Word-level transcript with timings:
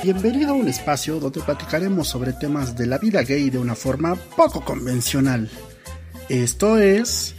Bienvenido 0.00 0.50
a 0.52 0.54
un 0.54 0.68
espacio 0.68 1.18
donde 1.18 1.40
platicaremos 1.40 2.06
sobre 2.06 2.32
temas 2.32 2.76
de 2.76 2.86
la 2.86 2.98
vida 2.98 3.22
gay 3.22 3.50
de 3.50 3.58
una 3.58 3.74
forma 3.74 4.14
poco 4.14 4.64
convencional. 4.64 5.50
Esto 6.28 6.78
es... 6.78 7.34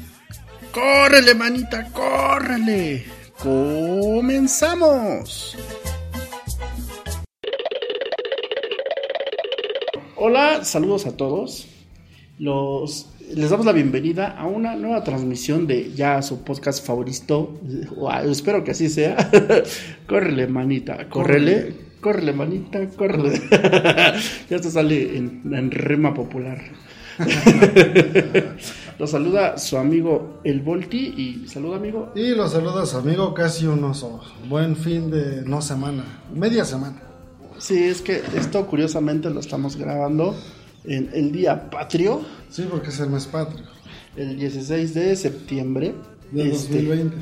¡Córrele, 0.73 1.35
manita, 1.35 1.89
córrele! 1.93 3.05
¡Comenzamos! 3.41 4.75
Hola, 10.17 10.65
saludos 10.65 11.05
a 11.05 11.15
todos. 11.15 11.65
Los, 12.39 13.07
les 13.33 13.49
damos 13.49 13.65
la 13.65 13.71
bienvenida 13.71 14.37
a 14.37 14.47
una 14.47 14.75
nueva 14.75 15.01
transmisión 15.05 15.65
de 15.65 15.93
ya 15.93 16.21
su 16.21 16.43
podcast 16.43 16.85
favorito. 16.85 17.57
Espero 18.25 18.65
que 18.65 18.71
así 18.71 18.89
sea. 18.89 19.15
córrele, 20.07 20.47
manita, 20.47 21.07
córrele. 21.07 21.88
Córrele, 22.01 22.33
manita, 22.33 22.79
córrele. 22.95 23.41
ya 24.49 24.55
esto 24.55 24.69
sale 24.71 25.17
en, 25.17 25.41
en 25.53 25.71
rima 25.71 26.13
popular. 26.13 26.59
Lo 28.99 29.07
saluda 29.07 29.57
su 29.57 29.77
amigo 29.77 30.39
El 30.43 30.61
Volti 30.61 31.13
y 31.17 31.47
saluda 31.47 31.77
amigo. 31.77 32.11
Y 32.15 32.29
lo 32.29 32.47
saluda 32.49 32.85
su 32.85 32.97
amigo 32.97 33.33
casi 33.33 33.65
un 33.65 33.83
oso. 33.83 34.21
Buen 34.47 34.75
fin 34.75 35.09
de 35.09 35.41
no 35.45 35.61
semana, 35.61 36.03
media 36.33 36.65
semana. 36.65 37.01
Sí, 37.57 37.77
es 37.83 38.01
que 38.01 38.21
esto 38.35 38.65
curiosamente 38.67 39.29
lo 39.29 39.39
estamos 39.39 39.75
grabando 39.77 40.35
en 40.85 41.09
el 41.13 41.31
día 41.31 41.69
patrio. 41.69 42.21
Sí, 42.49 42.65
porque 42.69 42.89
es 42.89 42.99
el 42.99 43.09
mes 43.09 43.25
patrio. 43.27 43.65
El 44.15 44.37
16 44.37 44.93
de 44.93 45.15
septiembre. 45.15 45.95
Del 46.31 46.51
Este, 46.51 46.73
2020. 46.83 47.17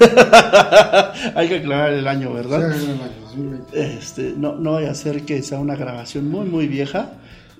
Hay 1.34 1.48
que 1.48 1.56
aclarar 1.56 1.92
el 1.92 2.06
año, 2.06 2.32
¿verdad? 2.32 2.66
el 2.66 2.72
año 2.90 3.10
2020. 3.22 3.96
Este, 3.98 4.34
no, 4.36 4.54
no 4.56 4.72
vaya 4.72 4.90
a 4.90 4.94
ser 4.94 5.22
que 5.22 5.42
sea 5.42 5.58
una 5.58 5.76
grabación 5.76 6.28
muy, 6.28 6.46
muy 6.46 6.66
vieja. 6.68 7.12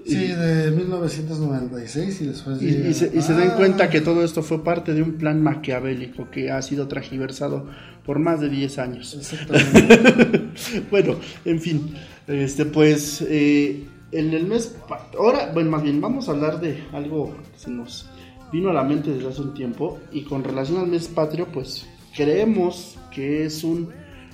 Sí, 0.06 0.28
de 0.28 0.70
1996 0.70 2.20
y 2.22 2.26
después 2.28 2.62
Y, 2.62 2.66
y 2.68 2.94
se, 2.94 3.12
y 3.14 3.20
se 3.20 3.34
den 3.34 3.50
"Ah, 3.52 3.56
cuenta 3.56 3.90
que 3.90 4.00
todo 4.00 4.24
esto 4.24 4.42
fue 4.42 4.64
parte 4.64 4.94
de 4.94 5.02
un 5.02 5.14
plan 5.18 5.42
maquiavélico 5.42 6.30
que 6.30 6.50
ha 6.50 6.62
sido 6.62 6.88
tragiversado 6.88 7.66
por 8.06 8.18
más 8.18 8.40
de 8.40 8.48
10 8.48 8.78
años. 8.78 9.14
Exactamente. 9.14 10.44
bueno, 10.90 11.16
en 11.44 11.60
fin, 11.60 11.94
este 12.26 12.64
pues 12.64 13.22
eh, 13.28 13.84
en 14.12 14.32
el 14.32 14.46
mes 14.46 14.76
ahora, 15.18 15.50
bueno, 15.52 15.70
más 15.70 15.82
bien 15.82 16.00
vamos 16.00 16.28
a 16.28 16.32
hablar 16.32 16.58
de 16.58 16.82
algo 16.94 17.36
que 17.52 17.58
se 17.58 17.70
nos 17.70 18.06
vino 18.50 18.70
a 18.70 18.72
la 18.72 18.84
mente 18.84 19.10
desde 19.10 19.28
hace 19.28 19.42
un 19.42 19.52
tiempo 19.52 19.98
y 20.10 20.22
con 20.22 20.42
relación 20.42 20.78
al 20.78 20.86
mes 20.86 21.06
patrio, 21.08 21.48
pues 21.52 21.86
creemos 22.16 22.96
que 23.12 23.44
es 23.44 23.64
un 23.64 23.90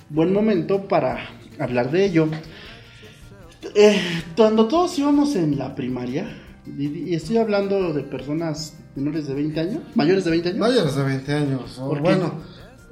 buen 0.09 0.33
momento 0.33 0.87
para 0.87 1.29
hablar 1.59 1.91
de 1.91 2.05
ello. 2.05 2.27
Eh, 3.73 3.99
cuando 4.35 4.67
todos 4.67 4.97
íbamos 4.99 5.35
en 5.35 5.57
la 5.57 5.75
primaria, 5.75 6.41
y, 6.65 7.09
y 7.09 7.15
estoy 7.15 7.37
hablando 7.37 7.93
de 7.93 8.03
personas 8.03 8.77
menores 8.95 9.27
de 9.27 9.33
20 9.33 9.59
años, 9.59 9.83
mayores 9.93 10.25
de 10.25 10.31
20 10.31 10.49
años. 10.49 10.59
Mayores 10.59 10.95
de 10.95 11.03
20 11.03 11.33
años. 11.33 11.79
o 11.79 11.95
bueno, 11.95 12.33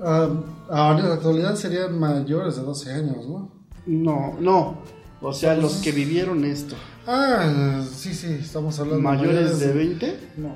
ah, 0.01 0.29
ahora 0.69 0.99
en 0.99 1.09
la 1.09 1.15
actualidad 1.15 1.55
serían 1.55 1.97
mayores 1.97 2.55
de 2.55 2.61
12 2.61 2.91
años, 2.91 3.27
¿no? 3.27 3.51
No, 3.85 4.37
no. 4.39 4.81
O 5.21 5.31
sea, 5.31 5.55
los 5.55 5.75
que 5.75 5.91
vivieron 5.91 6.43
esto. 6.43 6.75
Ah, 7.07 7.81
sí, 7.89 8.13
sí, 8.13 8.27
estamos 8.41 8.77
hablando 8.79 9.01
¿Mayores 9.01 9.59
de 9.59 9.71
20? 9.71 10.19
No, 10.37 10.55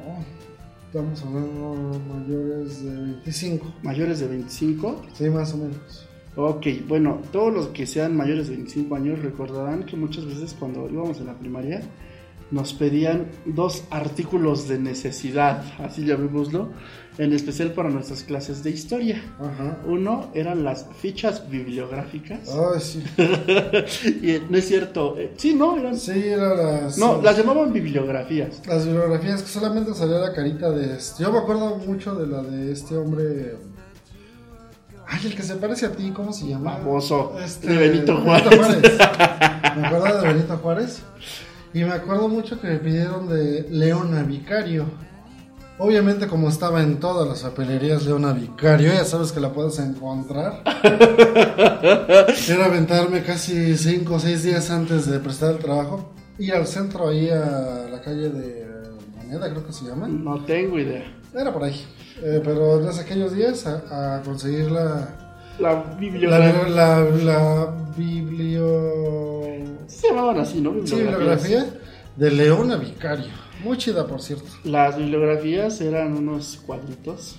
estamos 0.88 1.22
hablando 1.22 2.00
mayores 2.08 2.84
de 2.84 2.96
25. 2.96 3.74
¿Mayores 3.84 4.20
de 4.20 4.28
25? 4.28 5.02
Sí, 5.14 5.30
más 5.30 5.54
o 5.54 5.58
menos. 5.58 6.08
Ok, 6.36 6.68
bueno, 6.88 7.22
todos 7.32 7.54
los 7.54 7.68
que 7.70 7.86
sean 7.86 8.16
mayores 8.16 8.48
de 8.48 8.56
25 8.56 8.96
años 8.96 9.20
recordarán 9.20 9.84
que 9.84 9.98
muchas 9.98 10.26
veces 10.26 10.56
cuando 10.58 10.90
íbamos 10.90 11.20
en 11.20 11.28
la 11.28 11.38
primaria 11.38 11.82
nos 12.52 12.74
pedían 12.74 13.28
dos 13.46 13.84
artículos 13.90 14.70
de 14.70 14.80
necesidad, 14.80 15.66
así 15.80 16.06
llamémoslo, 16.06 16.70
en 17.18 17.34
especial 17.34 17.72
para 17.72 17.90
nuestras 17.90 18.24
clases 18.24 18.64
de 18.64 18.70
historia. 18.70 19.22
Ajá. 19.40 19.78
Uno 19.86 20.30
eran 20.34 20.64
las 20.64 20.86
fichas 21.00 21.50
bibliográficas. 21.50 22.40
Ay, 22.50 22.80
sí. 22.80 23.04
y 24.22 24.42
no 24.50 24.58
es 24.58 24.68
cierto, 24.68 25.18
eh, 25.18 25.34
sí, 25.38 25.54
no, 25.54 25.78
eran... 25.78 25.98
Sí, 25.98 26.28
eran 26.28 26.58
las. 26.58 26.98
No, 26.98 27.22
las 27.22 27.38
llamaban 27.38 27.74
bibliografías. 27.74 28.62
Las 28.68 28.86
bibliografías 28.86 29.42
que 29.42 29.50
solamente 29.50 29.94
salía 29.94 30.20
la 30.20 30.34
carita 30.34 30.70
de 30.72 30.96
este. 30.96 31.24
Yo 31.24 31.32
me 31.32 31.40
acuerdo 31.40 31.78
mucho 31.78 32.16
de 32.16 32.28
la 32.28 32.42
de 32.44 32.72
este 32.72 32.96
hombre. 32.96 33.58
Ay, 35.08 35.22
el 35.26 35.36
que 35.36 35.44
se 35.44 35.56
parece 35.56 35.86
a 35.86 35.92
ti, 35.92 36.12
¿cómo 36.12 36.34
se 36.34 36.48
llama? 36.48 36.78
Baboso, 36.80 37.38
Este, 37.44 37.68
de 37.68 37.78
Benito 37.78 38.18
Juárez. 38.18 38.60
Me 39.78 39.88
acuerdo 39.88 40.22
de 40.22 40.28
Benito 40.28 40.58
Juárez. 40.58 41.02
Y 41.74 41.84
me 41.84 41.94
acuerdo 41.94 42.28
mucho 42.28 42.60
que 42.60 42.68
me 42.68 42.78
pidieron 42.78 43.30
de 43.30 43.68
Leona 43.70 44.24
Vicario. 44.24 44.86
Obviamente, 45.80 46.28
como 46.28 46.50
estaba 46.50 46.82
en 46.82 47.00
todas 47.00 47.28
las 47.28 47.42
papelerías 47.42 48.04
Leona 48.06 48.34
Vicario, 48.34 48.92
ya 48.92 49.06
sabes 49.06 49.32
que 49.32 49.40
la 49.40 49.54
puedes 49.54 49.78
encontrar. 49.78 50.64
Era 52.50 52.66
aventarme 52.66 53.22
casi 53.24 53.78
5 53.78 54.14
o 54.16 54.20
6 54.20 54.44
días 54.44 54.72
antes 54.72 55.06
de 55.10 55.20
prestar 55.20 55.52
el 55.52 55.60
trabajo. 55.60 56.14
Ir 56.40 56.54
al 56.54 56.66
centro, 56.66 57.10
ahí 57.10 57.30
a 57.30 57.88
la 57.92 58.02
calle 58.02 58.30
de 58.30 58.66
Moneda, 59.18 59.50
creo 59.52 59.66
que 59.66 59.74
se 59.74 59.86
llama. 59.86 60.08
No 60.08 60.44
tengo 60.46 60.80
idea. 60.80 61.04
Era 61.36 61.54
por 61.54 61.64
ahí. 61.64 61.86
Eh, 62.24 62.42
pero 62.44 62.82
en 62.82 63.00
aquellos 63.00 63.34
días 63.36 63.68
a, 63.68 64.16
a 64.18 64.22
conseguir 64.24 64.72
la, 64.72 65.08
La 65.60 65.74
la, 65.74 65.96
bibliografía. 66.00 66.68
la, 66.70 67.02
la 67.24 67.76
biblio... 67.96 69.44
Se 69.86 70.08
llamaban 70.08 70.40
así, 70.40 70.60
¿no? 70.60 70.72
Bibliografía 70.72 71.66
de 72.16 72.32
Leona 72.32 72.78
Vicario. 72.78 73.47
Muy 73.64 73.78
chida, 73.78 74.06
por 74.08 74.22
cierto. 74.22 74.46
Las 74.64 74.98
bibliografías 74.98 75.82
eran 75.82 76.16
unos 76.16 76.58
cuadritos, 76.66 77.38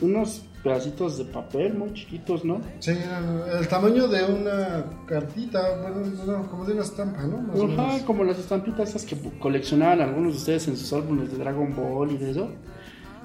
unos 0.00 0.42
pedacitos 0.62 1.16
de 1.18 1.24
papel 1.26 1.74
muy 1.74 1.92
chiquitos, 1.94 2.44
¿no? 2.44 2.60
Sí, 2.80 2.90
eran 2.90 3.40
el 3.60 3.68
tamaño 3.68 4.08
de 4.08 4.24
una 4.24 4.84
cartita, 5.06 5.78
bueno, 5.80 6.00
no, 6.26 6.50
como 6.50 6.64
de 6.64 6.72
una 6.72 6.82
estampa, 6.82 7.22
¿no? 7.22 7.38
Más 7.38 7.58
o 7.58 7.64
Ajá, 7.66 7.86
menos. 7.86 8.02
como 8.02 8.24
las 8.24 8.38
estampitas 8.38 8.88
esas 8.90 9.04
que 9.04 9.16
coleccionaban 9.38 10.00
algunos 10.00 10.32
de 10.32 10.38
ustedes 10.38 10.68
en 10.68 10.76
sus 10.76 10.92
álbumes 10.92 11.30
de 11.30 11.38
Dragon 11.38 11.74
Ball 11.76 12.10
y 12.12 12.16
de 12.16 12.30
eso. 12.32 12.48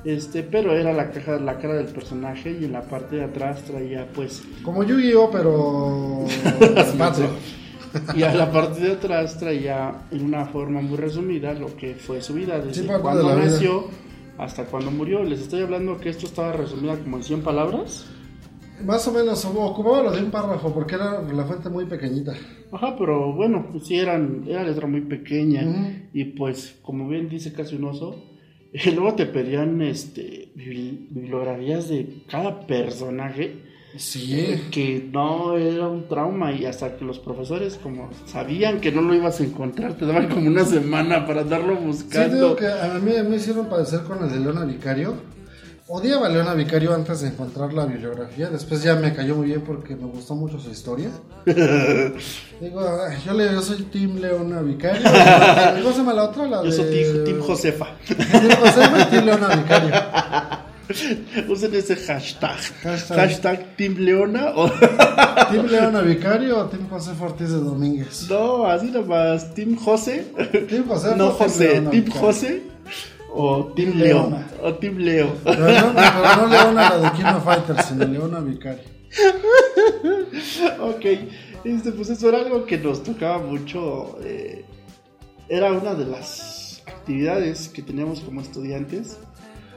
Este, 0.04 0.42
pero 0.44 0.74
era 0.76 0.94
la 0.94 1.12
caja, 1.12 1.38
la 1.40 1.60
cara 1.60 1.76
del 1.76 1.88
personaje 1.88 2.58
y 2.60 2.66
en 2.66 2.74
la 2.74 2.82
parte 2.82 3.18
de 3.18 3.24
atrás 3.24 3.62
traía 3.62 4.08
pues 4.14 4.42
Como 4.64 4.84
Yu-Gi-Oh, 4.84 5.30
pero 5.32 6.26
patro. 6.98 7.28
y 8.16 8.24
a 8.24 8.34
la 8.34 8.52
parte 8.52 8.80
de 8.82 8.92
atrás 8.94 9.38
traía 9.40 10.04
en 10.12 10.24
una 10.26 10.46
forma 10.46 10.82
muy 10.82 10.98
resumida 10.98 11.54
lo 11.54 11.76
que 11.76 11.96
fue 11.96 12.22
su 12.22 12.34
vida 12.34 12.60
desde 12.60 12.84
Sí, 12.84 12.88
cuando 13.02 13.24
de 13.24 13.30
la 13.30 13.36
vida. 13.36 13.46
nació 13.52 13.86
hasta 14.38 14.66
cuando 14.66 14.92
murió. 14.92 15.24
Les 15.24 15.42
estoy 15.42 15.62
hablando 15.62 16.00
que 16.00 16.10
esto 16.10 16.26
estaba 16.26 16.54
resumida 16.54 16.98
como 16.98 17.18
en 17.18 17.24
100 17.24 17.42
palabras. 17.42 18.06
Más 18.86 19.08
o 19.08 19.12
menos 19.12 19.46
ocupaba 19.46 20.02
lo 20.02 20.12
de 20.12 20.24
un 20.24 20.32
párrafo 20.32 20.74
porque 20.74 20.96
era 20.96 21.22
la 21.22 21.44
fuente 21.46 21.70
muy 21.70 21.86
pequeñita. 21.86 22.34
Ajá, 22.72 22.96
pero 22.98 23.32
bueno, 23.34 23.68
pues 23.72 23.86
sí 23.86 23.96
eran, 24.00 24.44
era 24.48 24.64
letra 24.64 24.88
muy 24.88 25.02
pequeña 25.02 25.62
Ujú. 25.68 25.88
y 26.14 26.26
pues 26.26 26.80
como 26.82 27.08
bien 27.08 27.30
dice 27.30 27.54
casi 27.54 27.76
un 27.76 27.84
oso, 27.84 28.24
luego 28.86 29.14
te 29.14 29.28
pedían 29.28 29.82
este 29.84 30.52
bibli- 30.56 31.08
bibliografías 31.12 31.90
de 31.90 32.24
cada 32.28 32.66
personaje 32.66 33.70
Sí. 33.98 34.68
que 34.72 35.10
no 35.12 35.58
era 35.58 35.88
un 35.88 36.08
trauma 36.08 36.52
y 36.54 36.66
hasta 36.66 36.96
que 36.96 37.04
los 37.06 37.20
profesores 37.20 37.78
como 37.82 38.10
sabían 38.26 38.80
que 38.80 38.92
no 38.92 39.02
lo 39.02 39.14
ibas 39.14 39.40
a 39.42 39.44
encontrar 39.44 39.94
te 39.96 40.06
daban 40.06 40.30
como 40.30 40.48
una 40.48 40.66
semana 40.66 41.26
para 41.28 41.42
andarlo 41.42 41.76
Sí, 41.78 41.86
buscando. 41.86 42.36
digo 42.36 42.56
que 42.56 42.68
a 42.68 43.00
mí 43.02 43.12
me 43.30 43.36
hicieron 43.36 43.68
padecer 43.68 44.02
con 44.04 44.24
el 44.24 44.32
de 44.32 44.40
Leona 44.40 44.64
Vicario. 44.66 45.16
Odiaba 45.94 46.28
a 46.28 46.30
Leona 46.30 46.54
Vicario 46.54 46.94
antes 46.96 47.20
de 47.20 47.28
encontrar 47.28 47.74
la 47.74 47.86
bibliografía. 47.86 48.50
Después 48.50 48.82
ya 48.82 48.96
me 48.96 49.14
cayó 49.14 49.36
muy 49.36 49.48
bien 49.48 49.60
porque 49.62 49.94
me 49.98 50.06
gustó 50.06 50.36
mucho 50.36 50.58
su 50.58 50.70
historia. 50.72 51.10
Digo, 51.46 52.82
yo, 53.26 53.34
le, 53.34 53.52
yo 53.52 53.62
soy 53.62 53.84
Team 53.84 54.16
Leona 54.22 54.62
Vicario. 54.62 55.02
¿Cómo 55.82 55.92
se 55.92 55.98
llama 55.98 56.14
la 56.14 56.24
otra? 56.26 56.48
La 56.48 56.58
Yo 56.64 56.70
de... 56.70 56.72
soy 56.72 56.86
Tim, 56.92 57.24
Tim 57.26 57.42
Josefa. 57.42 57.88
Team 58.08 58.50
Josefa 58.58 59.02
y 59.02 59.06
Team 59.12 59.26
Leona 59.26 59.48
Vicario. 59.56 59.92
Usen 61.50 61.76
ese 61.76 61.96
hashtag. 61.96 62.58
Hashtag. 62.84 63.18
Hashtag 63.18 63.76
Team 63.78 63.96
Leona 63.98 64.54
o... 64.56 64.70
¿Team 65.52 65.68
Leona 65.68 66.02
Vicario 66.02 66.60
o 66.60 66.66
Team 66.66 66.88
José 66.90 67.12
Ortiz 67.20 67.50
de 67.50 67.58
Domínguez? 67.58 68.30
No, 68.30 68.66
así 68.66 68.92
nomás. 68.92 69.54
Team 69.54 69.76
José. 69.76 70.26
Team 70.70 70.88
José 70.88 71.16
No 71.16 71.28
o 71.28 71.32
Team 71.32 71.50
José. 71.50 71.68
Leona 71.74 71.90
Team 71.92 72.04
Vicario? 72.06 72.28
José 72.28 72.62
o 73.34 73.66
Team 73.76 73.92
Team 73.92 74.00
Leo. 74.00 74.18
Leona. 74.30 74.48
O 74.64 74.74
Team 74.74 74.98
Leo. 74.98 75.36
Pero 75.44 75.60
no, 75.60 75.94
pero 75.96 76.36
no 76.38 76.48
Leona 76.48 76.90
la 76.90 76.98
de 76.98 77.18
King 77.18 77.36
of 77.36 77.44
Fighters, 77.44 77.86
sino 77.86 78.06
Leona 78.06 78.40
Vicario. 78.40 78.84
ok. 80.82 81.06
Este, 81.64 81.92
pues 81.92 82.10
eso 82.10 82.30
era 82.30 82.40
algo 82.40 82.66
que 82.66 82.78
nos 82.78 83.04
tocaba 83.04 83.38
mucho. 83.38 84.18
eh, 84.24 84.66
era 85.52 85.74
una 85.74 85.94
de 85.94 86.06
las 86.06 86.82
actividades 86.88 87.68
que 87.68 87.82
teníamos 87.82 88.22
como 88.22 88.40
estudiantes. 88.40 89.20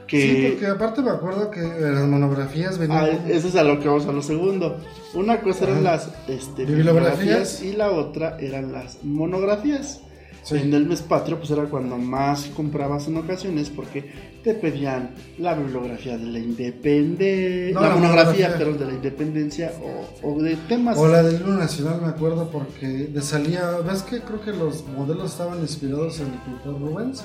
Que, 0.07 0.21
Sí, 0.21 0.47
porque 0.51 0.67
aparte 0.67 1.01
me 1.01 1.09
acuerdo 1.11 1.49
que 1.49 1.61
las 1.61 2.05
monografías 2.07 2.77
venían. 2.77 3.05
Ah, 3.05 3.07
como- 3.17 3.27
eso 3.27 3.47
es 3.47 3.55
a 3.55 3.63
lo 3.63 3.79
que 3.79 3.87
vamos 3.87 4.05
a 4.05 4.11
lo 4.11 4.21
segundo. 4.21 4.77
Una 5.15 5.41
cosa 5.41 5.63
eran 5.65 5.77
Ajá. 5.85 5.95
las 5.95 6.09
este, 6.27 6.65
Bibliografías. 6.65 7.63
y 7.63 7.73
la 7.73 7.89
otra 7.91 8.37
eran 8.39 8.71
las 8.71 9.03
monografías. 9.03 10.01
Sí. 10.43 10.57
En 10.57 10.71
el 10.75 10.85
mes 10.85 11.01
patrio, 11.01 11.39
pues 11.39 11.49
era 11.49 11.63
cuando 11.63 11.97
más 11.97 12.45
comprabas 12.55 13.07
en 13.07 13.17
ocasiones 13.17 13.71
porque 13.71 14.11
te 14.43 14.53
pedían 14.53 15.09
la 15.39 15.55
bibliografía 15.55 16.19
de 16.19 16.25
la 16.25 16.37
independencia, 16.37 17.73
No, 17.73 17.81
la, 17.81 17.87
la 17.89 17.95
monografía, 17.95 18.47
monografía. 18.49 18.57
perdón, 18.57 18.77
de 18.77 18.85
la 18.85 18.93
independencia 18.93 19.73
o, 20.21 20.29
o 20.35 20.41
de 20.43 20.55
temas. 20.67 20.99
O 20.99 21.07
la 21.07 21.23
del 21.23 21.41
himno 21.41 21.55
nacional, 21.57 21.99
me 21.99 22.09
acuerdo, 22.09 22.49
porque 22.51 22.85
de 22.87 23.21
salía. 23.23 23.71
¿Ves 23.89 24.03
que 24.03 24.19
creo 24.21 24.39
que 24.39 24.51
los 24.51 24.85
modelos 24.87 25.31
estaban 25.31 25.59
inspirados 25.61 26.19
en 26.19 26.27
el 26.27 26.39
pintor 26.39 26.79
Rubens? 26.79 27.23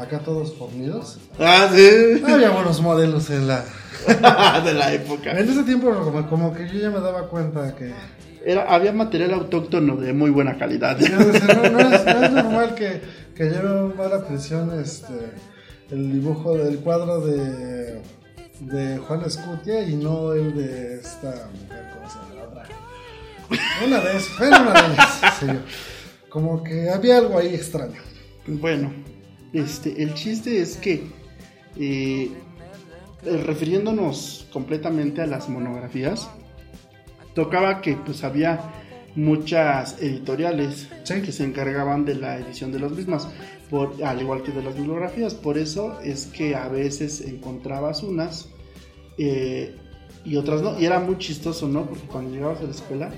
Acá 0.00 0.20
todos 0.20 0.54
fornidos. 0.54 1.18
Ah, 1.38 1.68
sí. 1.74 2.22
Había 2.26 2.50
buenos 2.50 2.80
modelos 2.80 3.28
en 3.28 3.46
la. 3.46 3.62
de 4.64 4.72
la 4.72 4.94
época. 4.94 5.38
En 5.38 5.46
ese 5.46 5.62
tiempo, 5.62 5.92
como, 5.92 6.26
como 6.26 6.54
que 6.54 6.66
yo 6.66 6.80
ya 6.80 6.88
me 6.88 7.00
daba 7.00 7.28
cuenta 7.28 7.76
que. 7.76 7.92
Era, 8.42 8.62
había 8.74 8.94
material 8.94 9.34
autóctono 9.34 9.96
de 9.96 10.14
muy 10.14 10.30
buena 10.30 10.56
calidad. 10.56 10.98
No, 10.98 11.18
no 11.70 11.80
es, 11.80 12.04
no 12.06 12.24
es 12.24 12.32
normal 12.32 12.74
que, 12.74 13.02
que 13.34 13.44
lleve 13.44 13.94
mala 13.94 14.16
atención 14.16 14.80
este, 14.80 15.12
el 15.90 16.10
dibujo 16.14 16.56
del 16.56 16.78
cuadro 16.78 17.20
de, 17.20 18.00
de 18.60 18.96
Juan 18.96 19.20
Escutia 19.26 19.82
y 19.86 19.96
no 19.96 20.32
el 20.32 20.54
de 20.54 21.00
esta 21.00 21.50
mujer, 21.60 21.90
¿cómo 21.92 22.08
se 22.08 22.16
llama? 22.16 22.34
La 22.36 22.44
otra. 22.48 22.64
Una 23.86 24.00
de 24.00 24.16
esas, 24.16 24.38
bueno, 24.38 24.60
una 24.62 24.72
de 24.72 24.94
ellas, 24.94 25.22
sí. 25.38 25.46
Como 26.30 26.64
que 26.64 26.88
había 26.88 27.18
algo 27.18 27.36
ahí 27.36 27.54
extraño. 27.54 28.00
Bueno, 28.46 28.90
este, 29.52 30.02
el 30.02 30.14
chiste 30.14 30.60
es 30.60 30.76
que, 30.76 31.02
eh, 31.78 32.30
refiriéndonos 33.22 34.48
completamente 34.52 35.22
a 35.22 35.26
las 35.26 35.48
monografías, 35.48 36.28
tocaba 37.34 37.80
que 37.80 37.96
pues 37.96 38.24
había 38.24 38.60
muchas 39.14 40.00
editoriales 40.00 40.88
Sí. 41.04 41.20
que 41.22 41.32
se 41.32 41.44
encargaban 41.44 42.04
de 42.04 42.14
la 42.14 42.38
edición 42.38 42.72
de 42.72 42.78
las 42.80 42.92
mismas, 42.92 43.28
por, 43.68 44.02
al 44.02 44.20
igual 44.20 44.42
que 44.42 44.52
de 44.52 44.62
las 44.62 44.74
bibliografías. 44.74 45.34
Por 45.34 45.58
eso 45.58 46.00
es 46.00 46.26
que 46.26 46.54
a 46.54 46.68
veces 46.68 47.20
encontrabas 47.20 48.02
unas 48.02 48.48
eh, 49.18 49.76
y 50.24 50.36
otras 50.36 50.62
no. 50.62 50.78
Y 50.80 50.86
era 50.86 51.00
muy 51.00 51.18
chistoso, 51.18 51.68
¿no? 51.68 51.86
Porque 51.86 52.06
cuando 52.06 52.32
llegabas 52.32 52.60
a 52.60 52.64
la 52.64 52.70
escuela, 52.70 53.10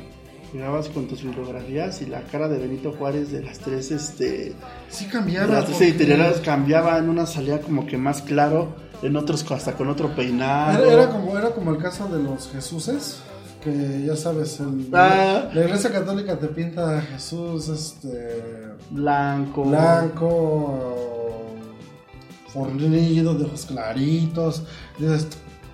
llegabas 0.53 0.89
con 0.89 1.07
tus 1.09 1.23
bibliografías 1.23 2.03
y 2.03 2.07
la 2.07 2.21
cara 2.23 2.49
de 2.49 2.59
Benito 2.59 2.93
Juárez 2.93 3.33
de 3.33 3.43
las 3.43 3.59
tres, 3.59 3.91
este, 3.91 4.55
Sí 4.91 5.07
cambiaba. 5.07 5.47
las 5.55 5.65
tres 5.67 5.81
editoriales 5.81 6.41
cambiaba, 6.41 6.99
en 6.99 7.09
una 7.09 7.27
salía 7.27 7.61
como 7.61 7.87
que 7.87 7.97
más 7.97 8.23
claro, 8.23 8.75
en 9.03 9.17
otros 9.17 9.51
hasta 9.51 9.73
con 9.75 9.89
otro 9.89 10.15
peinado. 10.15 10.85
Era, 10.85 10.93
era 11.05 11.11
como, 11.11 11.39
era 11.39 11.51
como 11.51 11.71
el 11.73 11.79
caso 11.79 12.07
de 12.09 12.23
los 12.23 12.51
Jesuses, 12.51 13.17
que 13.65 14.05
ya 14.07 14.15
sabes, 14.17 14.61
el- 14.61 14.89
Ah. 14.93 15.49
la 15.55 15.65
iglesia 15.65 15.91
católica 15.91 16.39
te 16.39 16.49
pinta 16.49 16.99
a 16.99 17.01
Jesús 17.01 17.69
este, 17.69 18.41
blanco. 18.91 19.65
blanco, 19.65 21.47
fornido, 22.49 23.35
de 23.35 23.45
ojos 23.45 23.65
claritos. 23.67 24.63
Dices, 24.99 25.27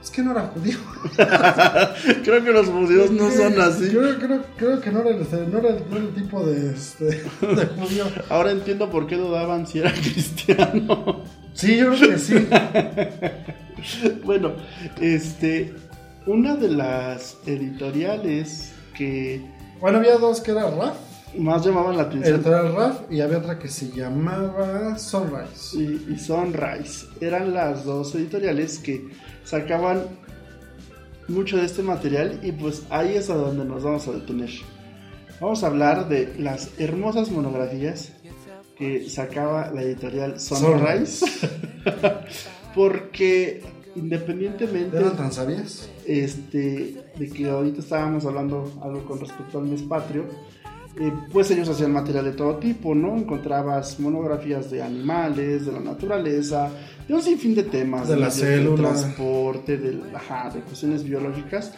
es 0.08 0.14
que 0.14 0.22
no 0.22 0.32
era 0.32 0.42
judío. 0.54 0.78
Creo 2.24 2.42
que 2.44 2.50
los 2.52 2.66
judíos 2.68 3.10
no 3.10 3.30
son 3.30 3.60
así. 3.60 3.88
Creo, 3.88 4.18
creo, 4.18 4.42
creo 4.56 4.80
que 4.80 4.90
no 4.90 5.00
era, 5.00 5.10
el, 5.10 5.18
no 5.50 5.58
era 5.58 5.68
el- 5.70 5.84
no 5.90 5.96
era 5.96 6.04
el 6.06 6.14
tipo 6.14 6.44
de, 6.46 6.70
este, 6.72 7.04
de 7.04 7.66
judío. 7.78 8.04
Ahora 8.28 8.50
entiendo 8.52 8.90
por 8.90 9.06
qué 9.06 9.16
dudaban 9.16 9.66
si 9.66 9.78
era 9.80 9.92
cristiano. 10.00 11.22
Sí, 11.54 11.76
yo 11.76 11.92
creo 11.94 12.10
que 12.10 12.18
sí. 12.18 12.34
bueno, 14.24 14.52
este, 15.00 15.74
una 16.26 16.56
de 16.56 16.68
las 16.70 17.36
editoriales 17.46 18.72
que 18.96 19.40
Bueno, 19.80 19.98
había 19.98 20.16
dos 20.18 20.40
que 20.40 20.50
era 20.52 20.70
RAF, 20.70 20.96
más 21.36 21.64
llamaban 21.64 21.96
la 21.96 22.04
atención 22.04 22.36
editorial 22.36 22.74
RAF, 22.74 23.00
y 23.10 23.20
había 23.20 23.38
otra 23.38 23.58
que 23.58 23.68
se 23.68 23.90
llamaba 23.90 24.98
Sunrise. 24.98 25.76
y, 25.76 26.12
y 26.12 26.18
Sunrise 26.18 27.06
eran 27.20 27.52
las 27.52 27.84
dos 27.84 28.14
editoriales 28.14 28.78
que 28.78 29.08
sacaban 29.44 30.02
mucho 31.28 31.58
de 31.58 31.66
este 31.66 31.82
material 31.82 32.40
y 32.42 32.52
pues 32.52 32.84
ahí 32.90 33.14
es 33.14 33.28
a 33.30 33.34
donde 33.34 33.64
nos 33.64 33.82
vamos 33.84 34.08
a 34.08 34.12
detener. 34.12 34.50
Vamos 35.40 35.62
a 35.62 35.68
hablar 35.68 36.08
de 36.08 36.34
las 36.38 36.70
hermosas 36.80 37.30
monografías 37.30 38.12
que 38.76 39.08
sacaba 39.08 39.70
la 39.72 39.82
editorial 39.82 40.40
Sunrise. 40.40 41.26
Porque 42.74 43.62
independientemente 43.94 44.96
¿Eran 44.96 45.16
transavías? 45.16 45.88
este, 46.06 47.04
de 47.18 47.30
que 47.30 47.48
ahorita 47.48 47.80
estábamos 47.80 48.24
hablando 48.24 48.72
algo 48.82 49.04
con 49.04 49.20
respecto 49.20 49.58
al 49.58 49.66
mes 49.66 49.82
patrio, 49.82 50.24
eh, 50.96 51.12
pues 51.32 51.50
ellos 51.50 51.68
hacían 51.68 51.92
material 51.92 52.24
de 52.24 52.32
todo 52.32 52.56
tipo, 52.56 52.94
¿no? 52.94 53.16
Encontrabas 53.16 54.00
monografías 54.00 54.70
de 54.70 54.82
animales, 54.82 55.66
de 55.66 55.72
la 55.72 55.80
naturaleza, 55.80 56.70
de 57.06 57.14
un 57.14 57.22
sinfín 57.22 57.54
de 57.54 57.62
temas, 57.64 58.08
De 58.08 58.16
la 58.16 58.26
del 58.26 58.32
célula. 58.32 58.90
transporte, 58.90 59.76
del- 59.76 60.02
ajá, 60.14 60.50
de 60.50 60.60
cuestiones 60.60 61.04
biológicas, 61.04 61.72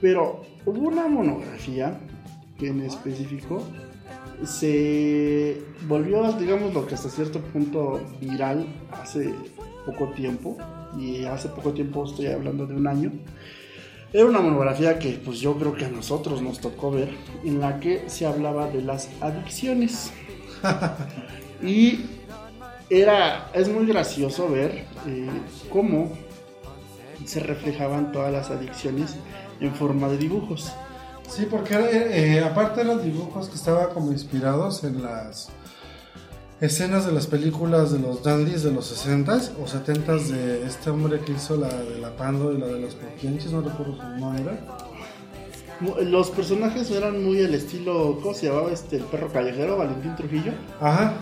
pero 0.00 0.42
hubo 0.64 0.88
una 0.88 1.06
monografía 1.08 2.00
que 2.58 2.68
en 2.68 2.80
específico 2.80 3.62
se 4.44 5.62
volvió, 5.88 6.30
digamos, 6.32 6.72
lo 6.74 6.86
que 6.86 6.94
hasta 6.94 7.08
cierto 7.08 7.40
punto 7.40 8.00
viral 8.20 8.66
hace 8.92 9.34
poco 9.84 10.08
tiempo, 10.12 10.56
y 10.98 11.24
hace 11.24 11.48
poco 11.48 11.72
tiempo 11.72 12.04
estoy 12.04 12.26
hablando 12.26 12.66
de 12.66 12.74
un 12.74 12.86
año. 12.86 13.12
Era 14.12 14.26
una 14.26 14.40
monografía 14.40 14.98
que 14.98 15.20
pues 15.24 15.40
yo 15.40 15.56
creo 15.56 15.74
que 15.74 15.84
a 15.84 15.88
nosotros 15.88 16.40
nos 16.40 16.60
tocó 16.60 16.90
ver, 16.90 17.10
en 17.44 17.60
la 17.60 17.80
que 17.80 18.08
se 18.08 18.26
hablaba 18.26 18.68
de 18.68 18.82
las 18.82 19.08
adicciones. 19.20 20.12
y 21.62 22.06
era, 22.88 23.50
es 23.52 23.68
muy 23.68 23.86
gracioso 23.86 24.48
ver 24.48 24.86
eh, 25.06 25.28
cómo 25.70 26.12
se 27.24 27.40
reflejaban 27.40 28.12
todas 28.12 28.32
las 28.32 28.50
adicciones 28.50 29.16
en 29.60 29.74
forma 29.74 30.08
de 30.08 30.18
dibujos. 30.18 30.72
Sí, 31.28 31.46
porque 31.50 31.74
eh, 31.74 32.40
aparte 32.40 32.82
eran 32.82 33.02
dibujos 33.02 33.48
que 33.48 33.56
estaban 33.56 33.92
como 33.92 34.12
inspirados 34.12 34.84
en 34.84 35.02
las 35.02 35.50
escenas 36.60 37.04
de 37.06 37.12
las 37.12 37.26
películas 37.26 37.92
de 37.92 37.98
los 37.98 38.22
dandies 38.22 38.62
de 38.62 38.72
los 38.72 38.90
60s 39.06 39.52
o 39.62 39.66
70s 39.66 40.28
de 40.28 40.66
este 40.66 40.90
hombre 40.90 41.20
que 41.20 41.32
hizo 41.32 41.56
la 41.56 41.68
de 41.68 41.98
la 41.98 42.16
Pando 42.16 42.52
y 42.52 42.58
la 42.58 42.66
de 42.66 42.80
los 42.80 42.94
Poquianchis, 42.94 43.52
no 43.52 43.60
recuerdo 43.60 43.96
su 43.96 44.02
nombre. 44.20 44.54
Los 46.04 46.30
personajes 46.30 46.90
eran 46.90 47.22
muy 47.22 47.38
el 47.40 47.54
estilo, 47.54 48.18
¿cómo 48.22 48.34
se 48.34 48.46
llamaba 48.46 48.72
este? 48.72 48.96
El 48.96 49.02
perro 49.04 49.28
callejero, 49.30 49.76
Valentín 49.76 50.16
Trujillo. 50.16 50.52
Ajá, 50.80 51.14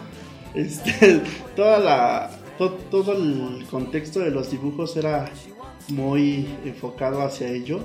Este, 0.54 1.20
toda 1.56 1.80
la, 1.80 2.30
to- 2.56 2.78
todo 2.90 3.12
el 3.14 3.64
contexto 3.68 4.20
de 4.20 4.30
los 4.30 4.52
dibujos 4.52 4.96
era 4.96 5.28
muy 5.88 6.46
enfocado 6.64 7.22
hacia 7.22 7.48
ello 7.48 7.80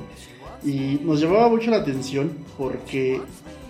y 0.63 0.99
nos 1.03 1.19
llamaba 1.19 1.49
mucho 1.49 1.71
la 1.71 1.77
atención 1.77 2.31
porque 2.57 3.19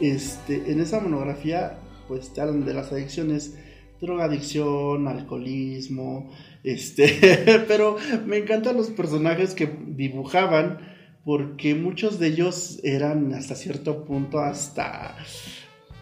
este, 0.02 0.70
en 0.70 0.82
esa 0.82 1.00
monografía 1.00 1.78
pues 2.10 2.34
te 2.34 2.42
hablan 2.42 2.66
de 2.66 2.74
las 2.74 2.92
adicciones, 2.92 3.54
drogadicción, 4.02 5.08
alcoholismo, 5.08 6.32
este, 6.64 7.64
pero 7.68 7.98
me 8.26 8.38
encantan 8.38 8.78
los 8.78 8.88
personajes 8.88 9.54
que 9.54 9.70
dibujaban 9.88 10.80
porque 11.26 11.76
muchos 11.76 12.20
de 12.20 12.28
ellos 12.28 12.80
eran 12.84 13.34
hasta 13.34 13.56
cierto 13.56 14.04
punto 14.06 14.40
hasta 14.40 15.16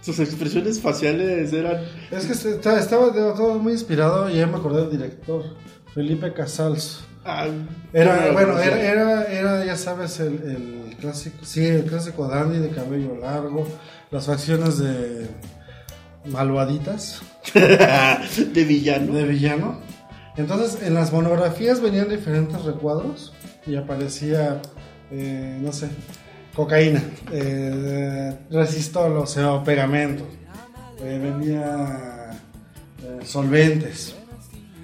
sus 0.01 0.19
expresiones 0.19 0.79
faciales 0.79 1.51
eran 1.53 1.83
es 2.11 2.25
que 2.25 2.33
este- 2.33 2.51
está- 2.55 2.79
estaba 2.79 3.11
todo 3.11 3.59
muy 3.59 3.73
inspirado 3.73 4.29
y 4.29 4.37
ya 4.37 4.47
me 4.47 4.57
acordé 4.57 4.81
del 4.81 4.91
director, 4.91 5.43
Felipe 5.93 6.31
Casals. 6.33 7.01
Ah, 7.25 7.47
Era, 7.91 8.27
no, 8.27 8.33
bueno, 8.33 8.53
no, 8.53 8.59
era, 8.59 8.79
era, 8.81 9.23
era, 9.25 9.65
ya 9.65 9.75
sabes, 9.75 10.19
el, 10.21 10.33
el 10.89 10.95
clásico, 10.97 11.37
sí, 11.43 11.65
el 11.65 11.83
clásico 11.83 12.25
dandy 12.27 12.59
de 12.59 12.69
cabello 12.69 13.17
largo, 13.17 13.67
las 14.11 14.27
facciones 14.27 14.77
de 14.77 15.27
malvaditas. 16.29 17.21
de 17.53 18.63
villano. 18.63 19.13
de 19.13 19.23
villano. 19.23 19.79
Entonces, 20.35 20.81
en 20.83 20.93
las 20.93 21.11
monografías 21.11 21.81
venían 21.81 22.09
diferentes 22.09 22.63
recuadros 22.63 23.33
y 23.65 23.75
aparecía, 23.75 24.61
eh, 25.11 25.57
no 25.61 25.71
sé, 25.71 25.89
cocaína, 26.57 27.03
eh, 27.31 28.35
resistol, 28.49 29.15
o 29.17 29.27
sea, 29.27 29.63
pegamento, 29.63 30.25
eh, 31.03 31.19
venía 31.21 32.31
eh, 33.03 33.19
solventes, 33.23 34.15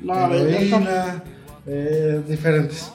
No, 0.04 0.32
heroína, 0.32 1.24
diferentes. 2.28 2.92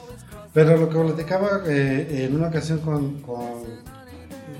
Pero 0.53 0.77
lo 0.77 0.89
que 0.89 0.97
platicaba 0.97 1.61
en 1.67 2.33
una 2.33 2.47
ocasión 2.47 2.79
con, 2.79 3.21
con, 3.21 3.63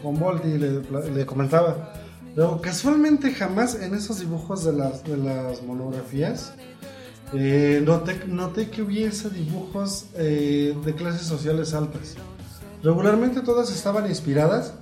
con 0.04 0.20
Volti, 0.20 0.58
le, 0.58 0.82
le 1.16 1.26
comentaba, 1.26 1.94
luego 2.40 2.62
casualmente 2.62 3.34
jamás 3.34 3.76
en 3.76 3.94
esos 3.94 4.22
dibujos 4.22 4.64
de 4.64 4.72
las, 4.72 5.04
de 5.04 5.18
las 5.18 5.62
monografías 5.62 6.54
eh, 7.34 7.84
noté, 7.86 8.18
noté 8.28 8.70
que 8.70 8.82
hubiese 8.82 9.30
dibujos 9.30 10.06
eh, 10.16 10.74
de 10.86 10.96
clases 10.96 11.28
sociales 11.28 11.74
altas. 11.74 12.16
Regularmente 12.82 13.42
todas 13.42 13.70
estaban 13.76 14.08
inspiradas, 14.08 14.74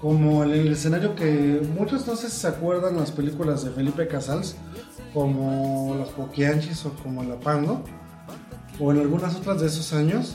como 0.00 0.42
en 0.42 0.50
el 0.50 0.72
escenario 0.72 1.14
que 1.14 1.62
muchos 1.78 2.04
no 2.08 2.16
sé 2.16 2.30
si 2.30 2.40
se 2.40 2.48
acuerdan 2.48 2.96
las 2.96 3.12
películas 3.12 3.62
de 3.64 3.70
Felipe 3.70 4.08
Casals, 4.08 4.56
como 5.14 5.94
Las 6.00 6.08
Poquianchis 6.08 6.84
o 6.84 6.90
como 6.94 7.22
La 7.22 7.38
Pando, 7.38 7.84
o 8.80 8.90
en 8.90 8.98
algunas 8.98 9.36
otras 9.36 9.60
de 9.60 9.68
esos 9.68 9.92
años, 9.92 10.34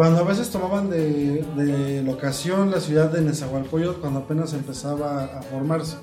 cuando 0.00 0.20
a 0.20 0.24
veces 0.24 0.48
tomaban 0.48 0.88
de, 0.88 1.44
de 1.56 2.02
locación 2.02 2.70
la 2.70 2.80
ciudad 2.80 3.10
de 3.10 3.20
Nezahualcóyotl 3.20 4.00
cuando 4.00 4.20
apenas 4.20 4.54
empezaba 4.54 5.24
a 5.24 5.42
formarse. 5.42 5.98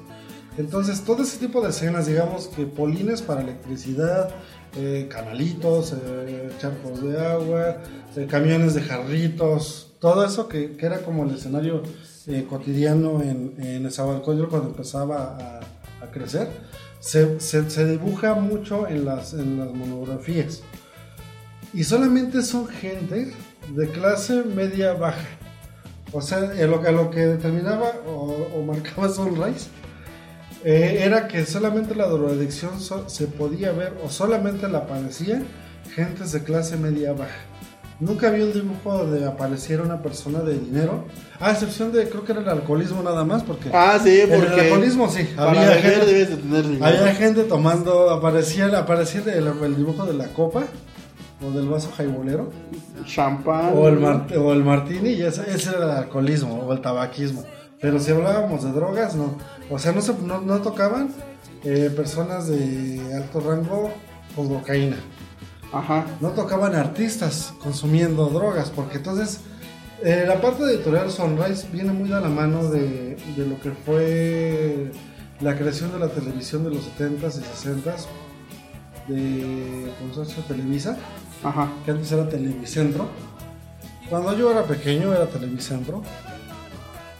Entonces, 0.55 1.01
todo 1.01 1.23
ese 1.23 1.39
tipo 1.39 1.61
de 1.61 1.71
escenas, 1.71 2.05
digamos 2.05 2.45
que 2.45 2.67
polines 2.67 3.23
para 3.23 3.41
electricidad, 3.41 4.29
eh, 4.75 5.07
canalitos, 5.09 5.93
eh, 5.93 6.51
charcos 6.59 7.01
de 7.01 7.19
agua, 7.19 7.77
eh, 8.15 8.27
camiones 8.29 8.75
de 8.75 8.81
jarritos, 8.81 9.95
todo 9.99 10.23
eso 10.23 10.47
que, 10.47 10.77
que 10.77 10.85
era 10.85 10.99
como 10.99 11.23
el 11.23 11.31
escenario 11.31 11.81
eh, 12.27 12.45
cotidiano 12.47 13.23
en, 13.23 13.55
en 13.57 13.89
cuando 14.47 14.67
empezaba 14.67 15.39
a, 15.39 16.05
a 16.05 16.11
crecer, 16.11 16.49
se, 16.99 17.39
se, 17.39 17.67
se 17.67 17.87
dibuja 17.87 18.35
mucho 18.35 18.87
en 18.87 19.05
las, 19.05 19.33
en 19.33 19.57
las 19.57 19.73
monografías. 19.73 20.61
Y 21.73 21.83
solamente 21.83 22.43
son 22.43 22.67
gente 22.67 23.33
de 23.75 23.89
clase 23.89 24.43
media 24.43 24.93
baja. 24.93 25.27
O 26.13 26.21
sea, 26.21 26.37
a 26.37 26.65
lo, 26.65 26.81
a 26.87 26.91
lo 26.91 27.09
que 27.11 27.19
determinaba 27.25 27.91
o, 28.07 28.47
o 28.55 28.63
marcaba 28.63 29.09
Sunrise 29.09 29.67
eh, 30.63 31.01
era 31.03 31.27
que 31.27 31.45
solamente 31.45 31.95
la 31.95 32.07
drogadicción 32.07 32.79
so- 32.79 33.07
se 33.09 33.27
podía 33.27 33.71
ver 33.73 33.93
o 34.03 34.09
solamente 34.09 34.67
la 34.69 34.79
aparecía 34.79 35.43
gentes 35.93 36.31
de 36.31 36.43
clase 36.43 36.77
media 36.77 37.11
baja. 37.13 37.35
Nunca 37.99 38.27
había 38.27 38.45
un 38.45 38.53
dibujo 38.53 38.95
donde 38.99 39.25
apareciera 39.25 39.81
una 39.81 40.01
persona 40.03 40.39
de 40.41 40.53
dinero, 40.59 41.05
a 41.39 41.51
excepción 41.51 41.91
de 41.91 42.07
creo 42.07 42.23
que 42.23 42.31
era 42.31 42.41
el 42.41 42.49
alcoholismo 42.49 43.01
nada 43.01 43.25
más, 43.25 43.41
porque 43.43 43.69
Ah, 43.73 43.99
sí, 44.01 44.21
en 44.21 44.31
el 44.31 44.39
porque 44.39 44.61
alcoholismo 44.61 45.09
sí, 45.09 45.27
había 45.35 45.73
gente, 45.73 46.05
debes 46.05 46.29
de 46.29 46.37
tener 46.37 46.63
dinero. 46.67 46.85
había 46.85 47.15
gente 47.15 47.43
tomando, 47.45 48.11
aparecía, 48.11 48.67
aparecía 48.77 49.21
el, 49.33 49.47
el 49.47 49.75
dibujo 49.75 50.05
de 50.05 50.13
la 50.13 50.27
copa 50.27 50.65
o 51.45 51.51
del 51.51 51.67
vaso 51.67 51.91
jaibolero. 51.95 52.49
champán. 53.05 53.73
O 53.75 53.87
el, 53.87 53.99
mar- 53.99 54.27
o 54.37 54.53
el 54.53 54.63
martini, 54.63 55.09
y 55.11 55.21
ese, 55.21 55.43
ese 55.49 55.69
era 55.69 55.83
el 55.85 55.91
alcoholismo 55.91 56.55
o 56.61 56.73
el 56.73 56.81
tabaquismo. 56.81 57.43
Pero 57.79 57.99
si 57.99 58.11
hablábamos 58.11 58.63
de 58.63 58.71
drogas, 58.71 59.15
no. 59.15 59.37
O 59.69 59.77
sea, 59.77 59.91
no, 59.91 60.01
se, 60.01 60.13
no, 60.23 60.41
no 60.41 60.57
tocaban 60.61 61.09
eh, 61.63 61.91
personas 61.95 62.47
de 62.47 63.01
alto 63.15 63.39
rango 63.39 63.91
con 64.35 64.47
cocaína. 64.49 64.97
Ajá. 65.71 66.05
No 66.21 66.29
tocaban 66.29 66.75
artistas 66.75 67.53
consumiendo 67.61 68.27
drogas, 68.29 68.71
porque 68.71 68.97
entonces 68.97 69.41
eh, 70.03 70.23
la 70.27 70.41
parte 70.41 70.63
editorial 70.63 71.11
Sunrise 71.11 71.67
viene 71.71 71.91
muy 71.91 72.11
a 72.13 72.19
la 72.19 72.29
mano 72.29 72.69
de, 72.69 73.15
de 73.35 73.45
lo 73.45 73.59
que 73.59 73.71
fue 73.71 74.91
la 75.41 75.55
creación 75.55 75.91
de 75.91 75.99
la 75.99 76.07
televisión 76.07 76.63
de 76.63 76.71
los 76.71 76.83
70s 76.97 77.41
y 77.41 77.67
60s 77.67 78.05
de 79.07 79.91
Consorcio 79.99 80.43
Televisa 80.43 80.97
Ajá. 81.43 81.69
que 81.85 81.91
antes 81.91 82.11
era 82.11 82.27
Televicentro. 82.27 83.07
Cuando 84.09 84.37
yo 84.37 84.51
era 84.51 84.63
pequeño 84.63 85.13
era 85.13 85.25
Televicentro. 85.27 86.01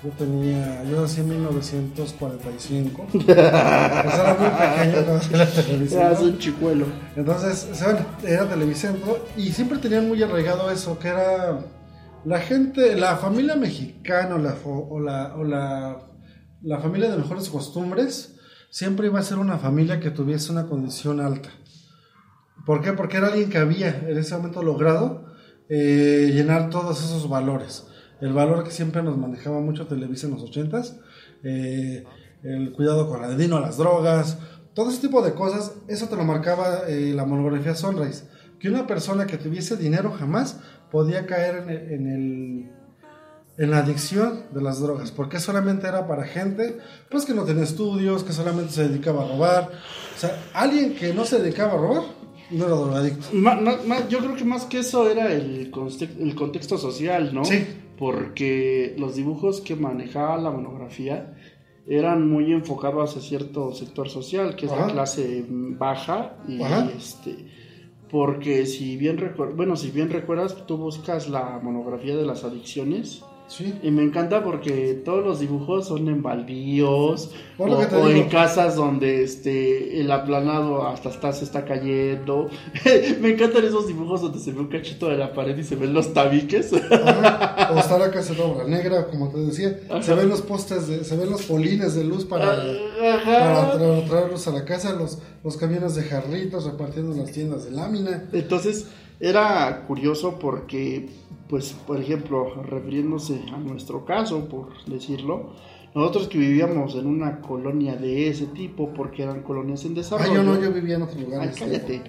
Yo 0.04 0.12
tenía, 0.12 0.84
yo 0.84 1.02
nací 1.02 1.22
en 1.22 1.30
1945. 1.30 3.08
pues 3.12 3.28
era 3.28 4.38
muy 4.40 4.50
pequeño 4.50 5.06
cuando 5.06 5.96
era 5.96 6.08
Eras 6.08 6.22
un 6.22 6.38
chicuelo. 6.38 6.86
Entonces, 7.16 7.68
¿saben? 7.74 8.06
era 8.24 8.48
Televicentro 8.48 9.26
y 9.36 9.52
siempre 9.52 9.80
tenían 9.80 10.08
muy 10.08 10.22
arraigado 10.22 10.70
eso, 10.70 11.00
que 11.00 11.08
era 11.08 11.60
la 12.26 12.40
gente, 12.40 12.96
la 12.96 13.18
familia 13.18 13.56
mexicana 13.56 14.36
o 14.36 14.38
la, 14.38 14.56
o 14.66 15.00
la, 15.00 15.36
o 15.36 15.44
la, 15.44 15.98
la 16.62 16.80
familia 16.80 17.10
de 17.10 17.18
mejores 17.18 17.50
costumbres, 17.50 18.36
siempre 18.70 19.08
iba 19.08 19.20
a 19.20 19.24
ser 19.24 19.40
una 19.40 19.58
familia 19.58 20.00
que 20.00 20.12
tuviese 20.12 20.52
una 20.52 20.68
condición 20.68 21.20
alta. 21.20 21.50
¿Por 22.68 22.82
qué? 22.82 22.94
Porque 22.94 23.18
era 23.18 23.28
alguien 23.30 23.50
que 23.50 23.58
había 23.58 23.98
en 24.08 24.18
ese 24.18 24.36
momento 24.36 24.62
logrado 24.62 25.24
eh, 25.70 26.32
llenar 26.34 26.70
todos 26.70 27.04
esos 27.04 27.28
valores. 27.30 27.88
El 28.22 28.34
valor 28.34 28.64
que 28.64 28.72
siempre 28.72 29.02
nos 29.02 29.18
manejaba 29.18 29.60
mucho 29.62 29.88
Televisa 29.88 30.28
en 30.28 30.34
los 30.34 30.44
ochentas, 30.44 31.00
eh, 31.44 32.04
el 32.44 32.74
cuidado 32.74 33.08
con 33.10 33.22
la 33.22 33.30
dedino, 33.30 33.60
las 33.60 33.78
drogas, 33.78 34.38
todo 34.74 34.90
ese 34.90 35.00
tipo 35.02 35.22
de 35.22 35.34
cosas, 35.34 35.74
eso 35.88 36.08
te 36.10 36.16
lo 36.18 36.24
marcaba 36.26 36.82
eh, 36.90 37.14
la 37.16 37.26
monografía 37.26 37.74
Sunrise. 37.74 38.26
Que 38.60 38.70
una 38.70 38.86
persona 38.86 39.26
que 39.28 39.38
tuviese 39.38 39.78
dinero 39.78 40.12
jamás 40.12 40.60
podía 40.92 41.26
caer 41.26 41.56
en 41.64 41.70
el, 41.70 41.92
en 41.94 42.08
el- 42.08 42.72
en 43.60 43.72
la 43.72 43.80
adicción 43.80 44.44
de 44.54 44.62
las 44.62 44.80
drogas, 44.82 45.10
porque 45.12 45.40
solamente 45.40 45.88
era 45.88 46.06
para 46.08 46.26
gente 46.26 46.78
pues 47.10 47.26
que 47.26 47.34
no 47.34 47.44
tenía 47.44 47.64
estudios, 47.64 48.24
que 48.24 48.32
solamente 48.32 48.72
se 48.72 48.88
dedicaba 48.88 49.24
a 49.24 49.28
robar. 49.30 49.72
O 50.16 50.20
sea, 50.20 50.44
alguien 50.54 50.94
que 50.96 51.12
no 51.14 51.26
se 51.26 51.40
dedicaba 51.40 51.74
a 51.74 51.78
robar 51.78 52.04
no 52.52 52.66
era 52.66 52.76
drogadicto. 52.76 53.28
Yo 54.10 54.20
creo 54.20 54.36
que 54.36 54.46
más 54.46 54.66
que 54.66 54.80
eso 54.80 55.10
era 55.10 55.32
el, 55.32 55.72
el 56.20 56.36
contexto 56.36 56.78
social, 56.78 57.34
¿no? 57.34 57.46
Sí. 57.46 57.66
Porque 57.98 58.96
los 58.98 59.16
dibujos 59.16 59.62
que 59.62 59.76
manejaba 59.76 60.38
la 60.38 60.52
monografía 60.52 61.34
eran 61.88 62.30
muy 62.30 62.52
enfocados 62.52 63.12
hacia 63.12 63.22
cierto 63.22 63.74
sector 63.74 64.10
social, 64.10 64.56
que 64.56 64.66
es 64.66 64.72
la 64.72 64.88
clase 64.88 65.46
baja. 65.50 66.38
Y 66.48 66.62
Ajá. 66.62 66.90
este. 66.96 67.36
Porque 68.10 68.66
si 68.66 68.98
bien 68.98 69.34
bueno, 69.56 69.76
si 69.76 69.92
bien 69.92 70.10
recuerdas, 70.10 70.66
tú 70.66 70.78
buscas 70.78 71.30
la 71.30 71.60
monografía 71.62 72.16
de 72.16 72.26
las 72.26 72.44
adicciones. 72.44 73.24
Sí. 73.48 73.74
Y 73.82 73.92
me 73.92 74.04
encanta 74.04 74.44
porque 74.44 75.02
todos 75.06 75.24
los 75.26 75.40
dibujos 75.40 75.88
son 75.88 76.08
en 76.10 76.22
baldíos 76.22 77.32
o, 77.58 78.10
en 78.10 78.28
casas 78.28 78.76
donde 78.76 79.24
este 79.24 80.02
el 80.02 80.12
aplanado 80.12 80.86
hasta 80.86 81.10
está, 81.10 81.32
se 81.32 81.46
está 81.46 81.64
cayendo. 81.64 82.50
me 83.22 83.30
encantan 83.32 83.64
esos 83.64 83.88
dibujos 83.88 84.22
donde 84.22 84.40
se 84.40 84.52
ve 84.52 84.60
un 84.60 84.68
cachito 84.68 85.08
de 85.08 85.16
la 85.18 85.34
pared 85.34 85.58
y 85.58 85.64
se 85.64 85.76
ven 85.78 85.94
los 85.94 86.14
tabiques. 86.14 86.72
Ajá. 86.74 87.72
O 87.74 87.80
está 87.80 87.98
la 87.98 88.12
casa 88.12 88.34
de 88.34 88.42
obra 88.42 88.66
negra, 88.66 89.08
como 89.08 89.30
te 89.30 89.38
decía. 89.40 89.80
Ajá. 89.90 90.04
Se 90.04 90.14
ven 90.14 90.28
los 90.28 90.42
postes, 90.42 90.88
de- 90.88 91.04
se 91.06 91.16
ven 91.16 91.30
los 91.30 91.44
polines 91.44 91.96
de 91.96 92.04
luz 92.04 92.26
para, 92.26 92.48
para 92.48 93.14
Ajá. 93.16 93.74
tra- 93.80 94.08
traerlos 94.10 94.46
a 94.48 94.52
la 94.52 94.66
casa, 94.66 94.94
los, 94.94 95.20
los 95.44 95.56
camiones 95.56 95.96
de 95.96 96.04
jarritos 96.04 96.66
repartiendo 96.66 97.14
en 97.14 97.20
las 97.22 97.32
tiendas 97.32 97.64
de 97.64 97.72
lámina. 97.72 98.26
Entonces 98.34 98.88
era 99.20 99.86
curioso 99.88 100.38
porque, 100.38 101.10
pues, 101.50 101.74
por 101.86 102.00
ejemplo, 102.02 102.62
refiriéndose 102.64 103.42
a 103.54 103.58
nuestro 103.58 104.06
caso, 104.06 104.48
por 104.50 104.70
decirlo, 104.86 105.52
nosotros 105.96 106.28
que 106.28 106.38
vivíamos 106.38 106.96
en 106.96 107.08
una 107.08 107.40
colonia 107.42 107.96
de 107.96 108.28
ese 108.30 108.46
tipo, 108.48 108.90
porque 108.94 109.24
eran 109.24 109.42
colonias 109.44 109.84
en 109.86 109.94
Ah, 109.94 109.96
desarrollo. 109.96 110.34
yo 110.34 110.44
no, 110.44 110.62
yo 110.62 110.72
vivía 110.72 110.96
en 110.96 111.02
otro 111.04 111.20
lugar. 111.20 111.42
Ay, 111.42 111.74
este. 111.74 112.02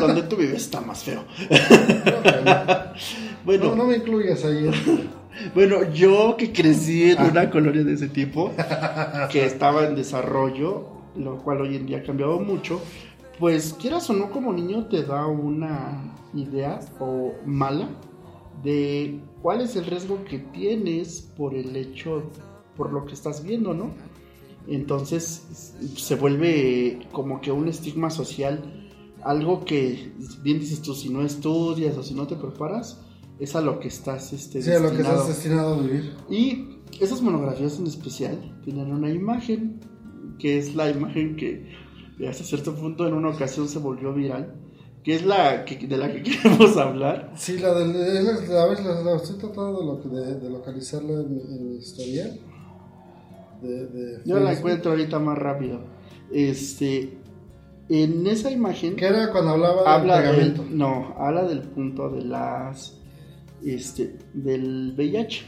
Donde 0.00 0.22
tú 0.24 0.36
vives 0.36 0.62
está 0.62 0.80
más 0.80 1.02
feo. 1.04 1.22
No, 2.44 2.54
Bueno, 3.44 3.74
no 3.76 3.84
me 3.84 3.96
incluyas 3.96 4.44
ahí. 4.44 4.70
bueno, 5.54 5.90
yo 5.92 6.36
que 6.36 6.52
crecí 6.52 7.10
en 7.10 7.18
Ah. 7.18 7.28
una 7.30 7.50
colonia 7.50 7.82
de 7.84 7.94
ese 7.94 8.08
tipo, 8.08 8.52
que 9.30 9.44
estaba 9.46 9.86
en 9.86 9.94
desarrollo, 9.94 10.88
lo 11.16 11.38
cual 11.38 11.62
hoy 11.62 11.76
en 11.76 11.86
día 11.86 11.98
ha 11.98 12.02
cambiado 12.02 12.38
mucho, 12.40 12.80
pues 13.38 13.74
quieras 13.80 14.08
o 14.10 14.12
no 14.14 14.30
como 14.30 14.52
niño 14.52 14.86
te 14.86 15.04
da 15.04 15.26
una 15.26 16.12
idea 16.34 16.80
o 17.00 17.32
mala 17.46 17.88
de 18.62 19.20
cuál 19.42 19.60
es 19.60 19.76
el 19.76 19.86
riesgo 19.86 20.24
que 20.24 20.38
tienes 20.38 21.22
por 21.36 21.54
el 21.54 21.76
hecho, 21.76 22.24
por 22.76 22.92
lo 22.92 23.04
que 23.06 23.14
estás 23.14 23.44
viendo, 23.44 23.74
¿no? 23.74 23.90
Entonces 24.66 25.74
se 25.96 26.14
vuelve 26.16 27.06
como 27.12 27.40
que 27.40 27.50
un 27.52 27.68
estigma 27.68 28.10
social, 28.10 28.90
algo 29.22 29.64
que 29.64 30.12
bien 30.42 30.60
dices 30.60 30.82
tú, 30.82 30.94
si 30.94 31.08
no 31.08 31.22
estudias 31.24 31.96
o 31.96 32.02
si 32.02 32.14
no 32.14 32.26
te 32.26 32.36
preparas, 32.36 33.00
es 33.38 33.54
a 33.56 33.60
lo 33.60 33.80
que 33.80 33.88
estás 33.88 34.32
este, 34.32 34.62
Sí, 34.62 34.70
a 34.70 34.74
lo 34.80 34.90
que 34.90 34.96
destinado. 34.96 35.20
estás 35.22 35.36
destinado 35.36 35.74
a 35.74 35.80
vivir. 35.80 36.12
Y 36.28 36.78
esas 37.00 37.22
monografías 37.22 37.78
en 37.78 37.86
especial 37.86 38.60
tienen 38.64 38.92
una 38.92 39.10
imagen, 39.10 39.80
que 40.38 40.58
es 40.58 40.74
la 40.74 40.90
imagen 40.90 41.36
que 41.36 41.66
hasta 42.28 42.44
cierto 42.44 42.74
punto 42.74 43.06
en 43.06 43.14
una 43.14 43.30
ocasión 43.30 43.68
se 43.68 43.78
volvió 43.78 44.12
viral, 44.12 44.54
que 45.08 45.14
es 45.14 45.24
la 45.24 45.64
que, 45.64 45.86
de 45.86 45.96
la 45.96 46.12
que 46.12 46.22
queremos 46.22 46.76
hablar. 46.76 47.32
Sí, 47.34 47.56
la 47.58 47.72
del. 47.72 47.88
A 47.96 48.66
ver, 48.66 48.80
la, 48.84 49.00
la 49.00 49.16
estoy 49.16 49.36
tratando 49.38 49.78
de, 49.80 49.86
lo- 49.86 50.16
de- 50.20 50.34
de 50.34 50.50
localizarla 50.50 51.12
en, 51.14 51.34
mi- 51.34 51.40
en 51.40 51.70
mi 51.70 51.76
historial. 51.76 52.38
De, 53.62 53.86
de 53.86 54.22
Yo 54.26 54.38
la 54.38 54.52
encuentro 54.52 54.90
ahorita 54.90 55.18
más 55.18 55.38
rápido. 55.38 55.80
Este, 56.30 57.16
en 57.88 58.26
esa 58.26 58.50
imagen 58.50 58.96
Que 58.96 59.06
era 59.06 59.32
cuando 59.32 59.52
hablaba 59.52 59.78
del 59.80 59.88
habla 59.88 60.20
del, 60.20 60.52
pegamento. 60.52 60.64
no, 60.68 61.14
habla 61.18 61.44
del 61.44 61.60
punto 61.62 62.10
de 62.10 62.24
las, 62.26 62.98
este, 63.64 64.18
del 64.34 64.92
VIH. 64.94 65.42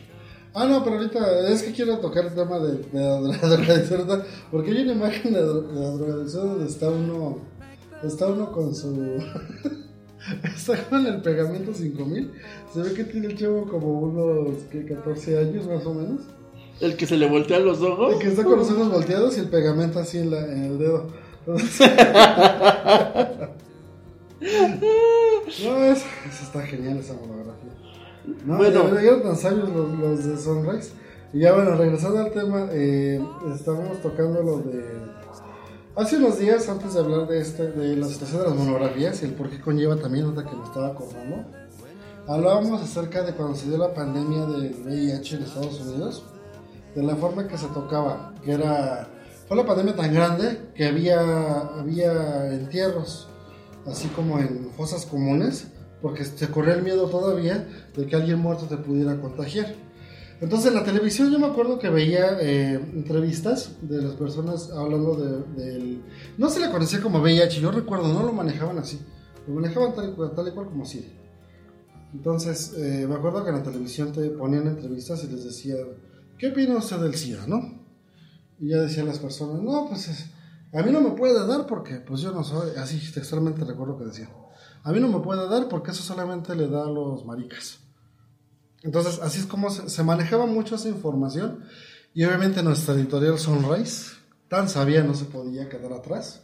Ah, 0.55 0.65
no, 0.67 0.83
pero 0.83 0.97
ahorita 0.97 1.49
es 1.51 1.63
que 1.65 1.73
quiero 1.73 1.99
tocar 1.99 2.25
el 2.25 2.35
tema 2.35 2.59
de, 2.61 2.81
la 2.95 3.19
drogadicción, 3.57 4.23
porque 4.51 4.71
hay 4.71 4.83
una 4.85 4.93
imagen 4.95 5.35
de 5.35 5.41
la 5.43 5.91
drogadicción 5.91 6.49
donde 6.49 6.65
está 6.67 6.89
uno 6.89 7.50
está 8.03 8.27
uno 8.27 8.51
con 8.53 8.75
su. 8.75 8.95
está 10.45 10.83
con 10.89 11.07
el 11.07 11.21
pegamento 11.23 11.73
5000. 11.75 12.33
Se 12.73 12.81
ve 12.83 12.93
que 12.95 13.05
tiene 13.05 13.29
el 13.29 13.37
chavo 13.39 13.67
como 13.69 14.01
unos 14.01 14.59
¿qué? 14.71 14.85
14 14.85 15.39
años 15.39 15.67
más 15.67 15.85
o 15.87 15.95
menos. 15.95 16.21
El 16.81 16.97
que 16.97 17.07
se 17.07 17.17
le 17.17 17.29
voltean 17.29 17.65
los 17.65 17.81
ojos. 17.83 18.15
El 18.15 18.19
que 18.21 18.29
está 18.29 18.45
con 18.45 18.59
los 18.59 18.71
ojos 18.71 18.91
volteados 18.91 19.37
y 19.37 19.41
el 19.41 19.49
pegamento 19.49 19.99
así 19.99 20.19
en, 20.19 20.31
la, 20.31 20.41
en 20.51 20.65
el 20.65 20.79
dedo. 20.79 21.09
Entonces- 21.41 21.91
no, 24.41 25.85
es, 25.85 25.99
eso 25.99 26.43
está 26.45 26.63
genial 26.63 26.99
esa 26.99 27.15
monografía. 27.15 27.71
No, 28.47 28.57
Bueno. 28.57 28.83
bueno, 28.83 28.99
eran 28.99 29.23
tan 29.23 29.37
sabios 29.37 29.69
los, 29.69 29.99
los 29.99 30.25
de 30.25 30.37
Sunrise. 30.39 30.93
Y 31.33 31.41
ya 31.41 31.53
bueno, 31.55 31.75
regresando 31.77 32.19
al 32.19 32.33
tema, 32.33 32.69
eh, 32.73 33.21
estábamos 33.55 34.01
tocando 34.03 34.43
lo 34.43 34.59
de... 34.59 35.10
Hace 35.97 36.19
unos 36.19 36.39
días, 36.39 36.69
antes 36.69 36.95
de 36.95 37.01
hablar 37.01 37.27
de, 37.27 37.41
este, 37.41 37.73
de 37.73 37.97
la 37.97 38.07
situación 38.07 38.43
de 38.43 38.49
las 38.49 38.57
monografías 38.57 39.21
y 39.23 39.25
el 39.25 39.35
por 39.35 39.51
qué 39.51 39.61
conlleva 39.61 39.97
también 39.97 40.25
otra 40.25 40.45
que 40.45 40.55
me 40.55 40.63
estaba 40.63 40.89
acordando, 40.89 41.45
hablábamos 42.29 42.81
acerca 42.81 43.25
de 43.25 43.35
cuando 43.35 43.57
se 43.57 43.67
dio 43.69 43.77
la 43.77 43.93
pandemia 43.93 44.47
del 44.47 44.73
VIH 44.85 45.37
en 45.37 45.43
Estados 45.43 45.81
Unidos, 45.81 46.25
de 46.95 47.03
la 47.03 47.17
forma 47.17 47.49
que 47.49 47.59
se 47.59 47.67
tocaba, 47.69 48.35
que 48.45 48.53
era... 48.53 49.09
Fue 49.49 49.57
la 49.57 49.67
pandemia 49.67 49.97
tan 49.97 50.15
grande 50.15 50.71
que 50.77 50.87
había, 50.87 51.59
había 51.81 52.53
entierros, 52.53 53.29
así 53.85 54.07
como 54.09 54.39
en 54.39 54.71
fosas 54.77 55.05
comunes, 55.05 55.67
porque 56.01 56.25
se 56.25 56.49
corría 56.51 56.75
el 56.75 56.83
miedo 56.83 57.11
todavía 57.11 57.67
de 57.97 58.07
que 58.07 58.15
alguien 58.15 58.39
muerto 58.39 58.67
te 58.67 58.77
pudiera 58.77 59.21
contagiar. 59.21 59.75
Entonces 60.41 60.69
en 60.69 60.75
la 60.75 60.85
televisión 60.85 61.31
yo 61.31 61.39
me 61.39 61.47
acuerdo 61.47 61.79
que 61.79 61.91
veía 61.91 62.39
eh, 62.41 62.75
entrevistas 62.75 63.77
de 63.83 64.01
las 64.01 64.15
personas 64.15 64.71
hablando 64.71 65.15
de, 65.15 65.63
del... 65.63 66.03
No 66.39 66.49
se 66.49 66.61
le 66.61 66.71
conocía 66.71 67.01
como 67.03 67.21
VIH, 67.21 67.61
yo 67.61 67.71
recuerdo, 67.71 68.09
no 68.13 68.23
lo 68.23 68.33
manejaban 68.33 68.79
así, 68.79 69.01
lo 69.47 69.55
manejaban 69.55 69.95
tal 69.95 70.11
y 70.11 70.13
cual, 70.15 70.33
tal 70.35 70.49
y 70.49 70.53
cual 70.53 70.67
como 70.69 70.87
SIDA. 70.87 71.09
Entonces 72.15 72.73
eh, 72.77 73.07
me 73.07 73.15
acuerdo 73.17 73.45
que 73.45 73.51
en 73.51 73.57
la 73.57 73.63
televisión 73.63 74.13
te 74.13 74.31
ponían 74.31 74.67
entrevistas 74.67 75.23
y 75.25 75.29
les 75.29 75.45
decía, 75.45 75.77
¿qué 76.39 76.49
opina 76.49 76.77
usted 76.77 76.97
del 76.99 77.15
SIDA, 77.15 77.47
no? 77.47 77.85
Y 78.59 78.69
ya 78.71 78.79
decían 78.79 79.07
las 79.07 79.19
personas, 79.19 79.61
no, 79.63 79.87
pues 79.89 80.09
es- 80.09 80.31
a 80.73 80.83
mí 80.83 80.91
no 80.93 81.01
me 81.03 81.11
puede 81.11 81.47
dar 81.47 81.67
porque 81.67 81.97
pues 81.97 82.21
yo 82.23 82.33
no 82.33 82.45
soy, 82.45 82.71
así 82.79 82.99
textualmente 83.13 83.65
recuerdo 83.65 83.99
que 83.99 84.05
decía, 84.07 84.31
a 84.85 84.93
mí 84.93 85.01
no 85.01 85.09
me 85.09 85.21
puede 85.21 85.47
dar 85.49 85.69
porque 85.69 85.91
eso 85.91 86.03
solamente 86.03 86.55
le 86.55 86.69
da 86.69 86.85
a 86.85 86.91
los 86.91 87.27
maricas. 87.27 87.81
Entonces, 88.83 89.21
así 89.23 89.41
es 89.41 89.47
como 89.47 89.71
se, 89.71 90.03
manejaba 90.03 90.47
mucho 90.47 90.77
esa 90.77 90.89
información. 90.89 91.65
Y 92.15 92.25
obviamente 92.25 92.63
nuestra 92.63 92.95
editorial 92.95 93.39
Sunrise, 93.39 94.13
tan 94.49 94.69
sabia, 94.69 95.03
no 95.03 95.15
se 95.15 95.27
podía 95.27 95.69
quedar 95.69 95.93
atrás 95.93 96.43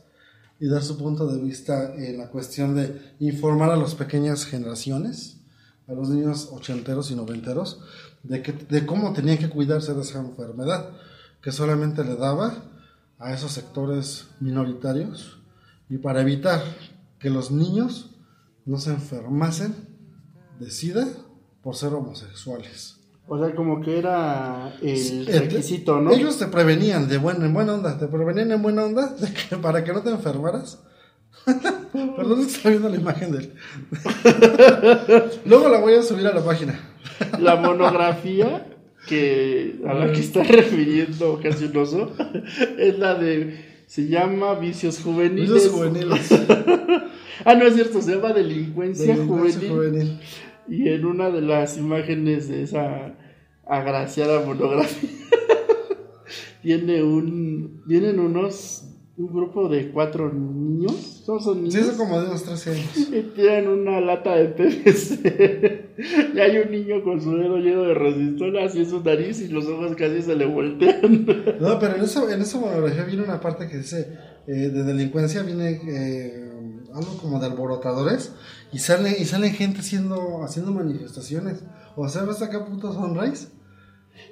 y 0.61 0.69
dar 0.69 0.83
su 0.83 0.97
punto 0.97 1.27
de 1.27 1.43
vista 1.43 1.95
en 1.95 2.19
la 2.19 2.29
cuestión 2.29 2.75
de 2.75 3.15
informar 3.21 3.71
a 3.71 3.77
las 3.77 3.95
pequeñas 3.95 4.47
generaciones, 4.47 5.39
a 5.87 5.93
los 5.93 6.09
niños 6.09 6.49
ochenteros 6.53 7.11
y 7.11 7.15
noventeros, 7.15 7.81
de, 8.23 8.43
que, 8.43 8.53
de 8.53 8.87
cómo 8.87 9.13
tenían 9.13 9.39
que 9.39 9.51
cuidarse 9.51 9.95
de 9.95 10.03
esa 10.03 10.21
enfermedad, 10.21 10.91
que 11.43 11.53
solamente 11.53 12.05
le 12.05 12.17
daba 12.17 12.65
a 13.19 13.33
esos 13.33 13.53
sectores 13.53 14.29
minoritarios 14.41 15.39
y 15.89 15.99
para 15.99 16.21
evitar 16.21 16.63
que 17.19 17.31
los 17.31 17.51
niños 17.51 18.11
no 18.65 18.79
se 18.79 18.91
enfermasen 18.91 19.75
de 20.59 20.71
SIDA 20.71 21.07
por 21.67 21.75
ser 21.75 21.93
homosexuales. 21.95 22.97
O 23.27 23.45
sea, 23.45 23.53
como 23.57 23.81
que 23.81 23.99
era 23.99 24.73
el 24.81 25.27
requisito, 25.27 26.01
¿no? 26.01 26.13
Ellos 26.13 26.39
te 26.39 26.47
prevenían 26.47 27.09
de 27.09 27.19
buena, 27.19 27.47
en 27.47 27.55
buena 27.55 27.75
onda, 27.75 27.99
te 27.99 28.07
prevenían 28.07 28.53
en 28.53 28.63
buena 28.63 28.85
onda 28.85 29.09
de 29.09 29.33
que 29.33 29.57
para 29.57 29.83
que 29.83 29.93
no 29.93 30.01
te 30.01 30.11
enfermaras. 30.11 30.81
Perdón, 31.93 32.43
está 32.43 32.69
viendo 32.69 32.89
la 32.89 32.95
imagen 32.95 33.33
de 33.33 33.39
él. 33.39 33.53
Luego 35.45 35.69
la 35.69 35.81
voy 35.81 35.95
a 35.95 36.05
subir 36.05 36.29
a 36.29 36.33
la 36.33 36.45
página. 36.45 36.79
La 37.41 37.57
monografía 37.57 38.69
que 39.09 39.81
a 39.89 39.95
la 39.95 40.13
que 40.13 40.21
está 40.21 40.45
refiriendo 40.45 41.41
oso 41.81 42.13
es 42.79 42.97
la 42.97 43.17
de 43.17 43.83
se 43.89 44.07
llama 44.07 44.55
Vicios 44.55 45.01
Juveniles. 45.01 45.53
Vicios 45.53 45.73
juveniles. 45.73 46.31
ah, 47.45 47.55
no 47.55 47.67
es 47.67 47.75
cierto, 47.75 48.01
se 48.03 48.15
llama 48.15 48.33
Delincuencia, 48.33 49.15
Delincuencia 49.15 49.69
juvenil. 49.69 49.91
juvenil. 49.91 50.21
Y 50.69 50.89
en 50.89 51.05
una 51.05 51.31
de 51.31 51.41
las 51.41 51.77
imágenes 51.77 52.49
de 52.49 52.63
esa 52.63 53.15
agraciada 53.67 54.45
monografía 54.45 55.11
viene 56.63 57.03
un 57.03 57.83
vienen 57.87 58.21
unos 58.21 58.87
un 59.19 59.33
grupo 59.33 59.69
de 59.69 59.91
cuatro 59.93 60.31
niños, 60.31 61.23
todos 61.25 61.45
son 61.45 61.63
niños. 61.63 61.75
Sí, 61.75 61.81
eso 61.81 61.97
como 61.97 62.21
de 62.21 62.27
unos 62.27 62.45
13 62.45 62.71
años. 62.71 62.97
Y 63.13 63.23
tiran 63.35 63.67
una 63.67 64.01
lata 64.01 64.37
de 64.37 64.49
PVC. 64.49 65.87
y 66.35 66.39
hay 66.39 66.59
un 66.59 66.71
niño 66.71 67.03
con 67.03 67.23
su 67.23 67.35
dedo 67.35 67.57
lleno 67.57 67.85
de 67.85 67.95
resistol 67.95 68.59
así 68.59 68.81
en 68.81 68.91
su 68.91 69.03
nariz 69.03 69.41
y 69.41 69.49
los 69.49 69.67
ojos 69.67 69.97
casi 69.97 70.21
se 70.21 70.37
le 70.37 70.45
voltean. 70.45 71.25
No, 71.61 71.79
pero 71.79 71.97
en 71.97 72.03
esa, 72.03 72.31
en 72.33 72.43
esa 72.43 72.61
monografía 72.61 73.05
viene 73.05 73.23
una 73.23 73.41
parte 73.41 73.69
que 73.69 73.79
dice 73.79 74.07
eh, 74.47 74.69
de 74.69 74.85
delincuencia, 74.85 75.43
viene 75.43 75.81
eh, 75.89 76.56
algo 76.97 77.17
como 77.19 77.39
de 77.39 77.47
alborotadores 77.47 78.33
y 78.73 78.79
sale 78.79 79.17
y 79.19 79.25
sale 79.25 79.51
gente 79.51 79.81
haciendo, 79.81 80.43
haciendo 80.45 80.73
manifestaciones. 80.73 81.61
O 81.97 82.09
sea, 82.09 82.23
¿ves 82.25 82.43
acá 82.43 82.65
puto 82.67 82.93
Sunrise? 82.93 83.49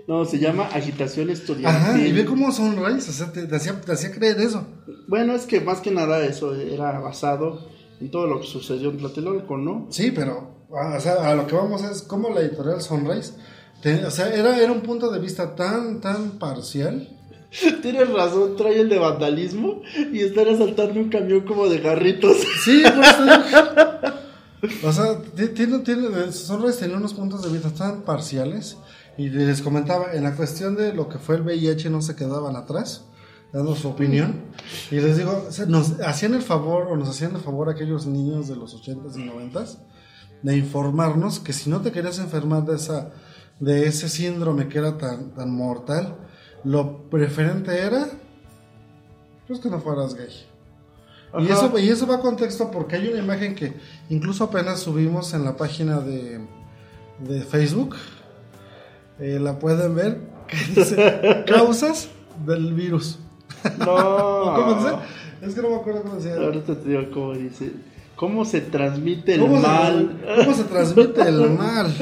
No, 0.08 0.24
se 0.24 0.38
llama 0.38 0.64
agitación 0.72 1.30
estudiantil. 1.30 1.66
Ajá, 1.66 1.98
y 1.98 2.12
ve 2.12 2.24
cómo 2.24 2.50
Sunrise, 2.52 3.10
o 3.10 3.12
sea, 3.12 3.32
te, 3.32 3.46
te 3.46 3.56
hacía, 3.56 3.80
te 3.80 3.92
hacía 3.92 4.10
creer 4.10 4.40
eso. 4.40 4.66
Bueno, 5.08 5.34
es 5.34 5.44
que 5.46 5.60
más 5.60 5.80
que 5.80 5.90
nada 5.90 6.24
eso 6.24 6.54
era 6.54 6.98
basado 7.00 7.68
en 8.00 8.10
todo 8.10 8.26
lo 8.26 8.40
que 8.40 8.46
sucedió 8.46 8.90
en 8.90 8.98
Tlatelolco, 8.98 9.56
¿no? 9.58 9.86
Sí, 9.90 10.10
pero, 10.10 10.66
o 10.70 11.00
sea, 11.00 11.30
a 11.30 11.34
lo 11.34 11.46
que 11.46 11.54
vamos 11.54 11.82
es 11.84 12.02
como 12.02 12.30
la 12.30 12.40
editorial 12.40 12.80
Sunrise, 12.80 13.32
te- 13.82 14.04
o 14.04 14.10
sea, 14.10 14.34
era, 14.34 14.58
era 14.58 14.72
un 14.72 14.80
punto 14.80 15.10
de 15.10 15.18
vista 15.20 15.54
tan, 15.54 16.00
tan 16.00 16.38
parcial. 16.38 17.08
Tienes 17.82 18.10
razón, 18.12 18.56
trae 18.56 18.80
el 18.80 18.88
de 18.88 18.98
vandalismo 18.98 19.82
y 20.12 20.20
están 20.20 20.48
asaltando 20.48 20.98
un 21.00 21.08
camión 21.08 21.42
como 21.42 21.68
de 21.68 21.78
garritos. 21.78 22.36
Sí, 22.64 22.78
digo. 22.78 22.90
O 24.82 24.92
sea, 24.92 25.20
ti- 25.36 25.48
tiene, 25.48 25.80
tiene, 25.80 26.32
Sunrise 26.32 26.78
tenía 26.80 26.96
unos 26.96 27.12
puntos 27.12 27.42
de 27.42 27.50
vista 27.50 27.68
tan 27.70 28.00
parciales. 28.02 28.78
Y 29.18 29.28
les 29.28 29.60
comentaba, 29.60 30.14
en 30.14 30.24
la 30.24 30.34
cuestión 30.34 30.74
de 30.74 30.94
lo 30.94 31.06
que 31.08 31.18
fue 31.18 31.36
el 31.36 31.42
VIH 31.42 31.90
no 31.90 32.00
se 32.00 32.16
quedaban 32.16 32.56
atrás, 32.56 33.04
dando 33.52 33.76
su 33.76 33.88
opinión. 33.88 34.40
Y 34.90 34.96
les 34.96 35.18
digo, 35.18 35.46
nos 35.68 36.00
hacían 36.00 36.32
el 36.34 36.40
favor, 36.42 36.86
o 36.90 36.96
nos 36.96 37.10
hacían 37.10 37.34
el 37.36 37.42
favor 37.42 37.68
aquellos 37.68 38.06
niños 38.06 38.48
de 38.48 38.56
los 38.56 38.74
80s 38.74 39.16
y 39.16 39.28
90s, 39.28 39.76
de 40.42 40.56
informarnos 40.56 41.40
que 41.40 41.52
si 41.52 41.68
no 41.68 41.82
te 41.82 41.92
querías 41.92 42.18
enfermar 42.18 42.64
de, 42.64 42.76
esa, 42.76 43.10
de 43.60 43.86
ese 43.86 44.08
síndrome 44.08 44.68
que 44.68 44.78
era 44.78 44.96
tan, 44.96 45.34
tan 45.34 45.50
mortal, 45.50 46.16
lo 46.64 46.98
preferente 47.10 47.78
era, 47.78 48.08
pues 49.46 49.60
que 49.60 49.68
no 49.68 49.80
fueras 49.80 50.14
gay. 50.14 50.46
Y 51.40 51.50
eso, 51.50 51.78
y 51.78 51.88
eso 51.88 52.06
va 52.06 52.16
a 52.16 52.20
contexto 52.20 52.70
porque 52.70 52.96
hay 52.96 53.08
una 53.08 53.18
imagen 53.18 53.54
que 53.54 53.74
incluso 54.08 54.44
apenas 54.44 54.80
subimos 54.80 55.34
en 55.34 55.44
la 55.44 55.56
página 55.56 56.00
de, 56.00 56.40
de 57.18 57.40
Facebook. 57.42 57.96
Eh, 59.18 59.38
la 59.40 59.58
pueden 59.58 59.94
ver. 59.94 60.34
Que 60.44 60.56
dice 60.80 61.44
causas 61.46 62.10
del 62.44 62.74
virus. 62.74 63.18
No. 63.78 63.86
¿Cómo 64.56 64.74
dice? 64.74 64.94
Es 65.40 65.54
que 65.54 65.62
no 65.62 65.70
me 65.70 65.76
acuerdo 65.76 66.02
cómo 66.02 66.16
decía. 66.16 66.36
Ahorita 66.36 66.74
te 66.74 66.88
digo 66.88 67.10
cómo 67.12 67.32
dice. 67.32 67.72
¿Cómo 68.16 68.44
se 68.44 68.60
transmite 68.60 69.34
el 69.34 69.40
¿Cómo 69.40 69.56
se, 69.60 69.66
mal? 69.66 70.22
¿Cómo 70.36 70.54
se 70.54 70.64
transmite 70.64 71.20
el 71.22 71.50
mal? 71.58 71.92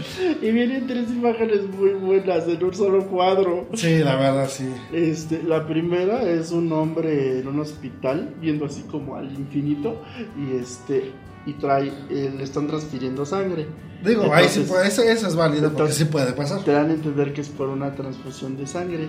Y 0.43 0.51
vienen 0.51 0.87
tres 0.87 1.09
imágenes 1.11 1.63
muy 1.69 1.91
buenas 1.95 2.47
en 2.47 2.63
un 2.63 2.75
solo 2.75 3.07
cuadro. 3.07 3.67
Sí, 3.73 3.99
la 4.01 4.17
verdad, 4.17 4.49
sí. 4.51 4.69
Este, 4.93 5.43
la 5.43 5.67
primera 5.67 6.23
es 6.23 6.51
un 6.51 6.71
hombre 6.73 7.39
en 7.41 7.49
un 7.49 7.61
hospital 7.61 8.35
viendo 8.41 8.67
así 8.67 8.83
como 8.83 9.17
al 9.17 9.33
infinito 9.33 10.03
y 10.37 10.57
este 10.57 11.13
y 11.47 11.55
trae 11.55 11.89
eh, 12.11 12.33
le 12.37 12.45
están 12.45 12.67
transfiriendo 12.69 13.25
sangre. 13.25 13.67
Digo, 14.05 14.33
ahí 14.33 14.47
sí 14.49 14.61
puede, 14.69 14.89
eso, 14.89 15.03
eso 15.03 15.27
es 15.29 15.35
válido 15.35 15.63
porque 15.71 15.77
entonces- 15.83 15.97
sí 15.97 16.05
puede 16.05 16.33
pasar. 16.35 16.63
Te 16.63 16.73
dan 16.73 16.91
a 16.91 16.95
entender 16.95 17.33
que 17.33 17.41
es 17.41 17.49
por 17.49 17.69
una 17.69 17.95
transfusión 17.95 18.57
de 18.57 18.67
sangre. 18.67 19.09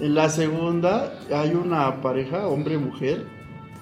En 0.00 0.14
la 0.14 0.28
segunda 0.28 1.18
hay 1.32 1.50
una 1.54 2.00
pareja, 2.00 2.46
hombre 2.46 2.78
mujer. 2.78 3.24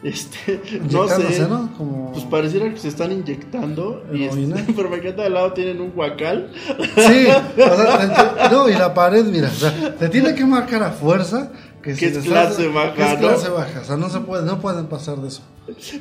Este, 0.03 0.61
no 0.91 1.07
sé. 1.09 1.47
¿no? 1.49 1.73
Como... 1.79 2.11
Pues 2.13 2.25
pareciera 2.25 2.69
que 2.73 2.79
se 2.79 2.89
están 2.89 3.13
inyectando. 3.13 4.05
Y 4.13 4.25
este, 4.25 4.73
pero 4.77 4.91
me 4.91 4.97
encanta 4.97 5.25
al 5.27 5.35
lado 5.35 5.53
tienen 5.53 5.81
un 5.81 5.93
guacal. 5.93 6.51
Sí, 6.97 7.27
o 7.29 7.77
sea, 7.77 8.49
no, 8.53 8.69
y 8.69 8.73
la 8.73 8.93
pared, 8.95 9.25
mira, 9.27 9.49
o 9.49 9.53
sea, 9.55 9.95
te 9.97 10.09
tiene 10.09 10.35
que 10.35 10.45
marcar 10.45 10.83
a 10.83 10.91
fuerza 10.91 11.53
que, 11.83 11.95
Que 11.95 12.07
es 12.07 12.13
te 12.15 12.19
estás- 12.19 12.25
clase 12.57 12.69
baja, 12.69 12.95
que 12.95 13.03
es 13.05 13.13
¿no? 13.21 13.29
clase 13.29 13.49
baja, 13.49 13.81
o 13.81 13.85
sea, 13.85 13.97
no 13.97 14.09
se 14.11 14.21
puede, 14.21 14.45
no 14.45 14.61
pueden 14.61 14.87
pasar 14.87 15.19
de 15.19 15.29
eso. 15.29 15.43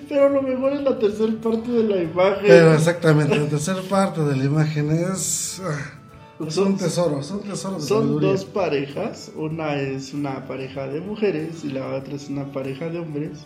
Pero 0.09 0.29
lo 0.29 0.41
mejor 0.41 0.73
es 0.73 0.81
la 0.81 0.97
tercera 0.97 1.33
parte 1.41 1.71
de 1.71 1.83
la 1.83 2.01
imagen. 2.01 2.43
Pero 2.47 2.73
exactamente, 2.73 3.37
la 3.37 3.45
tercera 3.47 3.81
parte 3.87 4.21
de 4.21 4.35
la 4.35 4.43
imagen 4.45 4.89
es, 4.91 5.61
ah, 5.63 6.49
Son- 6.49 6.67
un 6.69 6.77
tesoro, 6.77 7.19
es 7.19 7.29
un 7.29 7.41
tesoro 7.41 7.75
de 7.75 7.81
Son 7.85 7.99
sabiduría. 8.01 8.29
dos 8.31 8.45
parejas, 8.45 9.31
una 9.35 9.75
es 9.79 10.13
una 10.15 10.47
pareja 10.47 10.87
de 10.87 11.01
mujeres 11.01 11.63
y 11.63 11.69
la 11.69 11.87
otra 11.95 12.15
es 12.15 12.29
una 12.29 12.51
pareja 12.51 12.89
de 12.89 12.97
hombres. 12.97 13.39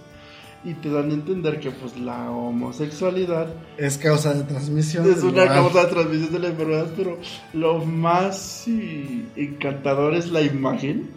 Y 0.65 0.73
te 0.73 0.89
dan 0.89 1.12
a 1.12 1.13
entender 1.13 1.60
que 1.60 1.69
pues 1.71 1.95
la 1.97 2.32
homosexualidad 2.32 3.47
Es 3.78 3.97
causa 3.99 4.34
de 4.34 4.43
transmisión. 4.43 5.10
es 5.10 5.21
una 5.23 5.45
causa 5.47 5.84
de 5.86 5.91
transmisión 5.91 6.34
de 6.34 6.39
la 6.39 6.47
enfermedad, 6.47 6.88
pero 6.97 7.17
lo 7.54 7.86
más 7.86 8.65
encantador 9.36 10.15
es 10.15 10.32
la 10.32 10.41
imagen, 10.41 11.12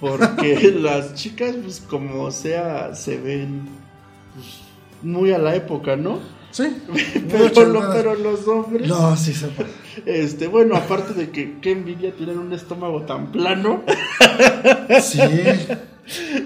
porque 0.00 0.70
las 0.80 1.14
chicas 1.14 1.54
pues 1.62 1.80
como 1.80 2.30
sea 2.30 2.94
se 2.94 3.18
ven 3.18 3.62
pues, 4.34 4.60
muy 5.02 5.32
a 5.32 5.38
la 5.38 5.54
época, 5.54 5.96
¿no? 5.96 6.18
Sí. 6.50 6.64
Lo- 7.66 7.92
pero 7.92 8.14
los 8.14 8.46
hombres, 8.46 8.88
No, 8.88 9.16
sí 9.16 9.32
se 9.34 9.48
puede. 9.48 9.70
este, 10.06 10.46
bueno, 10.46 10.76
aparte 10.76 11.12
de 11.12 11.30
que 11.30 11.58
qué 11.60 11.72
envidia 11.72 12.12
tienen 12.14 12.38
un 12.38 12.52
estómago 12.52 13.02
tan 13.02 13.32
plano, 13.32 13.82
Sí. 15.02 15.20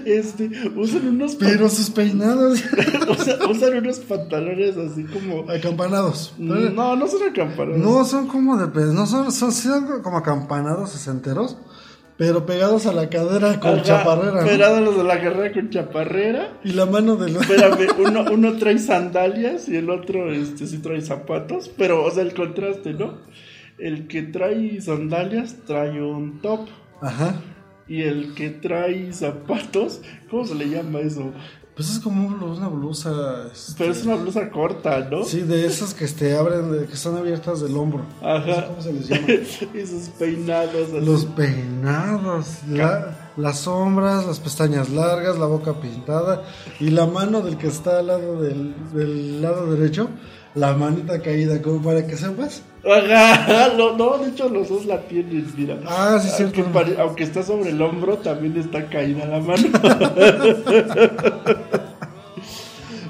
Este, 0.05 0.49
usan 0.75 1.07
unos 1.07 1.35
Pero 1.35 1.69
sus 1.69 1.89
peinados. 1.89 2.63
usan, 3.09 3.49
usan 3.49 3.77
unos 3.77 3.99
pantalones 3.99 4.77
así 4.77 5.03
como 5.03 5.49
Acampanados. 5.49 6.33
no, 6.37 6.95
no 6.95 7.07
son 7.07 7.23
acampanados. 7.29 7.77
No 7.79 8.05
son 8.05 8.27
como 8.27 8.57
de 8.57 8.67
pe- 8.67 8.93
no 8.93 9.05
son, 9.05 9.31
son, 9.31 9.51
son 9.51 10.01
como 10.01 10.17
acampanados 10.17 10.91
sesenteros, 10.91 11.57
pero 12.17 12.45
pegados 12.45 12.85
a 12.85 12.93
la 12.93 13.09
cadera 13.09 13.59
con 13.59 13.75
Ajá, 13.75 13.83
chaparrera. 13.83 14.41
¿no? 14.41 14.47
Pegados 14.47 14.97
de 14.97 15.03
la 15.03 15.21
carrera 15.21 15.53
con 15.53 15.69
chaparrera. 15.69 16.59
Y 16.63 16.71
la 16.73 16.85
mano 16.85 17.15
de 17.15 17.31
los. 17.31 17.41
Espérame, 17.41 17.87
uno, 17.99 18.25
uno 18.31 18.57
trae 18.57 18.77
sandalias 18.79 19.67
y 19.69 19.75
el 19.77 19.89
otro 19.89 20.31
este 20.31 20.67
sí 20.67 20.79
trae 20.79 21.01
zapatos, 21.01 21.69
pero 21.77 22.03
o 22.05 22.11
sea 22.11 22.23
el 22.23 22.33
contraste, 22.33 22.93
¿no? 22.93 23.17
El 23.77 24.07
que 24.07 24.23
trae 24.23 24.81
sandalias 24.81 25.55
trae 25.65 26.01
un 26.01 26.41
top 26.41 26.67
Ajá. 27.01 27.35
Y 27.89 28.03
el 28.03 28.33
que 28.35 28.49
trae 28.49 29.11
zapatos, 29.11 29.99
¿cómo 30.29 30.45
se 30.45 30.55
le 30.55 30.69
llama 30.69 30.99
eso? 30.99 31.31
Pues 31.75 31.91
es 31.91 31.99
como 31.99 32.27
un- 32.27 32.43
una 32.43 32.67
blusa. 32.67 33.47
este, 33.53 33.73
Pero 33.77 33.91
es 33.93 34.03
una 34.03 34.15
blusa 34.15 34.49
corta, 34.49 35.07
¿no? 35.09 35.23
Sí, 35.23 35.41
de 35.41 35.65
esas 35.65 35.93
que 35.93 36.05
te 36.07 36.35
abren, 36.35 36.71
de- 36.71 36.85
que 36.85 36.93
están 36.93 37.15
abiertas 37.15 37.61
del 37.61 37.75
hombro. 37.77 38.03
No 38.21 38.43
sé 38.43 38.51
Ajá. 38.51 38.67
¿Cómo 38.67 38.81
se 38.81 38.93
les 38.93 39.07
llama? 39.07 39.27
y 39.73 39.87
sus 39.87 40.09
peinados 40.19 40.89
así. 40.93 41.05
Los 41.05 41.25
peinados, 41.25 42.47
la- 42.69 43.28
las 43.39 43.59
sombras, 43.59 44.25
las 44.27 44.39
pestañas 44.39 44.89
largas, 44.89 45.37
la 45.39 45.45
boca 45.45 45.73
pintada 45.79 46.43
y 46.79 46.89
la 46.89 47.05
mano 47.07 47.41
del 47.41 47.57
que 47.57 47.67
está 47.67 47.99
al 47.99 48.07
lado 48.07 48.41
del, 48.41 48.73
del 48.93 49.41
lado 49.41 49.71
derecho, 49.73 50.09
la 50.55 50.73
manita 50.73 51.21
caída, 51.21 51.61
como 51.61 51.81
para 51.81 52.05
que 52.05 52.17
sepas. 52.17 52.63
Ajá, 52.83 53.73
no, 53.77 53.95
no, 53.97 54.17
de 54.17 54.29
hecho 54.31 54.49
los 54.49 54.69
dos 54.69 54.85
la 54.85 55.01
tienen, 55.07 55.47
mira. 55.57 55.79
Ah, 55.87 56.19
sí, 56.21 56.43
aunque, 56.43 56.61
cierto. 56.63 56.73
pare- 56.73 56.97
aunque 56.99 57.23
está 57.23 57.43
sobre 57.43 57.69
el 57.71 57.81
hombro, 57.81 58.17
también 58.17 58.57
está 58.57 58.87
caída 58.89 59.25
la 59.25 59.39
mano. 59.39 59.67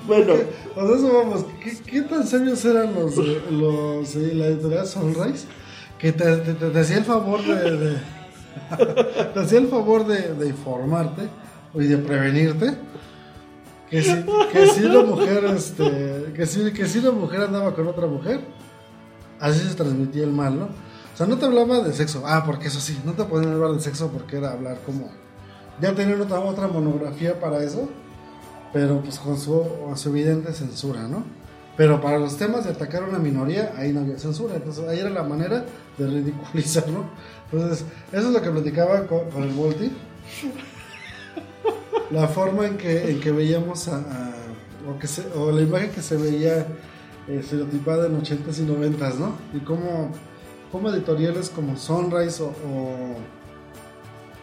bueno, 0.08 0.34
O 0.76 0.88
sea, 0.88 0.96
eso 0.96 1.14
vamos, 1.14 1.46
¿qué, 1.64 1.78
qué 1.86 2.02
tan 2.04 2.26
serios 2.26 2.64
eran 2.66 2.94
los, 2.96 3.16
los 3.16 4.16
eh, 4.16 4.32
la 4.34 4.48
editorial 4.48 4.88
Sunrise? 4.88 5.46
Que 5.98 6.12
te, 6.14 6.38
te- 6.38 6.54
te- 6.54 6.70
te 6.70 6.80
hacía 6.80 6.98
el 6.98 7.06
favor 7.06 7.42
de, 7.44 7.78
de- 7.78 8.19
te 9.34 9.40
hacía 9.40 9.60
el 9.60 9.68
favor 9.68 10.06
de, 10.08 10.34
de 10.34 10.48
informarte 10.48 11.24
y 11.74 11.84
de 11.86 11.98
prevenirte 11.98 12.76
que 13.90 14.02
si, 14.02 14.26
que 14.52 14.68
si 14.68 14.86
una 14.86 15.04
mujer 15.04 15.46
este 15.46 16.32
que 16.36 16.46
si, 16.46 16.72
que 16.72 16.88
si 16.88 17.00
una 17.00 17.12
mujer 17.12 17.42
andaba 17.42 17.74
con 17.74 17.88
otra 17.88 18.08
mujer 18.08 18.42
así 19.40 19.60
se 19.68 19.76
transmitía 19.76 20.24
el 20.24 20.32
mal, 20.32 20.60
¿no? 20.60 20.66
O 20.66 21.18
sea, 21.18 21.28
no 21.28 21.38
te 21.38 21.46
hablaba 21.46 21.82
de 21.82 21.92
sexo, 21.94 22.24
ah, 22.26 22.44
porque 22.46 22.68
eso 22.68 22.80
sí, 22.80 22.98
no 23.04 23.14
te 23.14 23.24
podían 23.26 23.54
hablar 23.54 23.72
de 23.72 23.82
sexo 23.82 24.10
porque 24.10 24.38
era 24.38 24.52
hablar 24.52 24.80
como 24.86 25.10
ya 25.82 25.94
tenían 25.94 26.22
otra, 26.22 26.40
otra 26.40 26.68
monografía 26.68 27.40
para 27.40 27.64
eso 27.64 27.90
pero 28.72 29.02
pues 29.02 29.20
con 29.20 29.38
su, 29.40 29.64
su 29.96 30.10
evidente 30.10 30.54
censura, 30.54 31.08
¿no? 31.08 31.24
Pero 31.76 32.02
para 32.02 32.20
los 32.20 32.38
temas 32.38 32.66
de 32.66 32.72
atacar 32.72 33.04
a 33.04 33.06
una 33.06 33.20
minoría, 33.20 33.74
ahí 33.78 33.94
no 33.94 34.02
había 34.02 34.20
censura, 34.20 34.56
entonces 34.56 34.88
ahí 34.88 35.00
era 35.00 35.10
la 35.10 35.24
manera 35.24 35.66
de 35.98 36.08
ridiculizar, 36.08 36.88
¿no? 36.90 37.06
Entonces, 37.52 37.86
eso 38.12 38.28
es 38.28 38.34
lo 38.34 38.42
que 38.42 38.50
platicaba 38.52 39.08
con, 39.08 39.44
el 39.44 39.50
Volti. 39.54 39.92
La 42.12 42.28
forma 42.28 42.66
en 42.68 42.78
que, 42.78 43.12
en 43.12 43.20
que 43.20 43.32
veíamos 43.32 43.88
a, 43.88 44.02
o, 44.88 44.98
que 45.00 45.08
se- 45.08 45.28
o 45.36 45.52
la 45.52 45.62
imagen 45.62 45.92
que 45.92 46.02
se 46.02 46.18
veía 46.18 46.66
estereotipada 47.28 48.08
en 48.08 48.20
80s 48.22 48.60
y 48.60 48.66
90s, 48.66 49.16
¿no? 49.16 49.34
Y 49.54 49.60
cómo, 49.60 50.12
cómo 50.72 50.90
editoriales 50.90 51.50
como 51.50 51.78
Sunrise 51.78 52.42
o, 52.42 52.52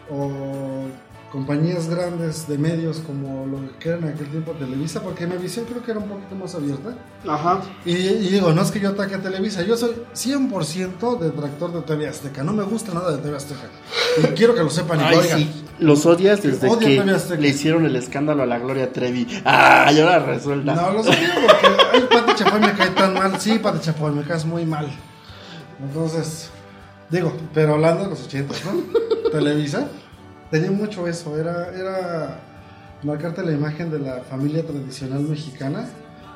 o 0.09 0.85
compañías 1.31 1.89
grandes 1.89 2.47
de 2.47 2.57
medios 2.57 2.99
como 2.99 3.45
lo 3.45 3.77
que 3.79 3.89
era 3.89 3.97
en 3.97 4.05
aquel 4.05 4.27
tiempo 4.29 4.53
Televisa, 4.53 5.01
porque 5.01 5.27
mi 5.27 5.35
visión 5.37 5.65
creo 5.65 5.83
que 5.83 5.91
era 5.91 5.99
un 5.99 6.07
poquito 6.07 6.35
más 6.35 6.55
abierta. 6.55 6.95
ajá. 7.27 7.61
Y, 7.85 7.91
y 7.91 8.29
digo, 8.29 8.53
no 8.53 8.61
es 8.61 8.71
que 8.71 8.79
yo 8.79 8.89
ataque 8.89 9.15
a 9.15 9.21
Televisa, 9.21 9.61
yo 9.63 9.75
soy 9.75 9.91
100% 10.13 11.19
detractor 11.19 11.73
de 11.73 11.81
TV 11.81 12.07
Azteca, 12.07 12.43
no 12.43 12.53
me 12.53 12.63
gusta 12.63 12.93
nada 12.93 13.11
de 13.11 13.21
TV 13.21 13.35
Azteca. 13.35 13.67
Y 14.23 14.27
quiero 14.35 14.55
que 14.55 14.63
lo 14.63 14.69
sepan 14.69 14.99
y 15.01 15.03
Ay, 15.03 15.17
oigan. 15.17 15.39
sí. 15.39 15.63
Los 15.79 16.05
odias 16.07 16.41
desde 16.41 16.67
Odio 16.67 17.03
que 17.05 17.37
le 17.37 17.47
hicieron 17.49 17.85
el 17.85 17.95
escándalo 17.95 18.41
a 18.41 18.45
la 18.47 18.57
Gloria 18.57 18.91
Trevi. 18.91 19.27
Ah, 19.45 19.91
y 19.93 19.99
ahora 19.99 20.19
resuelta. 20.19 20.73
No, 20.73 20.91
lo 20.91 21.03
sé 21.03 21.11
porque 21.11 21.67
ay, 21.93 22.07
Pati 22.09 22.33
Chapoy 22.35 22.61
me 22.61 22.73
cae 22.73 22.89
tan 22.91 23.13
mal. 23.13 23.39
Sí, 23.39 23.59
Pati 23.59 23.79
Chapoy, 23.79 24.11
me 24.13 24.23
caes 24.23 24.43
muy 24.45 24.65
mal. 24.65 24.87
Entonces, 25.79 26.49
digo, 27.11 27.31
pero 27.53 27.75
hablando 27.75 28.05
de 28.05 28.09
los 28.09 28.23
80, 28.25 28.55
¿no? 28.65 29.29
Televisa 29.29 29.87
tenía 30.49 30.71
mucho 30.71 31.07
eso, 31.07 31.37
era, 31.37 31.73
era 31.73 32.39
marcarte 33.03 33.43
la 33.43 33.51
imagen 33.51 33.91
de 33.91 33.99
la 33.99 34.21
familia 34.21 34.65
tradicional 34.65 35.21
mexicana, 35.21 35.87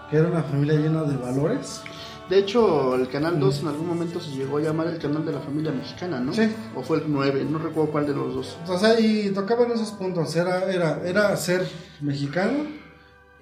que 0.10 0.18
era 0.18 0.28
una 0.28 0.44
familia 0.44 0.76
llena 0.76 1.04
de 1.04 1.18
valores. 1.18 1.82
De 2.30 2.38
hecho, 2.38 2.96
el 2.96 3.10
canal 3.10 3.40
2 3.40 3.62
en 3.62 3.68
algún 3.68 3.88
momento 3.88 4.20
se 4.20 4.32
llegó 4.32 4.58
a 4.58 4.62
llamar 4.62 4.88
el 4.88 5.00
canal 5.00 5.26
de 5.26 5.34
la 5.34 5.40
familia 5.40 5.72
mexicana, 5.72 6.20
¿no? 6.20 6.34
Sí. 6.34 6.50
O 6.76 6.82
fue 6.82 7.00
el 7.00 7.04
9, 7.08 7.46
no 7.50 7.58
recuerdo 7.58 7.92
cuál 7.92 8.08
de 8.08 8.14
los 8.14 8.34
dos. 8.34 8.58
O 8.68 8.78
sea, 8.78 9.00
y 9.00 9.32
tocaban 9.32 9.72
esos 9.72 9.92
puntos, 9.92 10.36
era, 10.36 10.72
era, 10.72 11.02
era 11.06 11.36
ser 11.36 11.68
mexicano, 12.00 12.66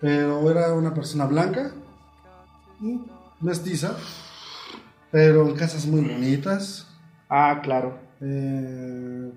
pero 0.02 0.50
era 0.50 0.74
una 0.74 0.94
persona 0.94 1.26
blanca, 1.26 1.72
mm, 2.80 2.98
mestiza, 3.42 3.96
pero 5.12 5.48
en 5.48 5.56
casas 5.56 5.86
muy 5.86 6.02
bonitas. 6.02 6.88
Ah, 7.30 7.60
claro. 7.62 8.00
Eh, 8.22 9.32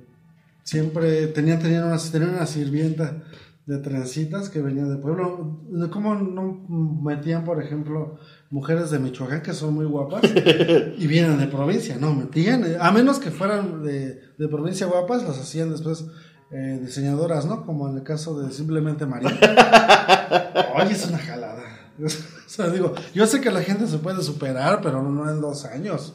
siempre 0.62 1.26
tenían, 1.28 1.60
tenían, 1.60 1.84
una, 1.84 1.98
tenían 1.98 2.34
una 2.34 2.46
sirvienta 2.46 3.22
de 3.66 3.78
trencitas 3.78 4.48
que 4.48 4.60
venía 4.60 4.84
de 4.84 4.96
pueblo. 4.96 5.60
¿Cómo 5.90 6.14
no 6.14 6.64
metían, 6.68 7.44
por 7.44 7.62
ejemplo, 7.62 8.18
mujeres 8.50 8.90
de 8.90 8.98
Michoacán 8.98 9.42
que 9.42 9.52
son 9.52 9.74
muy 9.74 9.84
guapas 9.86 10.22
y 10.98 11.06
vienen 11.06 11.38
de 11.38 11.46
provincia? 11.46 11.96
No, 12.00 12.12
metían, 12.14 12.64
a 12.80 12.90
menos 12.90 13.18
que 13.18 13.30
fueran 13.30 13.82
de, 13.82 14.20
de 14.36 14.48
provincia 14.48 14.86
guapas, 14.86 15.22
las 15.22 15.38
hacían 15.38 15.70
después 15.70 16.06
eh, 16.50 16.80
diseñadoras, 16.82 17.46
¿no? 17.46 17.64
Como 17.64 17.88
en 17.88 17.96
el 17.96 18.02
caso 18.02 18.40
de 18.40 18.52
Simplemente 18.52 19.06
María. 19.06 19.30
Oye, 20.76 20.92
es 20.92 21.06
una 21.06 21.18
jalada. 21.18 21.62
o 22.04 22.08
sea, 22.48 22.68
digo, 22.68 22.94
yo 23.14 23.26
sé 23.26 23.40
que 23.40 23.50
la 23.50 23.62
gente 23.62 23.86
se 23.86 23.98
puede 23.98 24.22
superar, 24.22 24.80
pero 24.82 25.02
no 25.02 25.30
en 25.30 25.40
dos 25.40 25.64
años. 25.64 26.14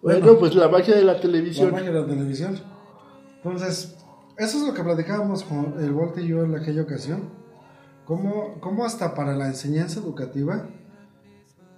Bueno, 0.00 0.38
pues 0.38 0.54
la 0.54 0.68
magia 0.68 0.94
de 0.94 1.02
la 1.02 1.14
La 1.14 1.20
televisión. 1.20 1.72
magia 1.72 1.90
de 1.90 2.00
la 2.00 2.06
televisión. 2.06 2.58
Entonces, 3.50 3.96
eso 4.36 4.58
es 4.58 4.66
lo 4.66 4.74
que 4.74 4.82
platicábamos 4.82 5.42
con 5.42 5.74
el 5.80 5.92
Volte 5.92 6.22
y 6.22 6.28
yo 6.28 6.44
en 6.44 6.54
aquella 6.54 6.82
ocasión. 6.82 7.22
Cómo, 8.04 8.60
cómo 8.60 8.84
hasta 8.84 9.14
para 9.14 9.36
la 9.36 9.48
enseñanza 9.48 10.00
educativa, 10.00 10.68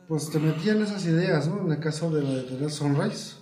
pues 0.07 0.31
te 0.31 0.39
metían 0.39 0.83
esas 0.83 1.05
ideas, 1.07 1.49
¿no? 1.49 1.63
En 1.63 1.73
el 1.73 1.81
caso 1.81 2.11
de 2.11 2.23
la 2.23 2.31
editorial 2.31 2.71
Sunrise. 2.71 3.37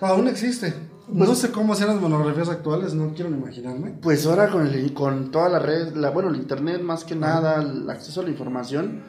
Aún 0.00 0.28
existe. 0.28 0.74
No 1.08 1.34
sé 1.34 1.50
cómo 1.50 1.74
serán 1.74 1.96
las 1.96 2.02
monografías 2.02 2.48
actuales, 2.48 2.94
no 2.94 3.12
quiero 3.12 3.30
ni 3.30 3.36
imaginarme. 3.36 3.98
Pues 4.00 4.26
ahora 4.26 4.48
con, 4.50 4.66
el, 4.66 4.94
con 4.94 5.30
toda 5.30 5.48
la 5.48 5.58
red, 5.58 5.94
la, 5.94 6.10
bueno, 6.10 6.30
el 6.30 6.36
internet 6.36 6.80
más 6.80 7.04
que 7.04 7.16
nada, 7.16 7.60
el 7.60 7.88
acceso 7.90 8.20
a 8.20 8.24
la 8.24 8.30
información, 8.30 9.02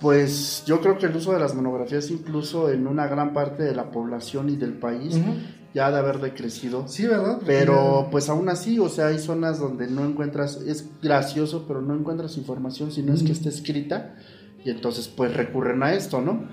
pues 0.00 0.64
yo 0.66 0.80
creo 0.80 0.98
que 0.98 1.06
el 1.06 1.16
uso 1.16 1.32
de 1.32 1.38
las 1.38 1.54
monografías 1.54 2.10
incluso 2.10 2.70
en 2.70 2.86
una 2.86 3.06
gran 3.06 3.32
parte 3.32 3.62
de 3.62 3.74
la 3.74 3.90
población 3.90 4.48
y 4.48 4.56
del 4.56 4.72
país 4.72 5.14
Ujú. 5.14 5.34
Ya 5.74 5.90
de 5.90 5.98
haber 5.98 6.20
decrecido. 6.20 6.86
Sí, 6.86 7.06
¿verdad? 7.06 7.40
Pero 7.46 8.08
pues 8.10 8.28
aún 8.28 8.48
así, 8.48 8.78
o 8.78 8.88
sea, 8.88 9.06
hay 9.06 9.18
zonas 9.18 9.58
donde 9.58 9.86
no 9.86 10.04
encuentras, 10.04 10.56
es 10.56 10.86
gracioso, 11.00 11.64
pero 11.66 11.80
no 11.80 11.94
encuentras 11.94 12.36
información 12.36 12.92
si 12.92 13.02
no 13.02 13.14
es 13.14 13.22
que 13.22 13.32
esté 13.32 13.48
escrita. 13.48 14.16
Y 14.64 14.70
entonces 14.70 15.08
pues 15.08 15.34
recurren 15.34 15.82
a 15.82 15.94
esto, 15.94 16.20
¿no? 16.20 16.46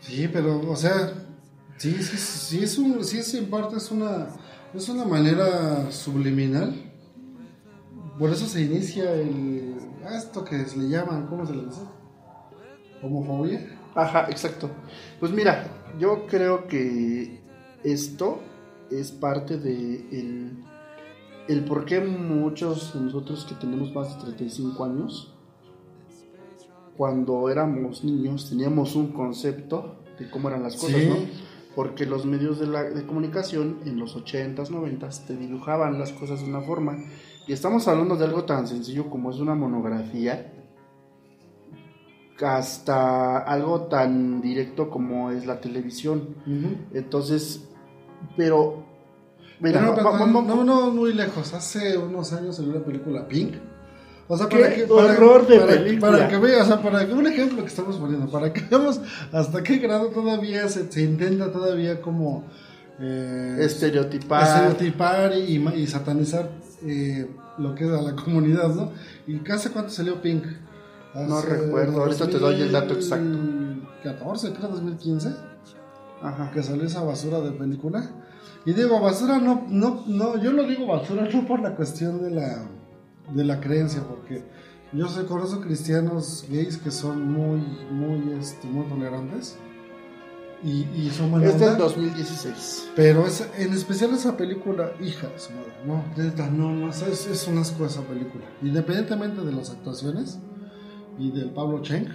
Sí, 0.00 0.28
pero, 0.32 0.60
o 0.70 0.76
sea, 0.76 1.12
sí, 1.76 1.92
sí, 2.02 2.16
sí, 2.16 2.64
es 2.64 2.78
un, 2.78 3.04
sí, 3.04 3.18
es 3.18 3.34
en 3.34 3.46
parte 3.46 3.76
es 3.76 3.90
una, 3.90 4.28
es 4.74 4.88
una 4.88 5.04
manera 5.04 5.90
subliminal. 5.90 6.74
Por 8.18 8.30
eso 8.30 8.46
se 8.46 8.62
inicia 8.62 9.12
el, 9.12 9.74
esto 10.12 10.44
que 10.44 10.64
se 10.64 10.78
le 10.78 10.88
llaman, 10.88 11.26
¿cómo 11.26 11.46
se 11.46 11.54
le 11.54 11.64
dice? 11.64 11.80
Homofobia. 13.02 13.78
Ajá, 13.94 14.26
exacto. 14.30 14.70
Pues 15.20 15.32
mira, 15.32 15.66
yo 15.98 16.26
creo 16.26 16.66
que 16.66 17.40
esto 17.84 18.40
es 19.00 19.12
parte 19.12 19.58
de 19.58 19.96
el, 20.10 20.64
el 21.48 21.64
por 21.64 21.84
qué 21.84 22.00
muchos 22.00 22.94
de 22.94 23.00
nosotros 23.00 23.44
que 23.44 23.54
tenemos 23.54 23.94
más 23.94 24.16
de 24.16 24.22
35 24.22 24.84
años 24.84 25.34
cuando 26.96 27.48
éramos 27.48 28.04
niños 28.04 28.48
teníamos 28.48 28.94
un 28.94 29.08
concepto 29.08 29.96
de 30.18 30.30
cómo 30.30 30.48
eran 30.48 30.62
las 30.62 30.76
cosas, 30.76 31.00
Sí. 31.00 31.08
¿no? 31.08 31.16
Porque 31.74 32.06
los 32.06 32.24
medios 32.24 32.60
de, 32.60 32.68
la, 32.68 32.84
de 32.84 33.04
comunicación 33.04 33.80
en 33.84 33.98
los 33.98 34.16
80s, 34.16 34.68
90s 34.68 35.26
te 35.26 35.36
dibujaban 35.36 35.98
las 35.98 36.12
cosas 36.12 36.40
de 36.40 36.48
una 36.48 36.60
forma. 36.60 36.96
Y 37.48 37.52
estamos 37.52 37.88
hablando 37.88 38.16
de 38.16 38.24
algo 38.24 38.44
tan 38.44 38.68
sencillo 38.68 39.10
como 39.10 39.30
es 39.32 39.38
una 39.38 39.56
monografía, 39.56 40.52
hasta 42.40 43.38
algo 43.38 43.82
tan 43.82 44.40
directo 44.40 44.88
como 44.88 45.32
es 45.32 45.46
la 45.46 45.60
televisión. 45.60 46.36
Entonces, 46.92 47.68
pero... 48.36 48.83
Mira, 49.60 49.80
pero, 49.94 50.04
va- 50.04 50.18
vamos- 50.18 50.46
no, 50.46 50.64
no, 50.64 50.90
muy 50.90 51.12
lejos. 51.14 51.52
Hace 51.54 51.96
unos 51.96 52.32
años 52.32 52.56
salió 52.56 52.72
la 52.74 52.84
película 52.84 53.26
Pink. 53.28 53.54
O 54.26 54.38
sea, 54.38 54.48
¡Qué 54.48 54.56
para 54.58 54.74
que, 54.74 54.82
para, 54.84 55.12
horror 55.12 55.46
de 55.46 55.58
para- 55.60 55.72
película! 55.72 56.12
para 56.12 56.28
que 56.28 56.36
veas, 56.38 56.62
o 56.62 56.66
sea, 56.66 56.82
para 56.82 57.06
que 57.06 57.12
un 57.12 57.26
ejemplo 57.26 57.60
que 57.62 57.68
estamos 57.68 57.96
poniendo, 57.98 58.30
para 58.30 58.52
que 58.52 58.62
veamos 58.62 59.00
hasta 59.32 59.62
qué 59.62 59.76
grado 59.78 60.06
todavía 60.08 60.66
se, 60.68 60.90
se 60.90 61.02
intenta 61.02 61.52
todavía 61.52 62.00
como 62.00 62.44
eh, 62.98 63.56
estereotipar. 63.60 64.42
estereotipar 64.72 65.32
y, 65.36 65.56
y 65.76 65.86
satanizar 65.86 66.48
eh, 66.86 67.30
lo 67.58 67.74
que 67.74 67.84
es 67.84 67.90
a 67.90 68.00
la 68.00 68.14
comunidad, 68.16 68.68
¿no? 68.74 68.92
¿Y 69.26 69.38
casi 69.40 69.68
cuánto 69.68 69.90
salió 69.90 70.20
Pink? 70.22 70.44
No 71.14 71.40
recuerdo, 71.42 72.00
ahorita 72.02 72.26
te 72.26 72.38
doy 72.38 72.60
el 72.62 72.72
dato 72.72 72.94
exacto. 72.94 73.38
14, 74.02 74.52
creo 74.52 74.68
2015 74.70 75.28
Ajá. 76.22 76.50
que 76.50 76.62
salió 76.62 76.84
esa 76.84 77.02
basura 77.02 77.40
de 77.40 77.52
película. 77.52 78.10
Y 78.66 78.72
digo, 78.72 79.00
basura 79.00 79.38
no, 79.38 79.66
no, 79.68 80.04
no, 80.06 80.36
yo 80.38 80.52
lo 80.52 80.64
digo 80.64 80.86
basura 80.86 81.28
no 81.32 81.46
por 81.46 81.60
la 81.60 81.74
cuestión 81.76 82.22
de 82.22 82.30
la, 82.30 82.66
de 83.32 83.44
la 83.44 83.60
creencia, 83.60 84.02
porque 84.02 84.44
yo 84.92 85.08
sé, 85.08 85.24
conozco 85.26 85.60
cristianos 85.60 86.46
gays 86.48 86.78
que 86.78 86.90
son 86.90 87.30
muy, 87.30 87.60
muy, 87.90 88.38
este, 88.38 88.66
muy 88.68 88.86
tolerantes 88.86 89.56
y, 90.62 90.86
y 90.94 91.10
son 91.10 91.30
buena 91.30 91.48
Es 91.48 91.60
del 91.60 91.70
onda, 91.70 91.84
2016. 91.84 92.92
pero 92.96 93.26
es, 93.26 93.46
en 93.58 93.72
especial 93.74 94.14
esa 94.14 94.36
película, 94.36 94.92
hija 95.02 95.28
de 95.28 95.38
su 95.38 95.52
madre, 95.52 95.72
no, 95.84 96.04
neta, 96.16 96.48
no, 96.48 96.72
no, 96.72 96.88
es, 96.88 97.02
es 97.02 97.46
un 97.48 97.58
asco 97.58 97.84
esa 97.84 98.02
película, 98.02 98.44
independientemente 98.62 99.42
de 99.42 99.52
las 99.52 99.70
actuaciones 99.70 100.38
y 101.18 101.30
del 101.32 101.50
Pablo 101.50 101.82
Cheng. 101.82 102.08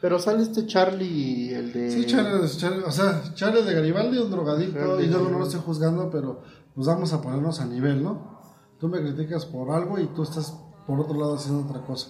Pero 0.00 0.18
sale 0.18 0.42
este 0.42 0.66
Charlie, 0.66 1.52
el 1.54 1.72
de... 1.72 1.90
Sí, 1.90 2.06
Charlie, 2.06 2.46
Charlie- 2.56 2.84
o 2.86 2.90
sea, 2.90 3.22
Charlie 3.34 3.62
de 3.62 3.74
Garibaldi, 3.74 4.18
un 4.18 4.30
drogadicto, 4.30 4.78
Charlie 4.78 5.06
y 5.06 5.10
yo 5.10 5.18
no 5.20 5.38
lo 5.38 5.44
estoy 5.44 5.60
juzgando, 5.60 6.10
pero 6.10 6.42
pues 6.74 6.86
vamos 6.86 7.12
a 7.12 7.20
ponernos 7.20 7.60
a 7.60 7.66
nivel, 7.66 8.02
¿no? 8.02 8.40
Tú 8.78 8.88
me 8.88 9.00
criticas 9.00 9.44
por 9.44 9.70
algo 9.70 9.98
y 9.98 10.06
tú 10.06 10.22
estás 10.22 10.54
por 10.86 10.98
otro 11.00 11.18
lado 11.18 11.34
haciendo 11.34 11.66
otra 11.68 11.82
cosa. 11.82 12.08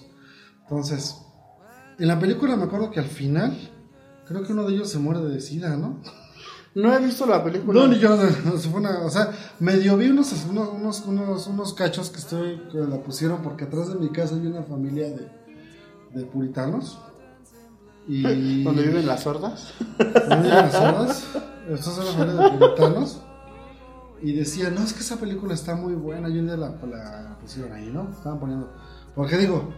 Entonces, 0.62 1.16
en 1.98 2.06
la 2.06 2.18
película 2.20 2.54
me 2.56 2.62
acuerdo 2.64 2.90
que 2.92 3.00
al 3.00 3.06
final, 3.06 3.56
creo 4.26 4.44
que 4.44 4.52
uno 4.52 4.64
de 4.64 4.74
ellos 4.74 4.88
se 4.88 4.98
muere 5.00 5.20
de 5.22 5.40
sida, 5.40 5.76
¿no? 5.76 6.00
No 6.76 6.94
he 6.94 7.04
visto 7.04 7.26
la 7.26 7.42
película. 7.42 7.80
No, 7.80 7.88
ni 7.88 7.98
yo, 7.98 8.16
no, 8.44 8.56
se 8.56 8.68
fue 8.68 8.78
una- 8.78 9.00
o 9.00 9.10
sea, 9.10 9.32
medio 9.58 9.96
vi 9.96 10.10
unos, 10.10 10.32
unos, 10.48 10.68
unos, 10.68 11.04
unos, 11.06 11.46
unos 11.48 11.74
cachos 11.74 12.10
que, 12.10 12.18
estoy, 12.18 12.62
que 12.70 12.78
la 12.78 13.02
pusieron 13.02 13.42
porque 13.42 13.64
atrás 13.64 13.88
de 13.88 13.96
mi 13.96 14.10
casa 14.10 14.36
hay 14.36 14.46
una 14.46 14.62
familia 14.62 15.08
de, 15.08 15.28
de 16.14 16.24
puritanos. 16.26 16.96
Y... 18.08 18.62
Donde 18.64 18.82
viven 18.82 19.06
las 19.06 19.22
sordas. 19.22 19.72
Donde 19.98 20.36
viven 20.36 20.50
las 20.50 20.72
sordas. 20.72 21.24
Estas 21.68 21.94
son 21.94 22.06
familias 22.06 22.52
de 22.52 22.58
puritanos. 22.58 23.20
Y 24.22 24.32
decían, 24.32 24.74
no, 24.74 24.82
es 24.82 24.92
que 24.92 25.00
esa 25.00 25.16
película 25.16 25.54
está 25.54 25.74
muy 25.76 25.94
buena. 25.94 26.28
Y 26.28 26.38
un 26.38 26.46
día 26.46 26.56
la, 26.56 26.70
la 26.70 27.38
pusieron 27.40 27.72
ahí, 27.72 27.90
¿no? 27.92 28.08
Estaban 28.10 28.38
poniendo. 28.38 28.70
Porque 29.14 29.36
digo, 29.38 29.72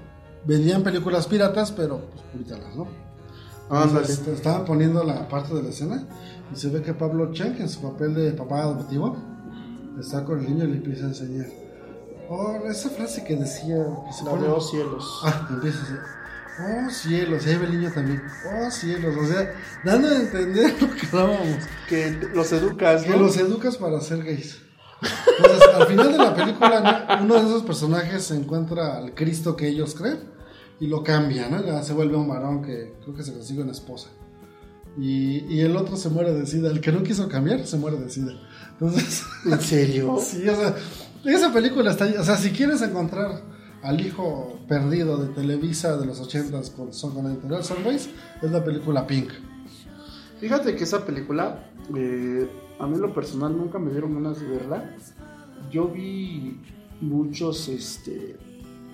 vendían 0.44 0.82
películas 0.82 1.26
piratas, 1.26 1.70
pero 1.72 2.00
pues 2.10 2.22
puritanas, 2.32 2.74
¿no? 2.74 2.88
Ándale. 3.70 4.00
Entonces, 4.00 4.28
estaban 4.28 4.64
poniendo 4.64 5.04
la 5.04 5.28
parte 5.28 5.54
de 5.54 5.62
la 5.62 5.68
escena. 5.68 6.04
Y 6.52 6.56
se 6.56 6.68
ve 6.70 6.82
que 6.82 6.92
Pablo 6.92 7.32
Cheng, 7.32 7.56
en 7.60 7.68
su 7.68 7.80
papel 7.82 8.14
de 8.14 8.32
papá 8.32 8.62
adoptivo, 8.62 9.16
está 10.00 10.24
con 10.24 10.40
el 10.40 10.46
niño 10.50 10.64
y 10.64 10.68
le 10.68 10.76
empieza 10.78 11.04
a 11.04 11.08
enseñar. 11.08 11.46
Oh, 12.28 12.52
esa 12.68 12.90
frase 12.90 13.24
que 13.24 13.36
decía. 13.36 13.76
Que 14.06 14.12
se 14.12 14.24
La 14.24 14.30
pone- 14.32 14.48
Oh 14.48 14.60
cielos. 14.60 15.20
Ah, 15.24 15.46
empieza 15.50 15.82
así. 15.82 15.92
Oh 16.60 16.90
cielos, 16.90 17.46
y 17.46 17.50
ahí 17.50 17.56
va 17.56 17.64
el 17.64 17.78
niño 17.80 17.90
también. 17.92 18.22
Oh 18.46 18.70
cielos, 18.70 19.16
o 19.16 19.26
sea, 19.26 19.54
dando 19.84 20.08
a 20.08 20.16
entender 20.16 20.74
lo 20.80 20.90
que 20.94 21.06
hablábamos. 21.06 21.58
Que 21.88 22.10
los 22.34 22.52
educas, 22.52 23.02
Que 23.04 23.10
¿no? 23.10 23.16
los 23.16 23.36
educas 23.38 23.76
para 23.76 24.00
ser 24.00 24.22
gays. 24.22 24.58
Entonces, 25.38 25.68
al 25.74 25.86
final 25.86 26.12
de 26.12 26.18
la 26.18 26.34
película, 26.34 27.16
¿no? 27.18 27.24
uno 27.24 27.34
de 27.34 27.40
esos 27.40 27.62
personajes 27.62 28.24
se 28.24 28.36
encuentra 28.36 28.98
al 28.98 29.14
Cristo 29.14 29.56
que 29.56 29.66
ellos 29.68 29.94
creen 29.94 30.20
y 30.78 30.86
lo 30.86 31.02
cambia, 31.02 31.48
¿no? 31.48 31.64
Ya 31.64 31.82
se 31.82 31.92
vuelve 31.92 32.16
un 32.16 32.28
varón 32.28 32.62
que 32.62 32.94
creo 33.02 33.14
que 33.14 33.22
se 33.22 33.32
consigue 33.32 33.62
una 33.62 33.72
esposa. 33.72 34.10
Y, 34.98 35.38
y 35.52 35.60
el 35.62 35.76
otro 35.76 35.96
se 35.96 36.10
muere 36.10 36.34
de 36.34 36.46
sida. 36.46 36.70
El 36.70 36.80
que 36.80 36.92
no 36.92 37.02
quiso 37.02 37.28
cambiar 37.28 37.66
se 37.66 37.78
muere 37.78 37.98
de 37.98 38.10
sida. 38.10 38.32
Entonces, 38.72 39.22
¿En 39.46 39.60
serio? 39.60 40.18
Sí, 40.22 40.46
o 40.48 40.54
sea, 40.54 40.74
esa 41.24 41.52
película 41.52 41.90
está, 41.92 42.04
o 42.20 42.24
sea, 42.24 42.36
si 42.36 42.50
quieres 42.50 42.82
encontrar 42.82 43.40
al 43.82 44.00
hijo 44.00 44.58
perdido 44.68 45.16
de 45.18 45.28
Televisa 45.34 45.96
de 45.96 46.06
los 46.06 46.20
80s 46.22 46.72
con, 46.72 46.92
son 46.92 47.14
con 47.14 47.26
editorial 47.26 47.64
Sunrise, 47.64 48.10
es 48.40 48.50
la 48.50 48.62
película 48.64 49.06
Pink. 49.06 49.30
Fíjate 50.38 50.74
que 50.76 50.84
esa 50.84 51.04
película, 51.04 51.70
eh, 51.96 52.48
a 52.78 52.86
mí 52.86 52.94
en 52.94 53.00
lo 53.02 53.12
personal 53.14 53.56
nunca 53.56 53.78
me 53.78 53.90
dieron 53.90 54.14
ganas 54.14 54.40
de 54.40 54.46
verla. 54.48 54.96
Yo 55.70 55.88
vi 55.88 56.60
muchos, 57.00 57.68
este, 57.68 58.36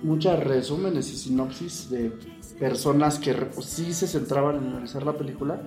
muchas 0.03 0.39
resúmenes 0.43 1.11
y 1.11 1.17
sinopsis 1.17 1.89
de 1.89 2.11
personas 2.59 3.17
que 3.19 3.33
re- 3.33 3.49
sí 3.61 3.93
se 3.93 4.07
centraban 4.07 4.57
en 4.57 4.67
analizar 4.71 5.03
la 5.05 5.13
película. 5.17 5.61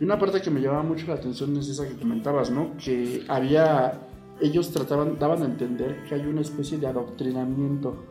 Y 0.00 0.04
una 0.04 0.18
parte 0.18 0.40
que 0.40 0.50
me 0.50 0.60
llamaba 0.60 0.82
mucho 0.82 1.06
la 1.06 1.14
atención 1.14 1.54
es 1.58 1.68
esa 1.68 1.86
que 1.86 1.94
comentabas, 1.96 2.50
¿no? 2.50 2.74
Que 2.82 3.24
había, 3.28 4.00
ellos 4.40 4.70
trataban, 4.70 5.18
daban 5.18 5.42
a 5.42 5.46
entender 5.46 6.04
que 6.08 6.14
hay 6.14 6.22
una 6.22 6.40
especie 6.40 6.78
de 6.78 6.86
adoctrinamiento, 6.86 8.06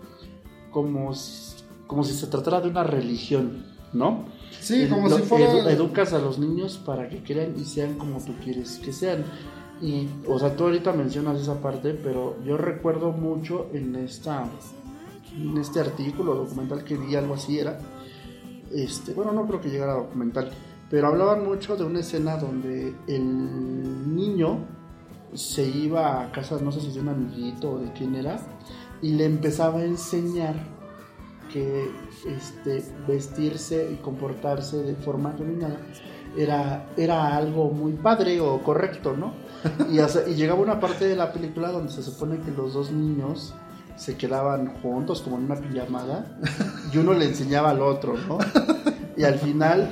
como 0.72 1.14
si, 1.14 1.56
como 1.88 2.04
si 2.04 2.14
se 2.14 2.28
tratara 2.28 2.62
de 2.62 2.70
una 2.70 2.84
religión, 2.84 3.66
¿no? 3.94 4.26
Sí, 4.60 4.88
como 4.90 5.08
lo- 5.10 5.18
si 5.18 5.24
fuera... 5.24 5.52
edu- 5.52 5.70
educas 5.70 6.14
a 6.14 6.20
los 6.20 6.40
niños 6.40 6.78
para 6.86 7.08
que 7.10 7.24
crean 7.24 7.54
y 7.60 7.66
sean 7.66 7.96
como 7.96 8.20
tú 8.20 8.34
quieres 8.44 8.80
que 8.84 8.92
sean. 8.94 9.24
Y, 9.82 10.08
o 10.28 10.38
sea, 10.40 10.56
tú 10.56 10.66
ahorita 10.66 10.92
mencionas 10.92 11.40
esa 11.40 11.62
parte, 11.62 11.94
pero 11.94 12.36
yo 12.44 12.58
recuerdo 12.58 13.12
mucho 13.12 13.68
en 13.74 13.96
esta 13.96 14.46
en 15.38 15.58
este 15.58 15.80
artículo 15.80 16.34
documental 16.36 16.84
que 16.84 16.98
vi, 16.98 17.16
algo 17.16 17.36
así 17.36 17.60
era. 17.60 17.80
Este, 18.74 19.14
bueno, 19.14 19.32
no 19.32 19.46
creo 19.48 19.62
que 19.62 19.70
llegara 19.70 19.94
a 19.94 19.98
documental, 19.98 20.50
pero 20.90 21.08
hablaban 21.08 21.46
mucho 21.46 21.76
de 21.76 21.84
una 21.86 22.00
escena 22.02 22.38
donde 22.38 22.94
el 23.08 24.16
niño 24.16 24.58
se 25.34 25.68
iba 25.68 26.24
a 26.24 26.32
casa, 26.32 26.58
no 26.62 26.72
sé 26.72 26.82
si 26.82 26.92
de 26.92 27.00
un 27.00 27.10
amiguito 27.10 27.72
o 27.72 27.80
de 27.80 27.92
quién 27.94 28.16
era, 28.16 28.40
y 29.02 29.12
le 29.12 29.26
empezaba 29.26 29.80
a 29.80 29.86
enseñar 29.86 30.56
que 31.52 31.90
este, 32.28 32.84
vestirse 33.08 33.92
y 33.92 33.96
comportarse 33.98 34.78
de 34.84 34.96
forma 34.96 35.32
femenina 35.32 35.78
era, 36.38 36.88
era 36.96 37.36
algo 37.36 37.72
muy 37.72 37.94
padre 37.94 38.40
o 38.40 38.62
correcto, 38.62 39.16
¿no? 39.18 39.34
Y, 39.90 40.00
y 40.00 40.36
llegaba 40.36 40.62
una 40.62 40.80
parte 40.80 41.06
de 41.08 41.16
la 41.16 41.34
película 41.34 41.72
donde 41.72 41.92
se 41.92 42.04
supone 42.04 42.40
que 42.40 42.52
los 42.52 42.74
dos 42.74 42.92
niños 42.92 43.54
se 43.96 44.16
quedaban 44.16 44.82
juntos 44.82 45.22
como 45.22 45.38
en 45.38 45.46
una 45.46 45.56
pijamada 45.56 46.38
y 46.94 46.98
uno 46.98 47.14
le 47.14 47.26
enseñaba 47.26 47.72
al 47.72 47.82
otro, 47.82 48.16
¿no? 48.28 48.38
Y 49.18 49.26
al 49.26 49.36
final 49.36 49.90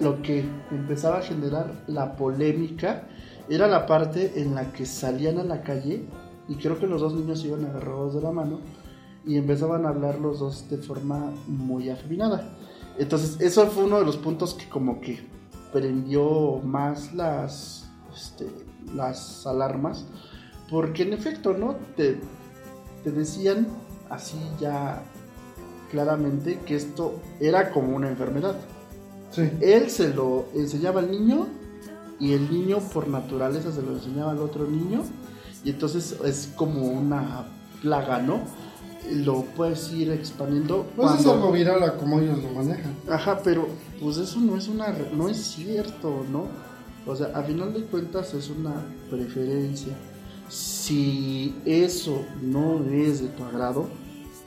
lo 0.00 0.20
que 0.20 0.44
empezaba 0.70 1.18
a 1.18 1.22
generar 1.22 1.72
la 1.86 2.16
polémica 2.16 3.04
era 3.48 3.66
la 3.66 3.86
parte 3.86 4.40
en 4.40 4.54
la 4.54 4.72
que 4.72 4.84
salían 4.84 5.38
a 5.38 5.44
la 5.44 5.62
calle 5.62 6.04
y 6.48 6.54
creo 6.56 6.78
que 6.78 6.86
los 6.86 7.00
dos 7.00 7.14
niños 7.14 7.44
iban 7.44 7.64
agarrados 7.64 8.14
de 8.14 8.20
la 8.20 8.30
mano 8.30 8.60
y 9.24 9.36
empezaban 9.36 9.84
a 9.86 9.88
hablar 9.88 10.20
los 10.20 10.38
dos 10.38 10.68
de 10.70 10.78
forma 10.78 11.32
muy 11.46 11.90
afeminada. 11.90 12.56
Entonces, 12.98 13.40
eso 13.40 13.66
fue 13.66 13.84
uno 13.84 13.98
de 13.98 14.06
los 14.06 14.16
puntos 14.16 14.54
que 14.54 14.68
como 14.68 15.00
que 15.00 15.20
prendió 15.72 16.60
más 16.64 17.12
las, 17.12 17.90
este, 18.14 18.46
las 18.94 19.46
alarmas, 19.46 20.06
porque 20.70 21.02
en 21.02 21.12
efecto, 21.12 21.52
¿no? 21.52 21.76
Te, 21.96 22.20
te 23.02 23.10
decían 23.10 23.66
así 24.08 24.38
ya 24.60 25.02
claramente 25.90 26.60
que 26.64 26.76
esto 26.76 27.20
era 27.40 27.70
como 27.72 27.96
una 27.96 28.08
enfermedad. 28.08 28.56
Sí. 29.32 29.50
Él 29.60 29.90
se 29.90 30.14
lo 30.14 30.46
enseñaba 30.54 31.00
al 31.00 31.10
niño 31.10 31.46
y 32.18 32.32
el 32.32 32.50
niño 32.50 32.78
por 32.78 33.08
naturaleza 33.08 33.72
se 33.72 33.82
lo 33.82 33.92
enseñaba 33.92 34.30
al 34.30 34.38
otro 34.38 34.66
niño 34.66 35.02
y 35.66 35.70
entonces 35.70 36.16
es 36.24 36.48
como 36.56 36.82
una 36.86 37.44
plaga, 37.82 38.20
¿no? 38.22 38.40
Lo 39.12 39.42
puedes 39.56 39.92
ir 39.92 40.10
expandiendo. 40.10 40.86
Pues 40.96 41.08
es 41.10 41.14
cuando- 41.16 41.32
algo 41.34 41.52
viral 41.52 41.82
a 41.82 41.96
como 41.96 42.20
ellos 42.20 42.38
lo 42.42 42.50
manejan. 42.50 42.94
Ajá, 43.10 43.40
pero 43.42 43.68
pues 44.00 44.16
eso 44.16 44.40
no 44.40 44.56
es 44.56 44.68
una 44.68 44.94
no 45.14 45.28
es 45.28 45.36
cierto, 45.38 46.24
¿no? 46.32 46.46
O 47.06 47.14
sea, 47.14 47.28
a 47.34 47.42
final 47.42 47.72
de 47.72 47.82
cuentas 47.82 48.32
es 48.34 48.48
una 48.50 48.74
preferencia. 49.10 49.92
Si 50.48 51.54
eso 51.64 52.22
no 52.42 52.80
es 52.90 53.20
de 53.22 53.28
tu 53.28 53.44
agrado, 53.44 53.88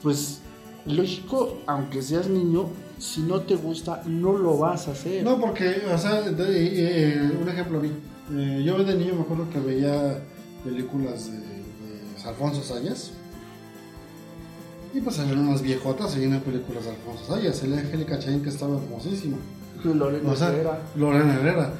pues 0.02 0.40
lógico, 0.86 1.58
aunque 1.66 2.02
seas 2.02 2.26
niño, 2.28 2.66
si 2.98 3.20
no 3.22 3.40
te 3.40 3.54
gusta, 3.56 4.02
no 4.06 4.32
lo 4.36 4.58
vas 4.58 4.88
a 4.88 4.92
hacer. 4.92 5.22
No, 5.24 5.38
porque, 5.40 5.82
o 5.92 5.96
sea, 5.98 6.20
de- 6.22 7.14
eh, 7.16 7.30
un 7.40 7.48
ejemplo 7.48 7.78
a 7.78 7.82
mí. 7.82 7.90
Eh, 8.32 8.62
yo 8.64 8.82
de 8.82 8.94
niño 8.94 9.14
me 9.14 9.22
acuerdo 9.22 9.48
que 9.50 9.58
veía 9.58 10.22
películas 10.64 11.26
de, 11.30 11.38
de 11.38 12.28
Alfonso 12.28 12.62
Sayas. 12.62 13.12
Y 14.92 15.00
pues 15.00 15.18
eran 15.18 15.38
unas 15.38 15.62
viejotas 15.62 16.16
y 16.16 16.24
eran 16.24 16.40
películas 16.40 16.84
de 16.84 16.90
Alfonso 16.90 17.24
Sayas. 17.34 17.62
El 17.62 17.74
Angélica 17.78 18.18
Chain 18.18 18.42
que 18.42 18.48
estaba 18.50 18.76
hermosísima. 18.76 19.36
Lorena 19.84 20.30
O 20.30 20.36
sea, 20.36 20.48
Herrera. 20.48 20.82
Lorena 20.96 21.34
Herrera. 21.34 21.72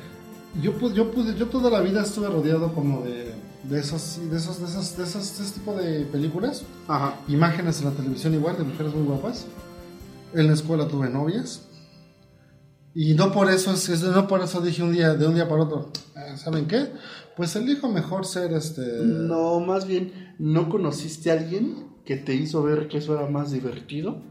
Yo, 0.63 0.73
pu- 0.79 0.93
yo, 0.93 1.11
pude, 1.11 1.35
yo 1.37 1.47
toda 1.47 1.71
la 1.71 1.81
vida 1.81 2.03
estuve 2.03 2.29
rodeado 2.29 2.73
como 2.75 3.03
de, 3.03 3.35
de 3.65 3.79
esos, 3.81 4.19
de 4.31 4.37
esos, 4.37 4.59
de 4.59 4.65
esos, 4.67 4.97
de 4.97 5.05
esos, 5.05 5.39
de 5.39 5.45
ese 5.45 5.55
tipo 5.55 5.75
de 5.75 6.05
películas. 6.07 6.63
Ajá. 6.89 7.17
Imágenes 7.29 7.81
en 7.81 7.87
la 7.87 7.91
televisión 7.93 8.35
igual 8.35 8.57
de 8.57 8.65
mujeres 8.65 8.95
muy 8.95 9.05
guapas. 9.05 9.47
En 10.35 10.47
la 10.47 10.53
escuela 10.55 10.87
tuve 10.89 11.09
novias. 11.11 11.63
Y 12.95 13.15
no 13.15 13.31
por 13.33 13.51
eso, 13.51 13.73
es, 13.73 13.89
es- 13.89 14.03
no 14.03 14.27
por 14.27 14.41
eso 14.43 14.61
dije 14.61 14.83
un 14.83 14.93
día, 14.93 15.15
de 15.15 15.27
un 15.27 15.35
día 15.35 15.49
para 15.49 15.63
otro, 15.63 15.91
"Ah, 16.17 16.37
¿saben 16.37 16.67
qué? 16.67 16.89
Pues 17.37 17.55
elijo 17.57 17.89
mejor 17.89 18.27
ser 18.27 18.53
este... 18.53 18.83
No, 19.05 19.61
más 19.61 19.87
bien, 19.87 20.35
¿no 20.39 20.69
conociste 20.69 21.31
a 21.31 21.35
alguien 21.35 21.87
que 22.05 22.17
te 22.17 22.35
hizo 22.35 22.63
ver 22.63 22.89
que 22.89 22.99
eso 22.99 23.17
era 23.19 23.29
más 23.31 23.53
divertido? 23.53 24.23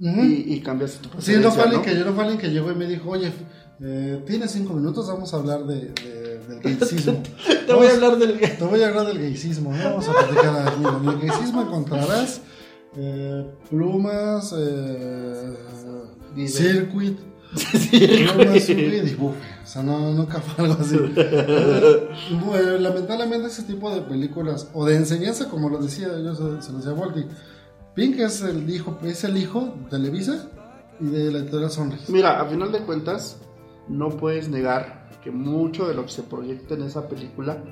Y, 0.00 0.54
y 0.54 0.60
cambiaste 0.60 1.08
tu 1.08 1.20
Sí, 1.20 1.32
no 1.42 1.50
fue, 1.50 1.64
que, 1.82 1.94
no 1.94 2.12
fue 2.12 2.22
alguien 2.24 2.38
que 2.40 2.48
llegó 2.50 2.70
y 2.70 2.74
me 2.76 2.86
dijo, 2.86 3.10
oye, 3.10 3.32
eh, 3.80 4.22
tienes 4.26 4.50
cinco 4.52 4.74
minutos, 4.74 5.08
vamos 5.08 5.32
a 5.34 5.38
hablar 5.38 5.64
de, 5.66 5.88
de- 5.88 6.38
del 6.46 6.60
gaycismo. 6.60 7.22
Te 7.66 7.72
voy 7.72 7.86
a 7.88 7.94
hablar 7.94 8.16
del... 8.18 8.38
Te 8.38 8.64
voy 8.64 8.82
a 8.82 8.88
hablar 8.88 9.06
del 9.06 9.18
gaycismo, 9.18 9.72
¿no? 9.72 9.82
Vamos 9.84 10.08
a 10.08 10.12
platicar. 10.12 10.74
En 11.02 11.08
el 11.08 11.18
gaycismo 11.18 11.62
encontrarás 11.62 12.42
eh, 12.96 13.44
plumas, 13.70 14.54
eh, 14.56 15.54
Dice. 17.52 17.78
circuit, 17.78 18.30
plumas, 18.32 18.62
circuit 18.62 19.04
y 19.06 19.14
bufe. 19.14 19.38
O 19.62 19.66
sea, 19.66 19.82
no, 19.82 20.12
nunca 20.12 20.40
fue 20.40 20.64
algo 20.64 20.80
así. 20.80 20.96
Bueno, 22.44 22.78
lamentablemente 22.78 23.48
ese 23.48 23.62
tipo 23.62 23.90
de 23.94 24.02
películas, 24.02 24.68
o 24.74 24.84
de 24.86 24.96
enseñanza, 24.96 25.48
como 25.48 25.68
lo 25.68 25.78
decía, 25.78 26.08
yo 26.22 26.34
se, 26.34 26.62
se 26.62 26.72
lo 26.72 26.78
decía 26.78 26.92
Volti, 26.92 27.24
Pink 27.94 28.18
es 28.20 28.42
el 28.42 28.68
hijo, 28.70 28.98
es 29.02 29.24
el 29.24 29.36
hijo 29.36 29.74
de 29.84 29.90
Televisa 29.90 30.48
y 31.00 31.06
de 31.06 31.32
la 31.32 31.38
editorial 31.38 31.70
Sunrise. 31.70 32.10
Mira, 32.12 32.40
a 32.40 32.46
final 32.46 32.70
de 32.72 32.80
cuentas, 32.80 33.38
no 33.88 34.10
puedes 34.10 34.48
negar 34.48 35.08
que 35.22 35.30
mucho 35.30 35.88
de 35.88 35.94
lo 35.94 36.04
que 36.04 36.12
se 36.12 36.22
proyecta 36.22 36.74
en 36.74 36.82
esa 36.82 37.08
película 37.08 37.62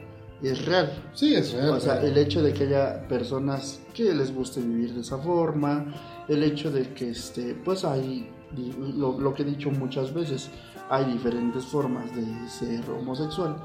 es 0.43 0.65
real. 0.67 0.93
Sí, 1.15 1.35
es 1.35 1.53
real. 1.53 1.71
O 1.71 1.81
sea, 1.81 2.01
pero- 2.01 2.09
el 2.09 2.19
hecho 2.19 2.43
de 2.43 2.53
que 2.53 2.65
haya 2.65 3.07
personas 3.09 3.81
que 3.95 4.13
les 4.15 4.35
guste 4.35 4.61
vivir 4.61 4.95
de 4.95 5.01
esa 5.03 5.19
forma, 5.19 5.95
el 6.29 6.43
hecho 6.43 6.71
de 6.71 6.93
que, 6.93 7.11
este, 7.11 7.55
pues 7.65 7.85
hay, 7.85 8.29
lo, 8.57 9.19
lo 9.19 9.35
que 9.35 9.43
he 9.43 9.47
dicho 9.47 9.71
muchas 9.71 10.13
veces, 10.15 10.51
hay 10.91 11.05
diferentes 11.13 11.65
formas 11.67 12.15
de 12.15 12.25
ser 12.49 12.89
homosexual, 12.91 13.57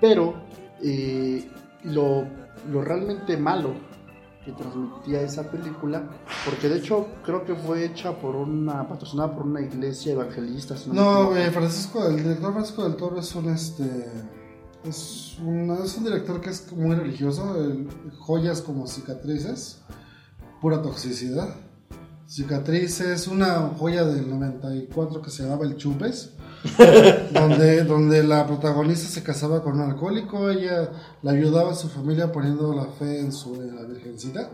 pero 0.00 0.34
eh, 0.82 1.48
lo, 1.84 2.24
lo 2.70 2.82
realmente 2.82 3.36
malo 3.36 3.72
que 4.44 4.52
transmitía 4.52 5.20
esa 5.20 5.50
película, 5.50 6.08
porque 6.46 6.68
de 6.68 6.78
hecho 6.78 7.08
creo 7.24 7.44
que 7.44 7.54
fue 7.54 7.84
hecha 7.84 8.18
por 8.18 8.34
una, 8.36 8.88
patrocinada 8.88 9.34
por 9.34 9.44
una 9.46 9.60
iglesia 9.60 10.12
evangelista. 10.14 10.76
si 10.76 10.88
No, 10.90 11.36
eh, 11.36 11.50
Francisco, 11.50 12.06
el 12.06 12.16
director 12.16 12.52
Francisco 12.52 12.82
del 12.84 12.96
Toro 12.96 13.20
es 13.20 13.34
un 13.34 13.50
este 13.50 14.06
es, 14.82 15.36
un- 15.44 15.70
es 15.84 15.94
un 15.98 16.04
director 16.04 16.40
que 16.40 16.48
es 16.48 16.72
muy 16.72 16.96
religioso, 16.96 17.54
el- 17.62 17.86
joyas 18.18 18.62
como 18.62 18.86
cicatrices, 18.86 19.82
pura 20.62 20.80
toxicidad. 20.80 21.54
Cicatrices, 22.30 23.26
una 23.26 23.72
joya 23.76 24.04
del 24.04 24.30
94 24.30 25.20
que 25.20 25.30
se 25.30 25.42
llamaba 25.42 25.64
El 25.64 25.76
Chupes, 25.76 26.30
donde, 27.32 27.82
donde 27.82 28.22
la 28.22 28.46
protagonista 28.46 29.08
se 29.08 29.24
casaba 29.24 29.64
con 29.64 29.80
un 29.80 29.90
alcohólico, 29.90 30.48
ella 30.48 30.90
le 31.22 31.30
ayudaba 31.30 31.72
a 31.72 31.74
su 31.74 31.88
familia 31.88 32.30
poniendo 32.30 32.72
la 32.72 32.84
fe 32.84 33.18
en, 33.18 33.32
su, 33.32 33.56
en 33.56 33.74
la 33.74 33.82
Virgencita. 33.82 34.48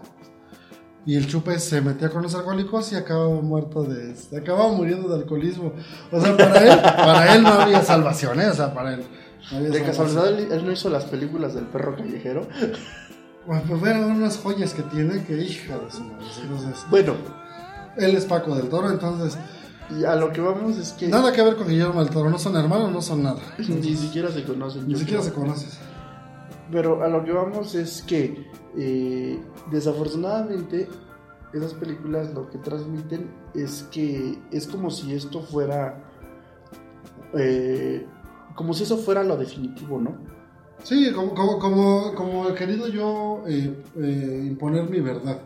Y 1.05 1.17
el 1.17 1.27
chupe 1.27 1.59
se 1.59 1.83
metía 1.83 2.09
con 2.09 2.23
los 2.23 2.35
alcohólicos 2.35 2.93
y 2.93 2.97
acababa 2.97 3.43
muerto 3.43 3.85
de 3.85 4.15
acababa 4.39 4.73
muriendo 4.73 5.09
de 5.09 5.17
alcoholismo. 5.17 5.73
O 6.11 6.21
sea, 6.21 6.35
para 6.35 6.73
él, 6.73 6.81
para 6.81 7.35
él 7.35 7.43
no 7.43 7.49
había 7.51 7.83
salvación, 7.85 8.41
¿eh? 8.41 8.47
O 8.47 8.55
sea, 8.55 8.73
para 8.73 8.95
él. 8.95 9.05
no 9.53 9.61
De 9.61 9.83
casualidad 9.83 10.29
él, 10.29 10.49
él 10.51 10.65
no 10.65 10.73
hizo 10.73 10.89
las 10.89 11.05
películas 11.05 11.55
del 11.55 11.67
perro 11.67 11.95
callejero. 11.95 12.49
Bueno, 13.47 13.63
pues 13.69 13.81
fueron 13.81 14.05
unas 14.11 14.39
joyas 14.39 14.75
que 14.75 14.83
tiene 14.83 15.23
que 15.25 15.37
hija 15.43 15.79
de 15.79 15.91
su 15.93 16.03
madre. 16.03 16.27
Entonces, 16.43 16.85
Bueno, 16.91 17.15
él 17.97 18.17
es 18.17 18.25
Paco 18.25 18.55
del 18.55 18.69
Toro, 18.69 18.91
entonces, 18.91 19.39
y 19.91 20.05
a 20.05 20.17
lo 20.17 20.33
que 20.33 20.41
vamos 20.41 20.77
es 20.79 20.93
que 20.93 21.09
nada 21.09 21.33
que 21.33 21.43
ver 21.43 21.57
con 21.57 21.69
Guillermo 21.69 22.01
del 22.03 22.13
Toro, 22.13 22.29
no 22.29 22.39
son 22.39 22.57
hermanos, 22.57 22.93
no 22.93 23.01
son 23.01 23.23
nada. 23.23 23.41
ni 23.59 23.97
siquiera 23.97 24.31
se 24.31 24.45
conocen. 24.45 24.89
Ni 24.89 24.97
siquiera 24.97 25.23
se 25.23 25.33
conocen. 25.33 25.71
Pero 26.71 27.03
a 27.03 27.09
lo 27.09 27.25
que 27.25 27.33
vamos 27.33 27.75
es 27.75 28.03
que 28.03 28.47
eh, 28.77 29.41
desafortunadamente 29.71 30.89
esas 31.55 31.75
películas 31.75 32.35
lo 32.35 32.51
que 32.51 32.59
transmiten 32.59 33.31
es 33.55 33.85
que 33.91 34.39
es 34.51 34.67
como 34.67 34.91
si 34.91 35.15
esto 35.15 35.41
fuera 35.41 36.03
eh, 37.35 38.05
como 38.57 38.75
si 38.75 38.83
eso 38.83 38.97
fuera 38.97 39.23
lo 39.23 39.37
definitivo, 39.37 40.01
¿no? 40.01 40.17
Sí, 40.83 41.13
como, 41.13 41.35
como, 41.35 41.59
como, 41.59 42.15
como 42.15 42.49
he 42.49 42.55
querido 42.55 42.89
yo 42.89 43.45
eh, 43.47 44.45
imponer 44.47 44.91
mi 44.91 45.01
verdad. 45.01 45.41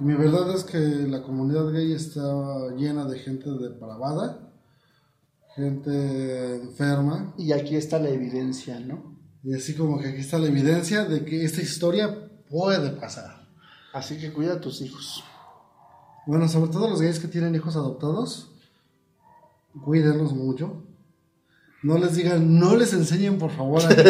Y 0.00 0.04
mi 0.04 0.14
verdad 0.14 0.54
es 0.54 0.64
que 0.64 0.78
la 0.78 1.22
comunidad 1.22 1.70
gay 1.70 1.92
está 1.92 2.22
llena 2.76 3.04
de 3.04 3.18
gente 3.18 3.50
depravada, 3.50 4.50
gente 5.54 6.56
enferma, 6.56 7.34
Y 7.36 7.52
aquí 7.52 7.76
está 7.76 7.98
la 7.98 8.08
evidencia, 8.08 8.80
¿no? 8.80 9.20
y 9.42 9.54
así 9.54 9.74
como 9.74 9.98
que 9.98 10.08
aquí 10.08 10.20
está 10.20 10.38
la 10.38 10.48
evidencia 10.48 11.04
de 11.04 11.24
que 11.24 11.44
esta 11.44 11.62
historia 11.62 12.30
puede 12.48 12.90
pasar. 12.90 13.48
Así 13.92 14.18
que 14.18 14.32
cuida 14.32 14.54
a 14.54 14.60
tus 14.60 14.80
hijos. 14.82 15.24
Bueno, 16.26 16.46
sobre 16.48 16.70
todo 16.70 16.88
los 16.88 17.00
gays 17.00 17.18
que 17.18 17.28
tienen 17.28 17.54
hijos 17.54 17.74
adoptados, 17.76 18.52
cuídenlos 19.84 20.32
mucho. 20.34 20.84
No 21.82 21.96
les 21.96 22.14
digan, 22.14 22.58
no 22.58 22.76
les 22.76 22.92
enseñen 22.92 23.38
por 23.38 23.50
favor 23.52 23.80
a 23.82 23.88
que, 23.94 24.00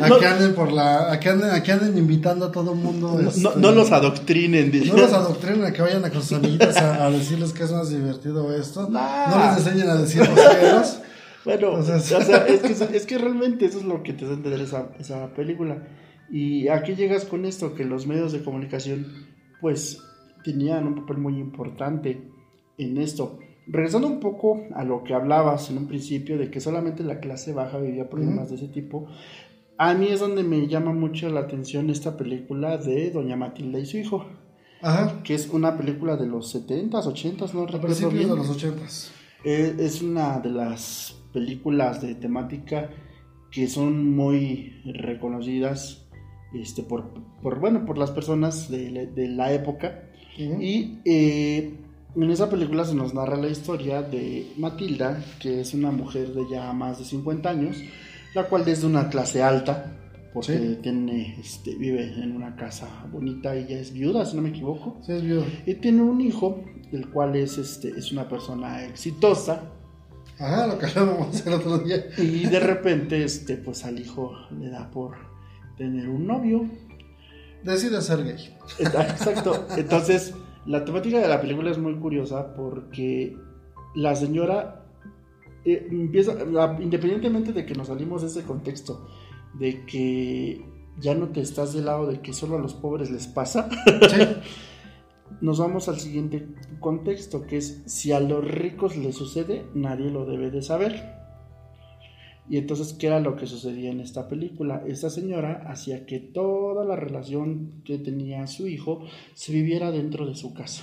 a 0.00 0.18
que 0.20 0.26
anden 0.26 0.54
por 0.54 0.70
la, 0.70 1.10
a 1.12 1.18
que 1.18 1.28
anden, 1.30 1.50
a 1.50 1.62
que 1.62 1.72
anden 1.72 1.98
invitando 1.98 2.46
a 2.46 2.52
todo 2.52 2.74
el 2.74 2.78
mundo. 2.78 3.18
No, 3.20 3.28
este, 3.28 3.40
no- 3.40 3.56
no 3.56 3.72
los 3.72 3.90
adoctrinen. 3.90 4.70
No 4.86 4.96
los 4.96 5.12
adoctrinen 5.12 5.64
a 5.64 5.72
que 5.72 5.82
vayan 5.82 6.04
a 6.04 6.10
con 6.10 6.22
sus 6.22 6.38
amiguitas 6.38 6.76
a, 6.76 7.10
decirles 7.10 7.52
que 7.52 7.64
es 7.64 7.72
más 7.72 7.90
divertido 7.90 8.54
esto. 8.54 8.88
Nah. 8.88 9.26
No 9.30 9.46
les 9.50 9.58
enseñen 9.66 9.88
a 9.90 9.96
decir 9.96 10.22
groseros. 10.22 10.98
Bueno, 11.44 11.78
Entonces- 11.78 12.12
o 12.12 12.20
sea, 12.20 12.36
es 12.46 12.60
que, 12.60 12.96
es 12.96 13.06
que 13.06 13.16
realmente 13.16 13.64
eso 13.64 13.78
es 13.78 13.84
lo 13.84 14.02
que 14.02 14.12
te 14.12 14.26
da 14.26 14.34
entender 14.34 14.60
esa, 14.60 14.88
esa 14.98 15.28
película. 15.34 15.88
¿Y 16.30 16.68
a 16.68 16.82
qué 16.82 16.94
llegas 16.94 17.24
con 17.24 17.46
esto? 17.46 17.74
Que 17.74 17.84
los 17.84 18.06
medios 18.06 18.32
de 18.32 18.44
comunicación, 18.44 19.06
pues, 19.62 19.98
tenían 20.44 20.86
un 20.86 20.94
papel 20.96 21.16
muy 21.18 21.38
importante 21.38 22.28
en 22.76 22.98
esto. 22.98 23.38
Regresando 23.70 24.06
un 24.06 24.18
poco 24.20 24.62
a 24.74 24.82
lo 24.84 25.04
que 25.04 25.12
hablabas 25.14 25.70
en 25.70 25.78
un 25.78 25.86
principio, 25.88 26.38
de 26.38 26.50
que 26.50 26.60
solamente 26.60 27.02
la 27.04 27.20
clase 27.20 27.52
baja 27.52 27.78
vivía 27.78 28.08
problemas 28.08 28.48
de 28.48 28.56
ese 28.56 28.68
tipo, 28.68 29.06
a 29.76 29.92
mí 29.94 30.08
es 30.08 30.20
donde 30.20 30.42
me 30.42 30.66
llama 30.68 30.92
mucho 30.92 31.28
la 31.28 31.40
atención 31.40 31.90
esta 31.90 32.16
película 32.16 32.78
de 32.78 33.10
Doña 33.10 33.36
Matilda 33.36 33.78
y 33.78 33.86
su 33.86 33.98
hijo, 33.98 34.24
Ajá. 34.82 35.22
que 35.22 35.34
es 35.34 35.48
una 35.50 35.76
película 35.76 36.16
de 36.16 36.26
los 36.26 36.54
70s, 36.54 36.90
80s, 37.04 37.52
no 37.54 37.66
recuerdo 37.66 37.86
principios 37.86 38.14
bien. 38.14 38.28
de 38.30 38.36
los 38.36 38.48
ochentas. 38.50 39.12
Eh, 39.44 39.76
Es 39.78 40.02
una 40.02 40.40
de 40.40 40.50
las 40.50 41.14
películas 41.32 42.00
de 42.02 42.14
temática 42.14 42.90
que 43.50 43.66
son 43.68 44.14
muy 44.16 44.72
reconocidas 44.84 46.06
este, 46.54 46.82
por, 46.82 47.10
por, 47.42 47.60
bueno, 47.60 47.84
por 47.84 47.98
las 47.98 48.10
personas 48.10 48.70
de, 48.70 48.90
la- 48.90 49.04
de 49.06 49.28
la 49.28 49.52
época. 49.52 50.04
Y 50.36 50.98
eh, 51.04 51.74
en 52.24 52.30
esa 52.30 52.48
película 52.50 52.84
se 52.84 52.94
nos 52.94 53.14
narra 53.14 53.36
la 53.36 53.48
historia 53.48 54.02
de 54.02 54.52
Matilda, 54.56 55.22
que 55.40 55.60
es 55.60 55.74
una 55.74 55.90
mujer 55.90 56.32
de 56.32 56.42
ya 56.50 56.72
más 56.72 56.98
de 56.98 57.04
50 57.04 57.48
años, 57.48 57.76
la 58.34 58.44
cual 58.48 58.66
es 58.68 58.80
de 58.82 58.86
una 58.86 59.08
clase 59.08 59.42
alta, 59.42 59.94
porque 60.34 60.58
Sí. 60.58 60.78
tiene, 60.82 61.36
este, 61.40 61.74
vive 61.76 62.02
en 62.22 62.36
una 62.36 62.54
casa 62.56 62.88
bonita, 63.10 63.54
ella 63.54 63.78
es 63.78 63.92
viuda, 63.92 64.24
si 64.26 64.36
no 64.36 64.42
me 64.42 64.50
equivoco. 64.50 64.98
Sí, 65.04 65.12
es 65.12 65.22
viudo. 65.22 65.44
Y 65.66 65.74
tiene 65.74 66.02
un 66.02 66.20
hijo, 66.20 66.62
el 66.92 67.08
cual 67.10 67.36
es, 67.36 67.58
este, 67.58 67.88
es 67.90 68.12
una 68.12 68.28
persona 68.28 68.84
exitosa. 68.84 69.62
Ajá, 70.38 70.66
lo 70.68 70.78
que 70.78 70.86
hablábamos 70.86 71.44
el 71.46 71.52
otro 71.54 71.78
día. 71.78 72.04
Y 72.16 72.46
de 72.46 72.60
repente, 72.60 73.24
este, 73.24 73.56
pues 73.56 73.84
al 73.84 73.98
hijo 73.98 74.32
le 74.58 74.70
da 74.70 74.88
por 74.90 75.16
tener 75.76 76.08
un 76.08 76.26
novio. 76.26 76.66
Decide 77.64 78.00
ser 78.02 78.22
gay. 78.24 78.56
Exacto. 78.78 79.66
Entonces, 79.76 80.32
la 80.68 80.84
temática 80.84 81.18
de 81.18 81.28
la 81.28 81.40
película 81.40 81.70
es 81.70 81.78
muy 81.78 81.96
curiosa 81.96 82.54
porque 82.54 83.36
la 83.94 84.14
señora 84.14 84.84
eh, 85.64 85.88
empieza, 85.90 86.34
la- 86.44 86.76
independientemente 86.80 87.52
de 87.52 87.66
que 87.66 87.74
nos 87.74 87.88
salimos 87.88 88.22
de 88.22 88.28
ese 88.28 88.42
contexto, 88.44 89.06
de 89.58 89.84
que 89.86 90.64
ya 91.00 91.14
no 91.14 91.28
te 91.28 91.40
estás 91.40 91.72
del 91.74 91.86
lado 91.86 92.06
de 92.06 92.20
que 92.20 92.32
solo 92.32 92.56
a 92.56 92.60
los 92.60 92.74
pobres 92.74 93.10
les 93.10 93.26
pasa, 93.26 93.68
Sí. 94.08 94.22
nos 95.40 95.58
vamos 95.58 95.88
al 95.88 95.98
siguiente 96.00 96.48
contexto, 96.80 97.46
que 97.46 97.58
es 97.58 97.82
si 97.86 98.12
a 98.12 98.20
los 98.20 98.44
ricos 98.44 98.96
les 98.96 99.14
sucede, 99.16 99.66
nadie 99.74 100.10
lo 100.10 100.24
debe 100.26 100.50
de 100.50 100.62
saber. 100.62 101.17
Y 102.50 102.56
entonces, 102.56 102.94
¿qué 102.94 103.08
era 103.08 103.20
lo 103.20 103.36
que 103.36 103.46
sucedía 103.46 103.90
en 103.90 104.00
esta 104.00 104.28
película? 104.28 104.82
Esta 104.86 105.10
señora 105.10 105.64
hacía 105.68 106.06
que 106.06 106.18
toda 106.18 106.84
la 106.84 106.96
relación 106.96 107.82
que 107.84 107.98
tenía 107.98 108.46
su 108.46 108.66
hijo 108.66 109.04
se 109.34 109.52
viviera 109.52 109.90
dentro 109.90 110.26
de 110.26 110.34
su 110.34 110.54
casa. 110.54 110.82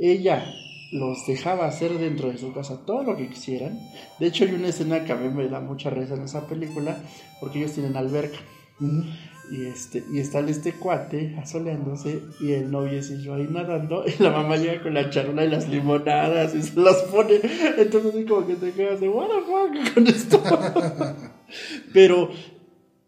Ella 0.00 0.44
los 0.92 1.26
dejaba 1.26 1.66
hacer 1.66 1.98
dentro 1.98 2.30
de 2.30 2.38
su 2.38 2.52
casa 2.52 2.84
todo 2.84 3.02
lo 3.02 3.16
que 3.16 3.28
quisieran. 3.28 3.78
De 4.18 4.26
hecho, 4.26 4.44
hay 4.44 4.52
una 4.52 4.68
escena 4.68 5.04
que 5.04 5.12
a 5.12 5.16
mí 5.16 5.28
me 5.28 5.48
da 5.48 5.60
mucha 5.60 5.90
risa 5.90 6.14
en 6.14 6.22
esa 6.22 6.46
película, 6.46 6.96
porque 7.40 7.58
ellos 7.58 7.72
tienen 7.72 7.96
alberca. 7.96 8.38
Y, 9.50 9.66
este, 9.66 10.04
y 10.12 10.20
está 10.20 10.38
este 10.40 10.74
cuate 10.74 11.36
asoleándose 11.42 12.22
y 12.40 12.52
el 12.52 12.70
novio 12.70 13.00
y 13.00 13.22
yo 13.22 13.34
ahí 13.34 13.48
nadando 13.50 14.04
y 14.06 14.22
la 14.22 14.30
mamá 14.30 14.56
llega 14.56 14.80
con 14.80 14.94
la 14.94 15.10
charola 15.10 15.44
y 15.44 15.50
las 15.50 15.68
limonadas 15.68 16.54
y 16.54 16.62
se 16.62 16.78
las 16.78 16.98
pone. 17.04 17.40
Entonces 17.76 18.14
así 18.14 18.24
como 18.24 18.46
que 18.46 18.54
te 18.54 18.70
quedas 18.72 19.00
de, 19.00 19.08
what 19.08 19.28
the 19.28 19.40
fuck 19.40 19.94
con 19.94 20.06
esto. 20.06 20.42
Pero 21.92 22.30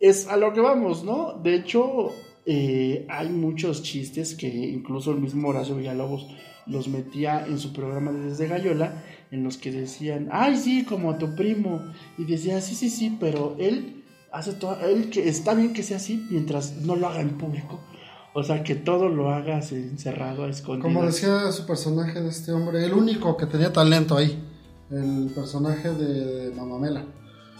es 0.01 0.27
a 0.27 0.37
lo 0.37 0.53
que 0.53 0.61
vamos, 0.61 1.05
¿no? 1.05 1.35
De 1.35 1.55
hecho, 1.55 2.11
eh, 2.45 3.07
hay 3.09 3.29
muchos 3.29 3.85
chistes 3.85 4.35
que 4.35 4.49
incluso 4.49 5.13
el 5.13 5.21
mismo 5.21 5.49
Horacio 5.49 5.77
Villalobos 5.77 6.27
los 6.67 6.89
metía 6.89 7.47
en 7.47 7.59
su 7.59 7.73
programa 7.73 8.13
desde 8.13 8.49
Gallola, 8.49 9.05
en 9.31 9.45
los 9.45 9.59
que 9.59 9.71
decían, 9.71 10.29
ay, 10.33 10.57
sí, 10.57 10.85
como 10.85 11.19
tu 11.19 11.35
primo. 11.35 11.83
Y 12.19 12.25
decía, 12.25 12.61
sí, 12.61 12.75
sí, 12.75 12.91
sí, 12.91 13.17
pero 13.19 13.57
él 13.59 14.02
hace 14.33 14.55
todo, 14.55 14.79
él 14.81 15.11
que 15.11 15.29
está 15.29 15.55
bien 15.55 15.73
que 15.73 15.83
sea 15.83 15.99
así 15.99 16.27
mientras 16.31 16.77
no 16.77 16.97
lo 16.97 17.07
haga 17.09 17.21
en 17.21 17.39
público. 17.39 17.81
O 18.35 18.43
sea, 18.43 18.65
que 18.65 18.75
todo 18.75 19.11
lo 19.11 19.31
hagas 19.31 19.73
encerrado, 19.73 20.49
escondido. 20.49 20.89
Como 20.89 21.05
decía 21.05 21.53
su 21.53 21.67
personaje 21.67 22.21
de 22.21 22.31
este 22.31 22.53
hombre, 22.53 22.85
el 22.85 22.95
único 22.95 23.37
que 23.37 23.45
tenía 23.45 23.73
talento 23.73 24.17
ahí, 24.17 24.43
el 24.91 25.31
personaje 25.35 25.93
de 25.93 26.51
Mamamela. 26.55 27.05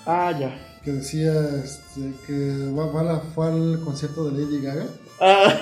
Ah, 0.07 0.33
ya. 0.39 0.81
Que 0.83 0.93
decía 0.93 1.33
este, 1.63 2.15
que 2.27 2.73
fue 3.35 3.47
al 3.47 3.81
concierto 3.85 4.31
de 4.31 4.43
Lady 4.43 4.63
Gaga. 4.63 4.87
Ah. 5.21 5.53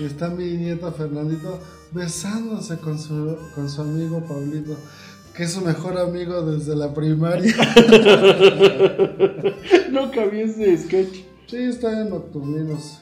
está 0.00 0.28
mi 0.28 0.44
nieta 0.44 0.92
Fernandito 0.92 1.58
besándose 1.90 2.76
con 2.78 2.98
su, 2.98 3.36
con 3.54 3.68
su 3.68 3.80
amigo 3.80 4.20
Pablito 4.20 4.76
que 5.34 5.42
es 5.42 5.52
su 5.52 5.60
mejor 5.60 5.98
amigo 5.98 6.42
desde 6.42 6.76
la 6.76 6.94
primaria. 6.94 7.52
Nunca 9.90 10.24
vi 10.26 10.42
ese 10.42 10.78
sketch. 10.78 11.24
Sí, 11.46 11.56
está 11.56 12.00
en 12.00 12.10
Nocturninos. 12.10 13.00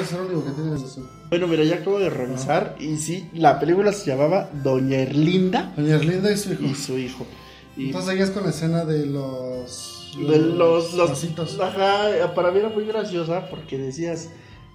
Es 0.00 0.12
el 0.12 0.20
único 0.20 0.44
que 0.44 0.50
tiene 0.52 0.74
eso. 0.74 1.06
Bueno, 1.28 1.46
mira, 1.46 1.64
ya 1.64 1.76
acabo 1.76 1.98
de 1.98 2.08
revisar 2.08 2.76
y 2.80 2.96
sí, 2.96 3.28
la 3.34 3.60
película 3.60 3.92
se 3.92 4.10
llamaba 4.10 4.48
Doña 4.64 4.98
Erlinda. 4.98 5.74
Doña 5.76 5.96
Erlinda 5.96 6.32
y 6.32 6.36
su 6.38 6.52
hijo. 6.52 6.64
Y 6.64 6.74
su 6.74 6.98
hijo. 6.98 7.26
Y 7.76 7.86
Entonces 7.86 8.10
seguías 8.10 8.30
con 8.30 8.44
la 8.44 8.50
escena 8.50 8.84
de 8.86 9.04
los... 9.04 10.16
De 10.16 10.38
los... 10.38 10.94
los, 10.94 11.60
ajá, 11.60 12.34
para 12.34 12.50
mí 12.52 12.60
era 12.60 12.70
muy 12.70 12.86
graciosa 12.86 13.50
porque 13.50 13.76
decías, 13.76 14.30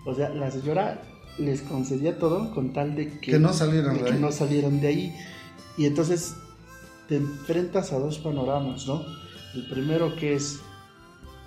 o 0.06 0.14
sea, 0.14 0.30
la 0.30 0.52
señora 0.52 1.02
les 1.40 1.62
concedía 1.62 2.20
todo 2.20 2.54
con 2.54 2.74
tal 2.74 2.96
de 2.96 3.08
que, 3.20 3.32
que 3.32 3.40
no 3.40 3.54
salieran 3.54 3.98
de, 3.98 4.04
que 4.04 4.14
no 4.14 4.32
salieran 4.32 4.82
de 4.82 4.88
ahí. 4.88 5.16
Y 5.78 5.88
entonces 5.88 6.36
te 7.12 7.18
enfrentas 7.18 7.92
a 7.92 8.00
dos 8.00 8.20
panoramas, 8.20 8.88
¿no? 8.88 9.04
El 9.54 9.66
primero 9.68 10.16
que 10.16 10.34
es, 10.34 10.62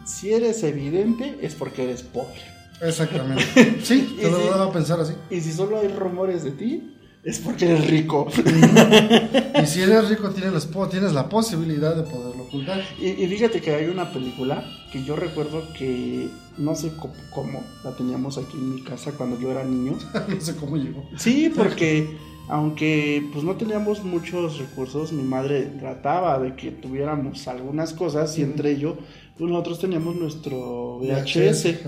si 0.04 0.30
eres 0.30 0.62
evidente 0.62 1.38
es 1.40 1.54
porque 1.54 1.84
eres 1.84 2.02
pobre. 2.02 2.42
Exactamente. 2.82 3.78
Sí, 3.82 4.14
te 4.20 4.30
lo 4.30 4.40
si, 4.42 4.48
a 4.48 4.70
pensar 4.70 5.00
así. 5.00 5.14
Y 5.30 5.40
si 5.40 5.52
solo 5.52 5.80
hay 5.80 5.88
rumores 5.88 6.44
de 6.44 6.50
ti, 6.50 6.94
es 7.22 7.38
porque 7.38 7.64
eres 7.64 7.86
rico. 7.86 8.26
y 9.62 9.66
si 9.66 9.80
eres 9.80 10.10
rico 10.10 10.28
tienes, 10.32 10.68
tienes 10.90 11.14
la 11.14 11.30
posibilidad 11.30 11.96
de 11.96 12.02
poderlo 12.02 12.42
ocultar. 12.42 12.82
Y, 13.00 13.26
fíjate 13.26 13.62
que 13.62 13.74
hay 13.74 13.86
una 13.86 14.12
película 14.12 14.62
que 14.92 15.02
yo 15.02 15.16
recuerdo 15.16 15.62
que 15.72 16.28
no 16.58 16.74
sé 16.74 16.92
cómo, 17.32 17.64
la 17.82 17.96
teníamos 17.96 18.36
aquí 18.36 18.52
en 18.52 18.74
mi 18.74 18.82
casa 18.82 19.12
cuando 19.12 19.40
yo 19.40 19.50
era 19.50 19.64
niño. 19.64 19.96
no 20.28 20.40
sé 20.42 20.56
cómo 20.56 20.76
llegó. 20.76 21.08
Sí, 21.16 21.50
porque 21.56 22.34
aunque 22.49 23.26
pues 23.32 23.45
no 23.45 23.57
teníamos 23.57 24.05
muchos 24.05 24.59
recursos, 24.59 25.12
mi 25.12 25.22
madre 25.22 25.62
trataba 25.78 26.38
de 26.38 26.55
que 26.55 26.70
tuviéramos 26.70 27.49
algunas 27.49 27.92
cosas 27.92 28.38
y 28.38 28.42
entre 28.42 28.72
ello 28.72 28.97
pues 29.38 29.51
nosotros 29.51 29.80
teníamos 29.80 30.16
nuestro 30.16 30.99
VHS, 30.99 31.80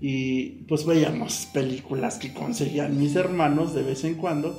y 0.00 0.64
pues 0.64 0.84
veíamos 0.84 1.48
películas 1.54 2.18
que 2.18 2.34
conseguían 2.34 2.98
mis 2.98 3.14
hermanos 3.14 3.72
de 3.72 3.84
vez 3.84 4.04
en 4.04 4.16
cuando. 4.16 4.58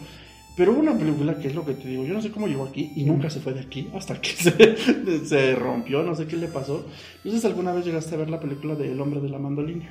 Pero 0.56 0.72
hubo 0.72 0.80
una 0.80 0.98
película 0.98 1.38
que 1.40 1.48
es 1.48 1.56
lo 1.56 1.66
que 1.66 1.74
te 1.74 1.88
digo, 1.88 2.06
yo 2.06 2.14
no 2.14 2.22
sé 2.22 2.32
cómo 2.32 2.48
llegó 2.48 2.64
aquí 2.64 2.92
y 2.96 3.04
nunca 3.04 3.30
se 3.30 3.40
fue 3.40 3.54
de 3.54 3.62
aquí 3.62 3.90
hasta 3.94 4.22
que 4.22 4.30
se, 4.36 5.26
se 5.26 5.56
rompió, 5.56 6.04
no 6.04 6.16
sé 6.16 6.28
qué 6.28 6.38
le 6.38 6.48
pasó. 6.48 6.86
Entonces, 7.18 7.44
¿alguna 7.46 7.74
vez 7.74 7.86
llegaste 7.86 8.16
a 8.16 8.20
ver 8.20 8.30
la 8.30 8.40
película 8.40 8.76
de 8.76 8.92
El 8.92 9.02
hombre 9.02 9.20
de 9.20 9.30
la 9.30 9.40
mandolina? 9.40 9.90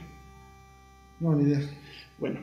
No, 1.21 1.35
ni 1.35 1.45
idea. 1.45 1.61
Bueno, 2.19 2.41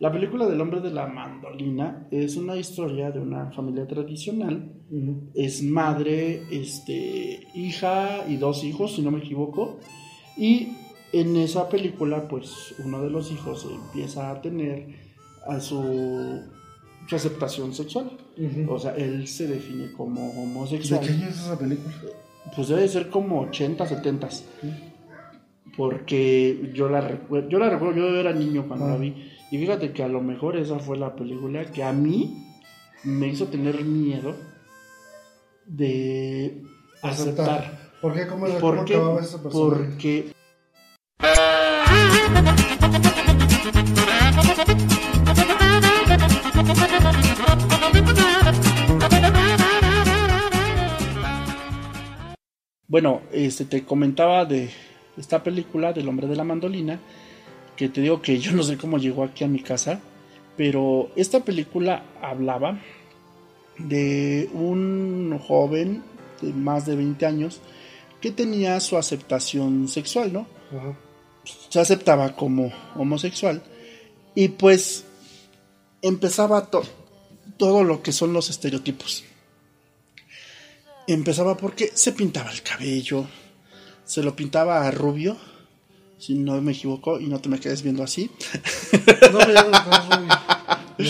la 0.00 0.12
película 0.12 0.46
del 0.46 0.60
hombre 0.60 0.80
de 0.80 0.90
la 0.90 1.08
mandolina 1.08 2.06
es 2.12 2.36
una 2.36 2.54
historia 2.56 3.10
de 3.10 3.18
una 3.18 3.50
familia 3.50 3.86
tradicional. 3.86 4.72
Es 5.34 5.62
madre, 5.62 6.42
este, 6.52 7.48
hija 7.54 8.24
y 8.28 8.36
dos 8.36 8.62
hijos, 8.62 8.94
si 8.94 9.02
no 9.02 9.10
me 9.10 9.18
equivoco. 9.18 9.80
Y 10.36 10.68
en 11.12 11.36
esa 11.36 11.68
película, 11.68 12.28
pues 12.28 12.76
uno 12.84 13.02
de 13.02 13.10
los 13.10 13.32
hijos 13.32 13.66
empieza 13.68 14.30
a 14.30 14.40
tener 14.40 14.86
a 15.48 15.58
su, 15.58 16.42
aceptación 17.10 17.74
sexual. 17.74 18.12
O 18.68 18.78
sea, 18.78 18.94
él 18.94 19.26
se 19.26 19.48
define 19.48 19.90
como 19.92 20.30
homosexual. 20.30 21.00
¿De 21.00 21.06
qué 21.08 21.12
año 21.12 21.28
es 21.28 21.40
esa 21.40 21.58
película? 21.58 21.92
Pues 22.54 22.68
debe 22.68 22.86
ser 22.86 23.10
como 23.10 23.40
80, 23.40 23.84
70. 23.84 24.28
Porque 25.76 26.70
yo 26.72 26.88
la 26.88 27.00
recuerdo, 27.00 27.48
yo 27.48 27.58
la 27.58 27.68
recuerdo, 27.68 27.96
yo 27.96 28.16
era 28.16 28.32
niño 28.32 28.66
cuando 28.68 28.86
la 28.86 28.96
vi 28.96 29.14
y 29.50 29.58
fíjate 29.58 29.92
que 29.92 30.02
a 30.02 30.08
lo 30.08 30.20
mejor 30.20 30.56
esa 30.56 30.78
fue 30.78 30.98
la 30.98 31.14
película 31.14 31.70
que 31.70 31.82
a 31.82 31.92
mí 31.92 32.44
me 33.04 33.28
hizo 33.28 33.46
tener 33.46 33.82
miedo 33.84 34.34
de 35.64 36.62
aceptar. 37.02 37.92
¿Por 38.02 38.14
qué? 38.14 38.26
¿Cómo, 38.26 38.46
¿Por 38.58 38.84
qué? 38.84 38.94
esa 39.20 39.42
persona? 39.42 39.76
Porque... 39.76 40.32
Bueno, 52.86 53.22
este 53.32 53.64
te 53.64 53.84
comentaba 53.84 54.44
de 54.44 54.70
esta 55.16 55.42
película 55.42 55.92
del 55.92 56.08
hombre 56.08 56.26
de 56.26 56.36
la 56.36 56.44
mandolina 56.44 57.00
que 57.78 57.88
te 57.88 58.00
digo 58.00 58.20
que 58.20 58.40
yo 58.40 58.50
no 58.50 58.64
sé 58.64 58.76
cómo 58.76 58.98
llegó 58.98 59.22
aquí 59.22 59.44
a 59.44 59.48
mi 59.48 59.62
casa, 59.62 60.00
pero 60.56 61.12
esta 61.14 61.44
película 61.44 62.04
hablaba 62.20 62.80
de 63.78 64.50
un 64.52 65.38
joven 65.38 66.02
de 66.42 66.52
más 66.52 66.86
de 66.86 66.96
20 66.96 67.24
años 67.24 67.60
que 68.20 68.32
tenía 68.32 68.80
su 68.80 68.96
aceptación 68.96 69.86
sexual, 69.86 70.32
¿no? 70.32 70.48
Se 71.70 71.78
aceptaba 71.78 72.34
como 72.34 72.72
homosexual 72.96 73.62
y 74.34 74.48
pues 74.48 75.04
empezaba 76.02 76.68
todo 77.56 77.84
lo 77.84 78.02
que 78.02 78.10
son 78.10 78.32
los 78.32 78.50
estereotipos. 78.50 79.22
Empezaba 81.06 81.56
porque 81.56 81.92
se 81.94 82.10
pintaba 82.10 82.50
el 82.50 82.62
cabello, 82.62 83.24
se 84.04 84.24
lo 84.24 84.34
pintaba 84.34 84.84
a 84.84 84.90
rubio, 84.90 85.36
si 86.18 86.34
no 86.34 86.60
me 86.60 86.72
equivoco, 86.72 87.20
y 87.20 87.26
no 87.26 87.40
te 87.40 87.48
me 87.48 87.60
quedes 87.60 87.82
viendo 87.82 88.02
así. 88.02 88.30
No, 89.32 89.38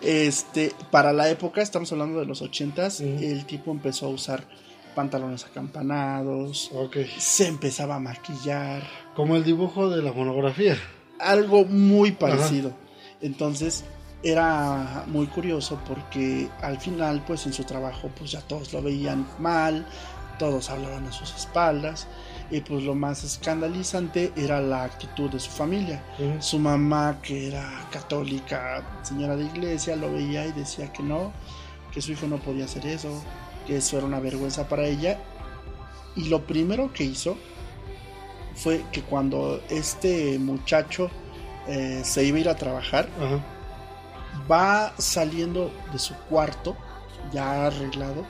este, 0.00 0.72
para 0.90 1.12
la 1.12 1.28
época, 1.28 1.60
estamos 1.60 1.90
hablando 1.92 2.20
de 2.20 2.26
los 2.26 2.40
ochentas, 2.42 3.00
el 3.00 3.44
tipo 3.46 3.70
empezó 3.70 4.06
a 4.06 4.10
usar 4.10 4.44
pantalones 4.94 5.44
acampanados, 5.44 6.70
se 7.18 7.46
empezaba 7.46 7.96
a 7.96 8.00
maquillar. 8.00 8.82
Como 9.14 9.36
el 9.36 9.44
dibujo 9.44 9.90
de 9.90 10.02
la 10.02 10.12
monografía. 10.12 10.76
Algo 11.18 11.64
muy 11.64 12.12
parecido. 12.12 12.72
Entonces, 13.20 13.84
era 14.22 15.04
muy 15.06 15.26
curioso 15.26 15.80
porque 15.86 16.48
al 16.62 16.80
final, 16.80 17.24
pues 17.26 17.46
en 17.46 17.52
su 17.52 17.64
trabajo, 17.64 18.10
pues 18.16 18.32
ya 18.32 18.40
todos 18.40 18.72
lo 18.72 18.82
veían 18.82 19.26
mal, 19.38 19.86
todos 20.38 20.70
hablaban 20.70 21.06
a 21.06 21.12
sus 21.12 21.34
espaldas 21.34 22.06
y 22.50 22.60
pues 22.60 22.82
lo 22.82 22.94
más 22.94 23.24
escandalizante 23.24 24.32
era 24.36 24.60
la 24.60 24.84
actitud 24.84 25.30
de 25.30 25.38
su 25.38 25.50
familia. 25.50 26.02
Su 26.40 26.58
mamá, 26.58 27.18
que 27.22 27.48
era 27.48 27.86
católica, 27.90 29.00
señora 29.02 29.36
de 29.36 29.44
iglesia, 29.44 29.96
lo 29.96 30.12
veía 30.12 30.46
y 30.46 30.52
decía 30.52 30.92
que 30.92 31.02
no, 31.02 31.32
que 31.92 32.00
su 32.00 32.12
hijo 32.12 32.26
no 32.26 32.38
podía 32.38 32.64
hacer 32.64 32.86
eso, 32.86 33.22
que 33.66 33.76
eso 33.76 33.98
era 33.98 34.06
una 34.06 34.20
vergüenza 34.20 34.68
para 34.68 34.86
ella. 34.86 35.20
Y 36.16 36.28
lo 36.28 36.46
primero 36.46 36.92
que 36.92 37.04
hizo 37.04 37.36
fue 38.54 38.82
que 38.92 39.02
cuando 39.02 39.62
este 39.68 40.38
muchacho 40.38 41.10
eh, 41.66 42.00
se 42.02 42.24
iba 42.24 42.38
a 42.38 42.40
ir 42.40 42.48
a 42.48 42.56
trabajar, 42.56 43.08
va 44.50 44.94
saliendo 44.98 45.70
de 45.92 45.98
su 45.98 46.14
cuarto, 46.30 46.76
ya 47.30 47.66
arreglado, 47.66 48.24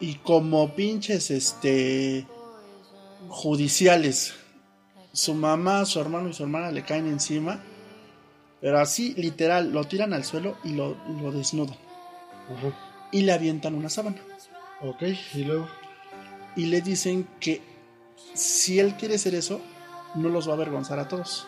y 0.00 0.16
como 0.16 0.74
pinches, 0.74 1.30
este, 1.30 2.26
judiciales, 3.28 4.34
su 5.12 5.34
mamá, 5.34 5.84
su 5.84 6.00
hermano 6.00 6.28
y 6.28 6.34
su 6.34 6.42
hermana 6.42 6.70
le 6.70 6.84
caen 6.84 7.06
encima, 7.06 7.60
pero 8.60 8.78
así, 8.78 9.14
literal, 9.14 9.72
lo 9.72 9.84
tiran 9.84 10.12
al 10.12 10.24
suelo 10.24 10.56
y 10.64 10.70
lo, 10.70 10.96
lo 11.20 11.32
desnudan. 11.32 11.76
Ajá. 12.56 13.08
Y 13.12 13.22
le 13.22 13.32
avientan 13.32 13.74
una 13.74 13.88
sábana. 13.88 14.16
Ok, 14.80 15.02
y 15.34 15.44
luego. 15.44 15.68
Y 16.54 16.66
le 16.66 16.80
dicen 16.80 17.28
que 17.40 17.62
si 18.34 18.78
él 18.78 18.94
quiere 18.96 19.16
hacer 19.16 19.34
eso, 19.34 19.60
no 20.14 20.28
los 20.28 20.48
va 20.48 20.52
a 20.52 20.56
avergonzar 20.56 20.98
a 20.98 21.08
todos. 21.08 21.46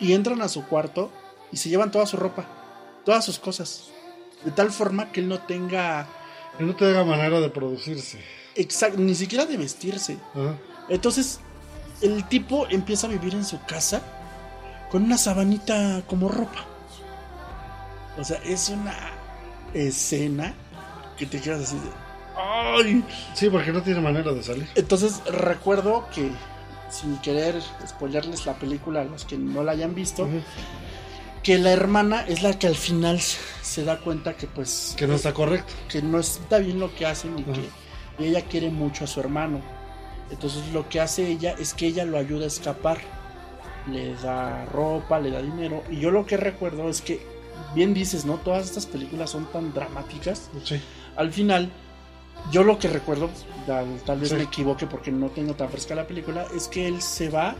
Y 0.00 0.12
entran 0.12 0.42
a 0.42 0.48
su 0.48 0.66
cuarto 0.66 1.10
y 1.50 1.56
se 1.56 1.68
llevan 1.68 1.90
toda 1.90 2.06
su 2.06 2.16
ropa, 2.16 2.46
todas 3.04 3.24
sus 3.24 3.38
cosas. 3.38 3.90
De 4.44 4.50
tal 4.50 4.70
forma 4.70 5.10
que 5.10 5.20
él 5.20 5.28
no 5.28 5.40
tenga 5.40 6.06
Que 6.56 6.64
no 6.64 6.76
te 6.76 6.84
haga 6.84 7.04
manera 7.04 7.40
de 7.40 7.50
producirse. 7.50 8.20
Exact, 8.58 8.96
ni 8.96 9.14
siquiera 9.14 9.46
de 9.46 9.56
vestirse. 9.56 10.18
Ajá. 10.34 10.56
Entonces, 10.88 11.40
el 12.02 12.26
tipo 12.28 12.66
empieza 12.70 13.06
a 13.06 13.10
vivir 13.10 13.34
en 13.34 13.44
su 13.44 13.60
casa 13.64 14.02
con 14.90 15.02
una 15.04 15.18
sabanita 15.18 16.02
como 16.06 16.28
ropa. 16.28 16.64
O 18.18 18.24
sea, 18.24 18.38
es 18.44 18.68
una 18.68 18.94
escena 19.74 20.54
que 21.16 21.26
te 21.26 21.40
quedas 21.40 21.62
así 21.62 21.76
de. 21.76 21.90
¡Ay! 22.40 23.04
Sí, 23.34 23.50
porque 23.50 23.72
no 23.72 23.82
tiene 23.82 24.00
manera 24.00 24.32
de 24.32 24.42
salir. 24.42 24.68
Entonces, 24.74 25.20
recuerdo 25.26 26.06
que, 26.14 26.30
sin 26.90 27.16
querer 27.18 27.60
spoilerles 27.86 28.46
la 28.46 28.54
película 28.54 29.00
a 29.02 29.04
los 29.04 29.24
que 29.24 29.36
no 29.36 29.62
la 29.64 29.72
hayan 29.72 29.94
visto, 29.94 30.28
que 31.42 31.58
la 31.58 31.70
hermana 31.72 32.24
es 32.26 32.42
la 32.42 32.58
que 32.58 32.66
al 32.68 32.76
final 32.76 33.20
se 33.20 33.84
da 33.84 33.98
cuenta 33.98 34.34
que, 34.36 34.46
pues, 34.46 34.94
Que 34.96 35.06
no 35.06 35.14
está 35.14 35.32
correcto. 35.34 35.72
que 35.88 36.00
no 36.02 36.18
está 36.20 36.58
bien 36.58 36.78
lo 36.80 36.94
que 36.94 37.06
hacen 37.06 37.38
y 37.38 37.42
Ajá. 37.42 37.52
que 37.52 37.68
ella 38.26 38.42
quiere 38.42 38.70
mucho 38.70 39.04
a 39.04 39.06
su 39.06 39.20
hermano. 39.20 39.60
Entonces 40.30 40.72
lo 40.72 40.88
que 40.88 41.00
hace 41.00 41.26
ella 41.28 41.54
es 41.58 41.74
que 41.74 41.86
ella 41.86 42.04
lo 42.04 42.18
ayuda 42.18 42.44
a 42.44 42.48
escapar. 42.48 42.98
Le 43.90 44.14
da 44.16 44.66
ropa, 44.66 45.18
le 45.18 45.30
da 45.30 45.40
dinero. 45.40 45.82
Y 45.90 45.98
yo 46.00 46.10
lo 46.10 46.26
que 46.26 46.36
recuerdo 46.36 46.88
es 46.90 47.00
que, 47.00 47.24
bien 47.74 47.94
dices, 47.94 48.24
¿no? 48.26 48.34
Todas 48.36 48.66
estas 48.66 48.86
películas 48.86 49.30
son 49.30 49.46
tan 49.46 49.72
dramáticas. 49.72 50.50
Sí. 50.64 50.80
Al 51.16 51.32
final, 51.32 51.70
yo 52.52 52.64
lo 52.64 52.78
que 52.78 52.88
recuerdo, 52.88 53.30
tal, 53.66 53.86
tal 54.04 54.20
vez 54.20 54.28
Sí. 54.28 54.34
me 54.34 54.42
equivoque 54.42 54.86
porque 54.86 55.10
no 55.10 55.28
tengo 55.30 55.54
tan 55.54 55.70
fresca 55.70 55.94
la 55.94 56.06
película, 56.06 56.46
es 56.54 56.68
que 56.68 56.86
él 56.86 57.00
se 57.00 57.30
va 57.30 57.56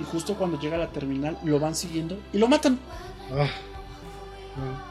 y 0.00 0.04
justo 0.04 0.34
cuando 0.36 0.58
llega 0.58 0.76
a 0.76 0.78
la 0.78 0.88
terminal 0.88 1.38
lo 1.44 1.58
van 1.60 1.74
siguiendo 1.74 2.18
y 2.32 2.38
lo 2.38 2.48
matan. 2.48 2.78
Ah. 3.32 3.46
Ah. 4.56 4.87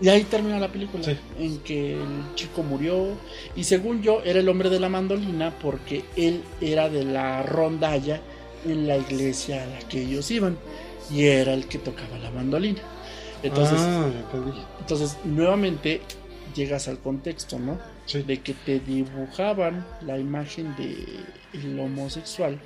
Y 0.00 0.08
ahí 0.08 0.24
termina 0.24 0.58
la 0.58 0.68
película, 0.68 1.04
Sí. 1.04 1.16
en 1.38 1.58
que 1.58 1.94
el 1.94 2.34
chico 2.34 2.62
murió 2.62 3.08
y 3.54 3.64
según 3.64 4.02
yo 4.02 4.20
era 4.24 4.40
el 4.40 4.48
hombre 4.48 4.68
de 4.70 4.80
la 4.80 4.88
mandolina 4.88 5.52
porque 5.60 6.04
él 6.16 6.42
era 6.60 6.88
de 6.88 7.04
la 7.04 7.42
rondalla 7.42 8.20
en 8.64 8.88
la 8.88 8.96
iglesia 8.96 9.62
a 9.62 9.66
la 9.66 9.78
que 9.88 10.02
ellos 10.02 10.30
iban 10.30 10.56
y 11.10 11.24
era 11.24 11.52
el 11.54 11.66
que 11.66 11.78
tocaba 11.78 12.18
la 12.18 12.30
mandolina. 12.30 12.80
Entonces, 13.42 13.78
Ah, 13.80 14.08
entonces 14.80 15.16
nuevamente 15.24 16.00
llegas 16.54 16.88
al 16.88 16.98
contexto, 16.98 17.58
¿no? 17.58 17.78
Sí. 18.06 18.22
De 18.22 18.40
que 18.40 18.54
te 18.54 18.80
dibujaban 18.80 19.86
la 20.06 20.18
imagen 20.18 20.74
de 20.76 20.96
el 21.52 21.78
homosexual 21.78 22.58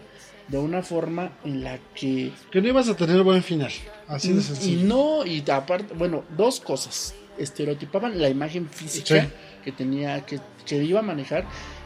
de 0.49 0.59
una 0.59 0.83
forma 0.83 1.33
en 1.45 1.65
la 1.65 1.79
que 1.95 2.33
Que 2.51 2.61
no 2.63 2.69
ibas 2.69 2.89
a 2.89 2.97
tener 2.97 3.23
buen 3.23 3.43
final. 3.43 3.73
Así 4.09 4.33
de 4.33 4.41
y 4.41 4.43
sencillo. 4.43 4.87
no, 4.87 5.27
y 5.27 5.43
aparte, 5.51 5.95
bueno, 5.95 6.23
dos 6.37 6.61
cosas. 6.61 7.15
Estereotipaban 7.39 8.21
la 8.21 8.29
imagen 8.29 8.69
física 8.69 9.23
Sí. 9.23 9.29
que 9.65 9.73
tenía, 9.73 10.25
que, 10.25 10.41
que 10.65 10.83
iba 10.83 11.01
a 11.01 11.03
manejar 11.03 11.45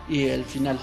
y 0.08 0.24
el 0.24 0.44
final. 0.44 0.78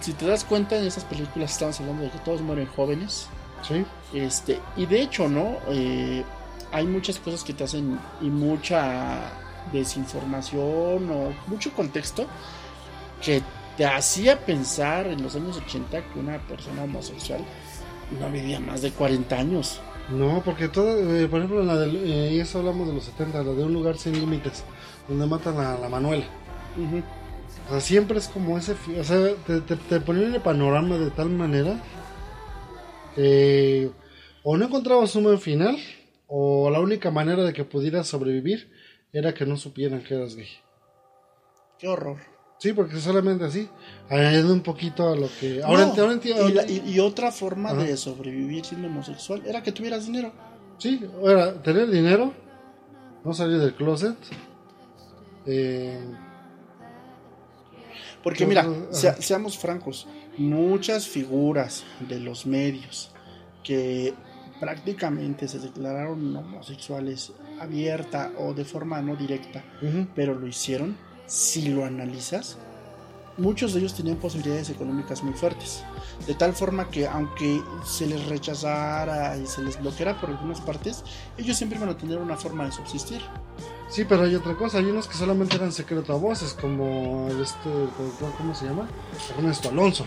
Si 0.00 0.12
te 0.14 0.26
das 0.26 0.44
cuenta, 0.44 0.76
en 0.78 0.86
esas 0.86 1.04
películas 1.04 1.52
estamos 1.52 1.78
hablando 1.80 2.04
de 2.04 2.10
que 2.10 2.18
todos 2.20 2.40
mueren 2.40 2.66
jóvenes. 2.66 3.26
Sí. 3.68 3.84
Este, 4.14 4.58
y 4.76 4.86
de 4.86 5.02
hecho, 5.02 5.28
¿no? 5.28 5.58
Eh, 5.68 6.24
hay 6.72 6.86
muchas 6.86 7.18
cosas 7.18 7.44
que 7.44 7.52
te 7.52 7.64
hacen 7.64 7.98
y 8.22 8.26
mucha 8.30 9.18
desinformación 9.72 11.10
o 11.10 11.32
mucho 11.46 11.72
contexto 11.72 12.26
que 13.22 13.42
te 13.80 13.86
hacía 13.86 14.44
pensar 14.44 15.06
en 15.06 15.22
los 15.22 15.34
años 15.36 15.56
80 15.56 16.12
que 16.12 16.18
una 16.18 16.38
persona 16.46 16.82
homosexual 16.82 17.40
no 18.20 18.30
vivía 18.30 18.60
más 18.60 18.82
de 18.82 18.90
40 18.90 19.34
años. 19.34 19.80
No, 20.10 20.42
porque 20.44 20.68
todo, 20.68 20.98
eh, 20.98 21.26
por 21.28 21.38
ejemplo, 21.38 21.62
en 21.62 21.66
la 21.66 21.78
del, 21.78 21.96
eh, 21.96 22.34
y 22.34 22.40
eso 22.40 22.58
hablamos 22.58 22.88
de 22.88 22.92
los 22.92 23.04
70, 23.04 23.42
la 23.42 23.52
de 23.54 23.64
un 23.64 23.72
lugar 23.72 23.96
sin 23.96 24.12
límites, 24.12 24.64
donde 25.08 25.24
matan 25.24 25.56
a 25.56 25.78
la 25.78 25.88
Manuela. 25.88 26.26
O 27.68 27.70
sea, 27.70 27.80
siempre 27.80 28.18
es 28.18 28.28
como 28.28 28.58
ese, 28.58 28.76
o 28.98 29.02
sea, 29.02 29.34
te, 29.46 29.62
te, 29.62 29.76
te 29.76 30.00
ponían 30.00 30.34
el 30.34 30.42
panorama 30.42 30.98
de 30.98 31.10
tal 31.12 31.30
manera 31.30 31.82
que 33.14 33.90
o 34.42 34.58
no 34.58 34.66
encontrabas 34.66 35.16
un 35.16 35.24
buen 35.24 35.40
final, 35.40 35.78
o 36.26 36.68
la 36.68 36.80
única 36.80 37.10
manera 37.10 37.44
de 37.44 37.54
que 37.54 37.64
pudieras 37.64 38.08
sobrevivir 38.08 38.70
era 39.10 39.32
que 39.32 39.46
no 39.46 39.56
supieran 39.56 40.04
que 40.04 40.16
eras 40.16 40.36
gay. 40.36 40.50
Qué 41.78 41.88
horror. 41.88 42.29
Sí, 42.60 42.74
porque 42.74 42.98
solamente 43.00 43.44
así, 43.46 43.68
añadiendo 44.10 44.52
un 44.52 44.60
poquito 44.60 45.08
a 45.08 45.16
lo 45.16 45.28
que... 45.40 45.62
Ahora, 45.62 45.86
No, 45.86 45.94
ent- 45.94 45.98
ahora 45.98 46.12
entiendo... 46.12 46.46
y, 46.48 46.52
la- 46.52 46.66
y- 46.70 46.82
y 46.86 47.00
otra 47.00 47.32
forma 47.32 47.70
Ajá. 47.70 47.82
de 47.82 47.96
sobrevivir 47.96 48.64
siendo 48.66 48.86
homosexual 48.88 49.42
era 49.46 49.62
que 49.62 49.72
tuvieras 49.72 50.04
dinero. 50.04 50.30
Sí, 50.76 51.00
era 51.24 51.54
tener 51.62 51.88
dinero, 51.90 52.34
no 53.24 53.32
salir 53.32 53.58
del 53.58 53.74
closet. 53.74 54.14
Eh, 55.46 56.04
Porque 58.22 58.44
mira, 58.46 58.66
sea- 58.90 59.14
seamos 59.14 59.56
francos, 59.58 60.06
muchas 60.36 61.08
figuras 61.08 61.84
de 62.06 62.20
los 62.20 62.44
medios 62.44 63.10
que 63.64 64.12
prácticamente 64.60 65.48
se 65.48 65.58
declararon 65.60 66.36
homosexuales 66.36 67.32
abierta 67.58 68.32
o 68.38 68.52
de 68.52 68.66
forma 68.66 69.00
no 69.00 69.16
directa, 69.16 69.64
pero 70.14 70.34
lo 70.34 70.46
hicieron, 70.46 70.96
si 71.30 71.68
lo 71.68 71.84
analizas, 71.84 72.58
muchos 73.36 73.72
de 73.72 73.78
ellos 73.78 73.94
tenían 73.94 74.16
posibilidades 74.16 74.68
económicas 74.68 75.22
muy 75.22 75.32
fuertes. 75.32 75.84
De 76.26 76.34
tal 76.34 76.52
forma 76.54 76.90
que 76.90 77.06
aunque 77.06 77.62
se 77.86 78.08
les 78.08 78.26
rechazara 78.26 79.36
y 79.36 79.46
se 79.46 79.62
les 79.62 79.80
bloqueara 79.80 80.20
por 80.20 80.30
algunas 80.30 80.60
partes, 80.60 81.04
ellos 81.38 81.56
siempre 81.56 81.78
iban 81.78 81.88
a 81.88 81.96
tener 81.96 82.18
una 82.18 82.36
forma 82.36 82.64
de 82.64 82.72
subsistir. 82.72 83.22
Sí, 83.88 84.04
pero 84.04 84.24
hay 84.24 84.34
otra 84.34 84.56
cosa, 84.56 84.78
hay 84.78 84.86
unos 84.86 85.06
que 85.06 85.14
solamente 85.14 85.54
eran 85.54 85.70
secreto 85.70 86.12
a 86.12 86.16
voces, 86.16 86.52
como 86.60 87.28
este, 87.40 87.70
¿cómo 88.36 88.52
se 88.52 88.64
llama? 88.66 88.88
Ernesto 89.38 89.68
Alonso. 89.68 90.04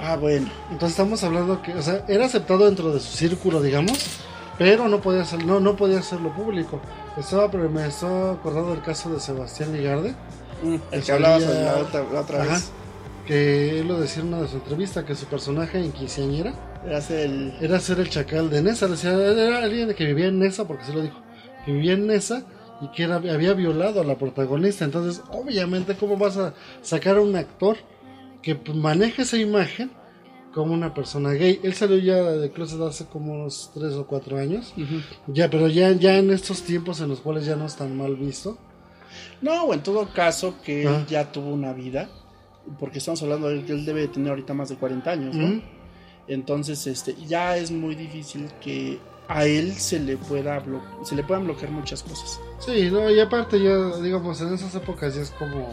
Ah, 0.00 0.16
bueno. 0.16 0.48
Entonces 0.70 0.90
estamos 0.90 1.22
hablando 1.24 1.60
que, 1.62 1.74
o 1.74 1.82
sea, 1.82 2.04
era 2.06 2.26
aceptado 2.26 2.64
dentro 2.64 2.92
de 2.92 3.00
su 3.00 3.16
círculo, 3.16 3.60
digamos, 3.60 4.20
pero 4.56 4.86
no 4.88 5.00
podía 5.00 5.24
ser, 5.24 5.44
no, 5.44 5.58
no 5.58 5.74
podía 5.74 5.98
hacerlo 5.98 6.32
público. 6.32 6.80
Estaba, 7.16 7.50
pero 7.50 7.68
me 7.68 7.88
estaba 7.88 8.34
acordando 8.34 8.70
del 8.70 8.82
caso 8.82 9.10
de 9.10 9.18
Sebastián 9.18 9.72
Ligarde, 9.72 10.14
el 10.92 11.02
Que 11.02 11.12
hablabas 11.12 11.42
la 11.42 11.76
otra, 11.78 12.04
la 12.12 12.20
otra 12.20 12.42
Ajá. 12.42 12.52
vez. 12.54 12.70
que 13.26 13.80
él 13.80 13.88
lo 13.88 14.00
decía 14.00 14.22
en 14.22 14.28
una 14.28 14.42
de 14.42 14.46
sus 14.48 14.54
entrevistas, 14.56 15.04
que 15.04 15.14
su 15.14 15.26
personaje 15.26 15.78
en 15.78 15.92
quinceañera 15.92 16.52
Eras 16.86 17.10
el. 17.10 17.54
era 17.60 17.78
ser 17.78 18.00
el 18.00 18.08
chacal 18.10 18.50
de 18.50 18.62
Nesa. 18.62 18.88
Decía, 18.88 19.12
era 19.12 19.58
alguien 19.62 19.92
que 19.94 20.04
vivía 20.06 20.26
en 20.28 20.38
Nesa, 20.38 20.66
porque 20.66 20.84
se 20.84 20.92
lo 20.92 21.02
dijo, 21.02 21.18
que 21.64 21.72
vivía 21.72 21.92
en 21.92 22.06
Nesa 22.06 22.42
y 22.80 22.88
que 22.88 23.02
era, 23.04 23.16
había 23.16 23.52
violado 23.52 24.00
a 24.00 24.04
la 24.04 24.16
protagonista. 24.16 24.84
Entonces, 24.84 25.22
obviamente, 25.30 25.94
¿cómo 25.94 26.16
vas 26.16 26.36
a 26.38 26.54
sacar 26.82 27.18
a 27.18 27.20
un 27.20 27.36
actor 27.36 27.76
que 28.42 28.58
maneje 28.74 29.22
esa 29.22 29.36
imagen 29.36 29.90
como 30.54 30.72
una 30.72 30.94
persona 30.94 31.30
gay? 31.32 31.60
Él 31.62 31.74
salió 31.74 31.98
ya 31.98 32.16
de 32.22 32.50
closet 32.50 32.80
hace 32.80 33.04
como 33.04 33.34
unos 33.34 33.70
3 33.74 33.92
o 33.92 34.06
4 34.06 34.38
años. 34.38 34.72
Ujú. 34.76 35.02
Ya, 35.28 35.50
pero 35.50 35.68
ya, 35.68 35.92
ya 35.92 36.16
en 36.16 36.30
estos 36.30 36.62
tiempos 36.62 37.00
en 37.02 37.10
los 37.10 37.20
cuales 37.20 37.44
ya 37.44 37.54
no 37.54 37.66
es 37.66 37.76
tan 37.76 37.94
mal 37.96 38.16
visto. 38.16 38.56
No, 39.40 39.64
o 39.64 39.74
en 39.74 39.82
todo 39.82 40.08
caso 40.12 40.56
que 40.62 40.82
él 40.82 40.88
Ah. 40.88 41.06
ya 41.08 41.32
tuvo 41.32 41.50
una 41.50 41.72
vida, 41.72 42.08
porque 42.78 42.98
estamos 42.98 43.22
hablando 43.22 43.48
de 43.48 43.64
que 43.64 43.72
él 43.72 43.84
debe 43.84 44.02
de 44.02 44.08
tener 44.08 44.30
ahorita 44.30 44.54
más 44.54 44.68
de 44.68 44.76
40 44.76 45.10
años, 45.10 45.34
¿no? 45.34 45.60
Entonces, 46.28 46.86
este, 46.86 47.14
ya 47.26 47.56
es 47.56 47.70
muy 47.70 47.94
difícil 47.94 48.48
que 48.60 49.00
a 49.26 49.46
él 49.46 49.74
se 49.74 49.98
le 50.00 50.16
pueda 50.16 50.62
se 51.04 51.14
le 51.16 51.22
puedan 51.24 51.44
bloquear 51.44 51.70
muchas 51.72 52.02
cosas. 52.02 52.40
Sí, 52.58 52.90
no, 52.90 53.10
y 53.10 53.18
aparte 53.20 53.60
ya, 53.62 53.96
digamos, 54.00 54.40
en 54.40 54.52
esas 54.54 54.74
épocas 54.74 55.14
ya 55.14 55.22
es 55.22 55.30
como 55.30 55.68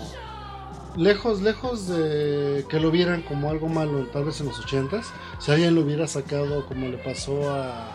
lejos, 0.96 1.42
lejos 1.42 1.88
de 1.88 2.66
que 2.70 2.80
lo 2.80 2.90
vieran 2.92 3.22
como 3.24 3.50
algo 3.50 3.68
malo, 3.68 4.06
tal 4.08 4.26
vez 4.26 4.40
en 4.42 4.48
los 4.48 4.60
ochentas, 4.60 5.12
si 5.40 5.52
alguien 5.52 5.76
lo 5.76 5.82
hubiera 5.82 6.08
sacado 6.08 6.66
como 6.66 6.88
le 6.88 6.98
pasó 6.98 7.50
a, 7.52 7.90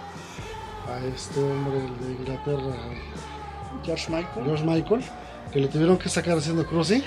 a 0.88 1.04
este 1.14 1.40
hombre 1.42 1.80
de 1.80 2.12
Inglaterra, 2.12 2.74
George 3.84 4.10
Michael, 4.12 4.44
George 4.44 4.64
Michael, 4.64 5.02
que 5.52 5.60
le 5.60 5.68
tuvieron 5.68 5.98
que 5.98 6.08
sacar 6.08 6.38
haciendo 6.38 6.66
cruising 6.66 7.02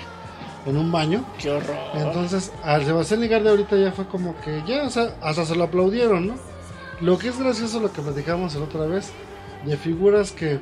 en 0.65 0.77
un 0.77 0.91
baño. 0.91 1.25
qué 1.39 1.51
horror. 1.51 1.77
Entonces, 1.93 2.51
al 2.63 2.85
Sebastián 2.85 3.21
Ligarde 3.21 3.49
ahorita 3.49 3.77
ya 3.77 3.91
fue 3.91 4.05
como 4.07 4.39
que 4.41 4.63
ya, 4.67 4.83
o 4.83 4.89
sea, 4.89 5.15
hasta 5.21 5.45
se 5.45 5.55
lo 5.55 5.65
aplaudieron, 5.65 6.27
¿no? 6.27 6.35
Lo 7.01 7.17
que 7.17 7.29
es 7.29 7.39
gracioso, 7.39 7.79
lo 7.79 7.91
que 7.91 8.01
platicamos 8.01 8.55
la 8.55 8.63
otra 8.63 8.85
vez, 8.85 9.11
de 9.65 9.77
figuras 9.77 10.31
que 10.31 10.59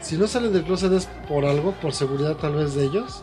si 0.00 0.16
no 0.16 0.26
salen 0.26 0.52
del 0.52 0.64
closet 0.64 0.92
es 0.92 1.08
por 1.28 1.44
algo, 1.44 1.72
por 1.72 1.92
seguridad 1.92 2.36
tal 2.36 2.54
vez 2.56 2.74
de 2.74 2.84
ellos. 2.84 3.22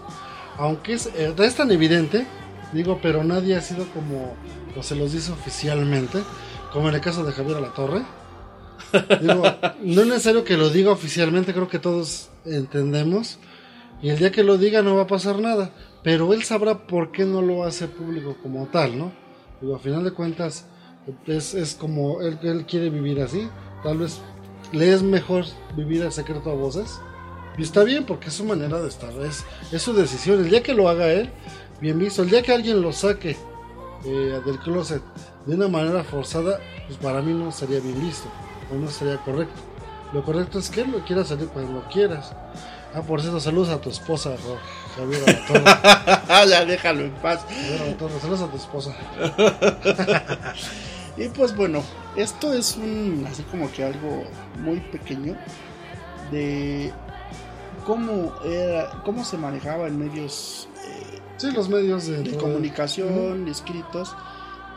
Aunque 0.58 0.94
es, 0.94 1.08
eh, 1.16 1.34
es 1.38 1.56
tan 1.56 1.72
evidente, 1.72 2.26
digo, 2.74 3.00
pero 3.02 3.24
nadie 3.24 3.56
ha 3.56 3.62
sido 3.62 3.86
como, 3.94 4.36
o 4.76 4.84
se 4.84 4.96
los 4.96 5.14
dice 5.14 5.32
oficialmente, 5.32 6.20
como 6.74 6.90
en 6.90 6.96
el 6.96 7.02
caso 7.02 7.24
de 7.24 7.32
Javier 7.32 7.58
Alatorre. 7.58 8.04
Digo, 9.22 9.44
no 9.84 10.02
es 10.02 10.08
necesario 10.08 10.44
que 10.44 10.58
lo 10.58 10.70
diga 10.70 10.92
oficialmente, 10.92 11.54
creo 11.54 11.68
que 11.68 11.80
todos 11.80 12.30
entendemos. 12.46 13.40
Y 14.02 14.10
el 14.10 14.18
día 14.18 14.32
que 14.32 14.44
lo 14.44 14.58
diga 14.58 14.82
no 14.82 14.96
va 14.96 15.04
a 15.04 15.08
pasar 15.08 15.40
nada. 15.40 15.72
Pero 16.04 16.34
él 16.34 16.44
sabrá 16.44 16.88
por 16.88 17.12
qué 17.12 17.26
no 17.26 17.42
lo 17.42 17.64
hace 17.64 17.88
público 17.88 18.38
como 18.42 18.68
tal, 18.68 18.98
¿no? 18.98 19.12
Digo, 19.60 19.76
a 19.76 19.80
final 19.80 20.04
de 20.04 20.12
cuentas, 20.12 20.66
es, 21.26 21.54
es 21.54 21.76
como 21.76 22.22
él, 22.22 22.66
quiere 22.66 22.90
vivir 22.90 23.22
así. 23.22 23.50
Tal 23.84 23.98
vez 23.98 24.22
le 24.72 24.94
es 24.94 25.04
mejor 25.04 25.46
vivir 25.76 26.02
el 26.04 26.12
secreto 26.12 26.52
a 26.52 26.56
voces. 26.56 27.00
Y 27.58 27.64
está 27.64 27.84
bien 27.84 28.06
porque 28.06 28.30
es 28.30 28.36
su 28.36 28.46
manera 28.46 28.80
de 28.80 28.88
estar, 28.88 29.12
es, 29.26 29.44
es 29.72 29.82
su 29.82 29.94
decisión. 29.94 30.40
El 30.40 30.50
día 30.50 30.64
que 30.64 30.74
lo 30.74 30.88
haga 30.88 31.12
él, 31.12 31.30
bien 31.82 32.00
visto. 32.00 32.24
El 32.24 32.30
día 32.30 32.42
que 32.42 32.54
alguien 32.54 32.82
lo 32.82 32.94
saque 32.94 33.36
eh, 34.06 34.42
del 34.46 34.60
closet 34.60 35.02
de 35.46 35.56
una 35.56 35.68
manera 35.68 36.04
forzada, 36.06 36.60
pues 36.88 36.98
para 37.00 37.22
mí 37.22 37.34
no 37.34 37.52
sería 37.52 37.82
bien 37.82 38.00
visto, 38.00 38.30
o 38.72 38.76
no 38.76 38.88
sería 38.90 39.18
correcto. 39.18 39.60
Lo 40.14 40.24
correcto 40.24 40.60
es 40.60 40.70
que 40.70 40.82
él 40.82 40.92
lo 40.92 41.00
quiera 41.00 41.26
salir 41.26 41.50
cuando 41.50 41.74
lo 41.74 41.88
quieras. 41.90 42.34
Ah, 42.94 43.02
por 43.02 43.22
cierto, 43.22 43.40
saludos 43.40 43.70
a 43.70 43.80
tu 43.80 43.90
esposa, 43.90 44.36
Javier 44.96 45.22
ya 46.50 46.66
déjalo 46.66 47.02
en 47.02 47.12
paz. 47.12 47.42
Javier 47.48 47.98
saludos 48.20 48.42
a 48.42 48.48
tu 48.48 48.58
esposa. 48.58 48.96
Y 51.18 51.28
pues 51.28 51.54
bueno, 51.54 51.84
esto 52.16 52.54
es 52.54 52.78
un 52.78 53.28
así 53.30 53.44
como 53.44 53.70
que 53.70 53.84
algo 53.84 54.24
muy 54.60 54.80
pequeño 54.80 55.36
de 56.32 56.94
cómo 57.86 58.34
era, 58.46 59.02
cómo 59.04 59.26
se 59.26 59.38
manejaba 59.38 59.88
en 59.88 60.00
medios 60.00 60.70
eh, 60.86 61.20
Sí, 61.36 61.52
los 61.52 61.70
medios 61.70 62.06
de, 62.06 62.24
de 62.24 62.38
comunicación, 62.38 63.48
escritos, 63.48 64.14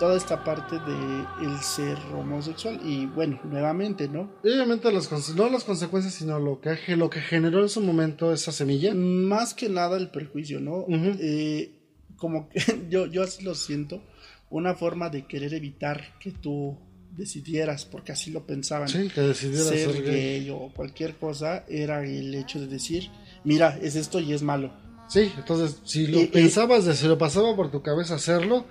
toda 0.03 0.17
esta 0.17 0.43
parte 0.43 0.81
de 0.81 1.47
el 1.47 1.61
ser 1.61 1.97
homosexual 2.13 2.81
y 2.85 3.07
bueno, 3.07 3.39
nuevamente, 3.45 4.09
¿no? 4.09 4.33
Y 4.43 4.49
obviamente 4.49 4.91
las, 4.91 5.09
no 5.37 5.49
las 5.49 5.63
consecuencias, 5.63 6.15
sino 6.15 6.41
lo 6.41 6.61
que, 6.61 6.97
lo 6.97 7.09
que 7.09 7.21
generó 7.21 7.63
en 7.63 7.69
su 7.69 7.81
momento 7.81 8.33
esa 8.33 8.51
semilla. 8.51 8.93
Más 8.97 9.55
que 9.55 9.69
nada 9.69 9.97
el 9.97 10.11
perjuicio, 10.11 10.59
¿no? 10.59 10.79
Ujú. 10.79 11.17
Eh, 11.21 11.71
como 12.17 12.49
que 12.49 12.61
yo, 12.91 13.07
yo 13.07 13.23
así 13.23 13.45
lo 13.45 13.55
siento, 13.55 14.03
una 14.51 14.75
forma 14.75 15.09
de 15.09 15.25
querer 15.25 15.55
evitar 15.55 16.19
que 16.19 16.33
tú 16.33 16.77
decidieras, 17.13 17.85
porque 17.85 18.11
así 18.11 18.33
lo 18.33 18.45
pensaban. 18.45 18.89
Sí, 18.89 19.09
que 19.09 19.33
ser, 19.35 19.55
ser, 19.57 20.03
gay. 20.03 20.41
gay 20.41 20.51
o 20.51 20.73
cualquier 20.75 21.15
cosa 21.15 21.65
era 21.69 22.05
el 22.05 22.35
hecho 22.35 22.59
de 22.59 22.67
decir, 22.67 23.09
mira, 23.45 23.79
es 23.81 23.95
esto 23.95 24.19
y 24.19 24.33
es 24.33 24.43
malo. 24.43 24.73
Sí, 25.09 25.31
entonces 25.37 25.81
si 25.85 26.09
lo 26.09 26.29
pensabas, 26.29 26.87
de, 26.87 26.95
si 26.97 27.07
lo 27.07 27.19
pasaba 27.19 27.55
por 27.55 27.71
tu 27.71 27.83
cabeza 27.83 28.17
hacerlo, 28.17 28.67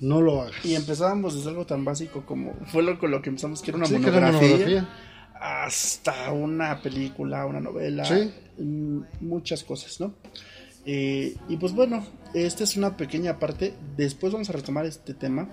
no 0.00 0.20
lo 0.20 0.42
hagas. 0.42 0.64
Y 0.64 0.74
empezábamos 0.74 1.34
desde 1.34 1.50
algo 1.50 1.66
tan 1.66 1.84
básico 1.84 2.24
como 2.26 2.54
fue 2.66 2.82
lo 2.82 2.98
con 2.98 3.10
lo 3.10 3.20
que 3.22 3.28
empezamos, 3.30 3.62
que 3.62 3.70
era 3.70 3.78
una, 3.78 3.86
Sí, 3.86 3.94
monografía, 3.94 4.40
monografía. 4.48 4.88
hasta 5.40 6.32
una 6.32 6.80
película, 6.82 7.46
una 7.46 7.60
novela, 7.60 8.04
Sí. 8.04 8.30
mm, 8.58 9.00
muchas 9.20 9.64
cosas, 9.64 10.00
¿no? 10.00 10.14
Eh, 10.86 11.36
y 11.48 11.56
pues 11.58 11.74
bueno, 11.74 12.04
esta 12.32 12.64
es 12.64 12.76
una 12.76 12.96
pequeña 12.96 13.38
parte. 13.38 13.74
Después 13.96 14.32
vamos 14.32 14.48
a 14.48 14.52
retomar 14.54 14.86
este 14.86 15.12
tema 15.12 15.46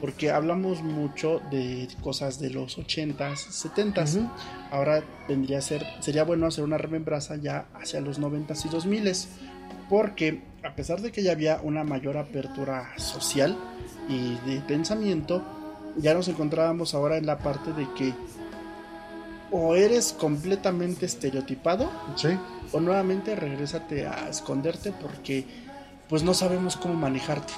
porque 0.00 0.30
hablamos 0.30 0.82
mucho 0.82 1.40
de 1.50 1.88
cosas 2.02 2.38
de 2.38 2.50
los 2.50 2.76
80s, 2.78 3.48
70s. 3.50 4.16
Ujú. 4.18 4.28
Ahora 4.70 5.02
vendría 5.26 5.58
a 5.58 5.62
ser, 5.62 5.84
sería 6.00 6.24
bueno 6.24 6.46
hacer 6.46 6.64
una 6.64 6.76
remembranza 6.76 7.36
ya 7.36 7.66
hacia 7.74 8.02
los 8.02 8.18
90s 8.20 8.66
y 8.66 8.68
2000s, 8.68 9.26
porque 9.88 10.42
a 10.62 10.74
pesar 10.74 11.00
de 11.00 11.10
que 11.12 11.22
ya 11.22 11.32
había 11.32 11.60
una 11.62 11.82
mayor 11.84 12.18
apertura 12.18 12.90
social 12.98 13.56
y 14.08 14.34
de 14.46 14.60
pensamiento, 14.66 15.42
ya 15.96 16.14
nos 16.14 16.28
encontrábamos 16.28 16.94
ahora 16.94 17.16
en 17.16 17.26
la 17.26 17.38
parte 17.38 17.72
de 17.72 17.86
que 17.96 18.12
o 19.50 19.76
eres 19.76 20.12
completamente 20.12 21.06
estereotipado 21.06 21.88
Sí, 22.16 22.28
o 22.72 22.80
nuevamente 22.80 23.36
regrésate 23.36 24.06
a 24.06 24.28
esconderte 24.28 24.92
porque 24.92 25.44
pues 26.08 26.22
no 26.22 26.34
sabemos 26.34 26.76
cómo 26.76 26.94
manejarte. 26.94 27.52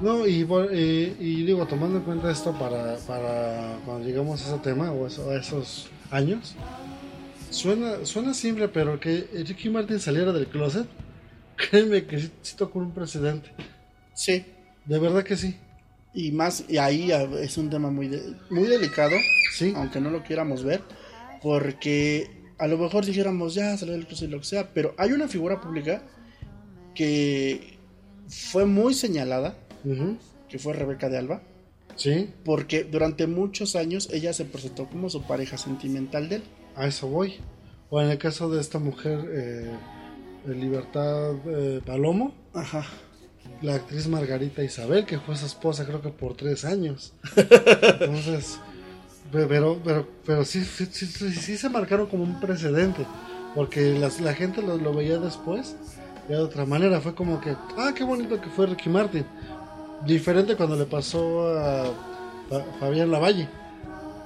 no, 0.00 0.26
y, 0.26 0.46
eh, 0.70 1.16
y 1.20 1.44
digo, 1.44 1.66
tomando 1.66 1.98
en 1.98 2.04
cuenta 2.04 2.30
esto 2.30 2.52
para, 2.58 2.96
para 3.06 3.76
cuando 3.84 4.06
llegamos 4.06 4.42
a 4.42 4.48
ese 4.48 4.58
tema 4.58 4.90
o 4.92 5.06
eso- 5.06 5.30
a 5.30 5.36
esos 5.36 5.88
años, 6.10 6.54
suena, 7.50 8.04
suena 8.04 8.32
simple, 8.34 8.68
pero 8.68 8.98
que 8.98 9.28
Ricky 9.46 9.68
Martin 9.68 10.00
saliera 10.00 10.32
del 10.32 10.46
closet, 10.46 10.86
créeme 11.56 12.06
que 12.06 12.18
sí, 12.20 12.30
sí 12.42 12.56
tocó 12.56 12.78
un 12.78 12.92
precedente. 12.92 13.50
Sí, 14.14 14.44
De 14.86 14.98
verdad 14.98 15.22
que 15.24 15.36
sí. 15.36 15.56
y 16.14 16.32
más 16.32 16.64
y 16.68 16.76
ahí 16.78 17.10
ah, 17.12 17.22
es 17.40 17.56
un 17.58 17.70
tema 17.70 17.90
muy 17.90 18.08
de- 18.08 18.34
muy 18.50 18.64
delicado, 18.68 19.14
Sí, 19.54 19.72
aunque 19.76 20.00
no 20.00 20.10
lo 20.10 20.22
quieramos 20.22 20.64
ver, 20.64 20.80
porque 21.42 22.30
a 22.58 22.66
lo 22.66 22.78
mejor 22.78 23.04
dijéramos 23.04 23.54
ya 23.54 23.76
salió 23.76 23.94
del 23.94 24.06
closet 24.06 24.28
y 24.28 24.32
lo 24.32 24.38
que 24.38 24.44
sea, 24.46 24.72
pero 24.74 24.94
hay 24.98 25.12
una 25.12 25.28
figura 25.28 25.60
pública 25.60 26.02
que 26.94 27.78
fue 28.28 28.66
muy 28.66 28.94
señalada, 28.94 29.56
que 30.48 30.58
fue 30.58 30.72
Rebeca 30.74 31.08
de 31.08 31.18
Alba, 31.18 31.42
sí, 31.96 32.30
porque 32.44 32.84
durante 32.84 33.26
muchos 33.26 33.74
años 33.76 34.08
ella 34.12 34.32
se 34.32 34.44
presentó 34.44 34.86
como 34.88 35.08
su 35.10 35.22
pareja 35.22 35.56
sentimental 35.58 36.28
de 36.28 36.36
él. 36.36 36.42
a 36.76 36.86
eso 36.86 37.08
voy. 37.08 37.34
O 37.90 38.00
en 38.00 38.08
el 38.08 38.16
caso 38.18 38.48
de 38.50 38.60
esta 38.60 38.78
mujer, 38.78 39.18
eh, 39.32 39.70
de 40.46 40.54
Libertad 40.54 41.34
eh, 41.46 41.80
Palomo, 41.84 42.34
Ajá. 42.54 42.84
La 43.62 43.74
actriz 43.76 44.06
Margarita 44.08 44.62
Isabel, 44.62 45.04
que 45.06 45.18
fue 45.18 45.36
su 45.36 45.46
esposa 45.46 45.84
creo 45.86 46.02
que 46.02 46.08
por 46.10 46.34
tres 46.36 46.64
años. 46.64 47.12
Entonces, 47.36 48.58
pe- 49.30 49.46
pero, 49.46 49.80
pero, 49.84 50.08
pero 50.26 50.44
sí, 50.44 50.64
sí, 50.64 50.86
sí, 50.86 51.56
se 51.56 51.68
marcaron 51.68 52.06
como 52.06 52.24
un 52.24 52.40
precedente, 52.40 53.06
porque 53.54 53.98
las- 53.98 54.20
la 54.20 54.34
gente 54.34 54.62
lo, 54.62 54.76
lo 54.76 54.92
veía 54.94 55.18
después 55.18 55.76
ya 56.28 56.36
de 56.36 56.42
otra 56.42 56.64
manera. 56.66 57.00
Fue 57.00 57.14
como 57.14 57.40
que, 57.40 57.54
ah, 57.78 57.92
qué 57.94 58.04
bonito 58.04 58.40
que 58.40 58.48
fue 58.50 58.66
Ricky 58.66 58.88
Martin. 58.88 59.24
Diferente 60.06 60.56
cuando 60.56 60.76
le 60.76 60.84
pasó 60.84 61.48
a 61.56 61.84
Fa- 62.50 62.64
Fabián 62.80 63.10
Lavalle. 63.10 63.48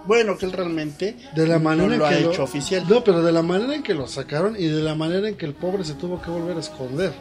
Bueno, 0.07 0.39
que 0.39 0.47
él 0.47 0.53
realmente 0.53 1.17
De 1.35 1.47
la 1.49 1.59
no 1.59 1.64
manera 1.64 1.93
en 1.93 1.99
lo 1.99 2.07
ha 2.07 2.11
que 2.11 2.21
hecho 2.25 2.45
oficial. 2.45 2.85
No, 2.89 3.03
pero 3.03 3.23
de 3.23 3.33
la 3.33 3.43
manera 3.43 3.75
en 3.75 3.83
que 3.83 3.93
lo 3.93 4.07
sacaron 4.07 4.55
y 4.57 4.67
de 4.69 4.81
la 4.83 4.95
manera 4.95 5.29
en 5.29 5.35
que 5.37 5.47
el 5.47 5.53
pobre 5.55 5.85
se 5.85 5.95
tuvo 5.95 6.23
que 6.23 6.31
volver 6.31 6.57
a 6.57 6.61
esconder. 6.61 7.12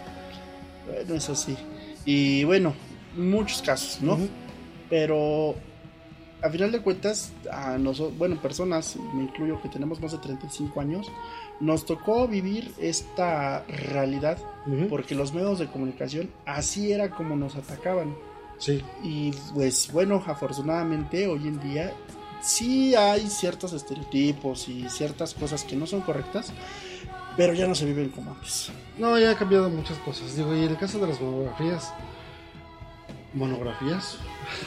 Bueno, 0.85 1.15
eso 1.15 1.35
sí. 1.35 1.57
Y 2.05 2.43
bueno, 2.43 2.73
muchos 3.17 3.61
casos, 3.61 4.01
¿no? 4.01 4.17
Pero 4.89 5.55
a 6.41 6.49
final 6.49 6.71
de 6.71 6.81
cuentas, 6.81 7.31
a 7.51 7.77
nosotros, 7.77 8.17
bueno, 8.17 8.39
personas, 8.41 8.97
me 9.15 9.23
incluyo 9.23 9.59
que 9.61 9.69
tenemos 9.69 9.99
más 9.99 10.11
de 10.11 10.19
35 10.19 10.79
años, 10.79 11.11
nos 11.59 11.85
tocó 11.85 12.27
vivir 12.27 12.71
esta 12.79 13.63
realidad 13.67 14.37
Ujú. 14.67 14.87
porque 14.89 15.15
los 15.15 15.33
medios 15.33 15.57
de 15.59 15.67
comunicación 15.67 16.29
así 16.45 16.91
era 16.91 17.09
como 17.09 17.35
nos 17.35 17.55
atacaban. 17.55 18.15
Sí, 18.57 18.81
Y 19.03 19.31
pues 19.53 19.91
bueno, 19.91 20.23
afortunadamente 20.25 21.27
hoy 21.27 21.47
en 21.47 21.59
día 21.59 21.93
sí 22.41 22.95
hay 22.95 23.27
ciertos 23.27 23.73
estereotipos 23.73 24.69
y 24.69 24.87
ciertas 24.89 25.33
cosas 25.33 25.63
que 25.63 25.75
no 25.75 25.87
son 25.87 26.01
correctas, 26.01 26.53
pero 27.37 27.53
ya 27.53 27.67
no 27.67 27.75
se 27.75 27.85
viven 27.85 28.09
como 28.09 28.31
antes. 28.31 28.71
No, 28.97 29.17
ya 29.19 29.31
ha 29.31 29.35
cambiado 29.35 29.69
muchas 29.69 29.97
cosas. 29.99 30.35
Digo, 30.35 30.53
y 30.55 30.63
en 30.63 30.69
el 30.71 30.77
caso 30.77 30.99
de 30.99 31.07
las 31.07 31.19
monografías, 31.21 31.91
monografías, 33.33 34.17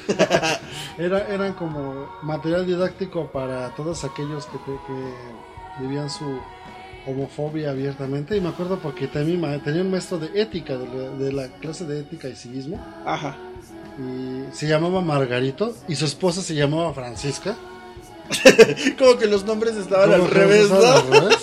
Era, 0.98 1.28
eran 1.28 1.52
como 1.54 2.08
material 2.22 2.66
didáctico 2.66 3.30
para 3.30 3.74
todos 3.76 4.02
aquellos 4.04 4.46
que, 4.46 4.58
te- 4.58 4.80
que 4.86 5.82
vivían 5.82 6.10
su 6.10 6.24
homofobia 7.06 7.70
abiertamente. 7.70 8.36
Y 8.36 8.40
me 8.40 8.48
acuerdo 8.48 8.78
porque 8.80 9.06
también 9.06 9.62
tenía 9.62 9.82
un 9.82 9.90
maestro 9.90 10.18
de 10.18 10.40
ética, 10.40 10.76
de 10.76 10.86
la, 10.88 11.10
de 11.10 11.32
la 11.32 11.48
clase 11.60 11.84
de 11.86 12.00
ética 12.00 12.28
y 12.28 12.34
civismo, 12.36 12.84
Ajá. 13.06 13.36
y 13.98 14.52
se 14.54 14.66
llamaba 14.66 15.00
Margarito, 15.00 15.74
y 15.86 15.94
su 15.94 16.04
esposa 16.04 16.42
se 16.42 16.54
llamaba 16.54 16.92
Francisca. 16.92 17.56
Como 18.98 19.16
que 19.16 19.26
los 19.26 19.44
nombres 19.44 19.76
estaban 19.76 20.10
Como 20.10 20.24
al 20.24 20.30
revés, 20.30 20.62
estaban 20.70 20.86
al 20.96 21.10
¿no? 21.10 21.20
revés. 21.20 21.38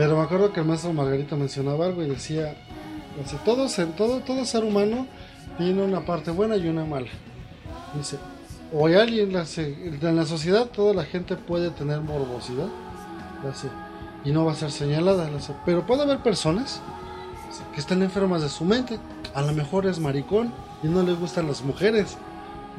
Pero 0.00 0.16
me 0.16 0.22
acuerdo 0.22 0.50
que 0.50 0.60
el 0.60 0.66
maestro 0.66 0.94
Margarito 0.94 1.36
mencionaba 1.36 1.84
algo 1.84 2.02
y 2.02 2.08
decía, 2.08 2.56
dice, 3.22 3.36
todo, 3.44 3.66
todo, 3.98 4.20
todo 4.20 4.46
ser 4.46 4.64
humano 4.64 5.06
tiene 5.58 5.82
una 5.82 6.06
parte 6.06 6.30
buena 6.30 6.56
y 6.56 6.66
una 6.68 6.86
mala. 6.86 7.08
Dice, 7.94 8.16
o 8.72 8.86
hay 8.86 8.94
alguien, 8.94 9.36
en 9.36 10.16
la 10.16 10.24
sociedad 10.24 10.68
toda 10.68 10.94
la 10.94 11.04
gente 11.04 11.36
puede 11.36 11.68
tener 11.68 12.00
morbosidad, 12.00 12.68
dice, 13.46 13.68
y 14.24 14.32
no 14.32 14.46
va 14.46 14.52
a 14.52 14.54
ser 14.54 14.70
señalada, 14.70 15.28
dice, 15.28 15.52
pero 15.66 15.86
puede 15.86 16.04
haber 16.04 16.20
personas 16.20 16.80
que 17.74 17.80
están 17.80 18.02
enfermas 18.02 18.40
de 18.40 18.48
su 18.48 18.64
mente, 18.64 18.98
a 19.34 19.42
lo 19.42 19.52
mejor 19.52 19.84
es 19.84 19.98
maricón 19.98 20.50
y 20.82 20.86
no 20.86 21.02
le 21.02 21.12
gustan 21.12 21.46
las 21.46 21.60
mujeres. 21.60 22.16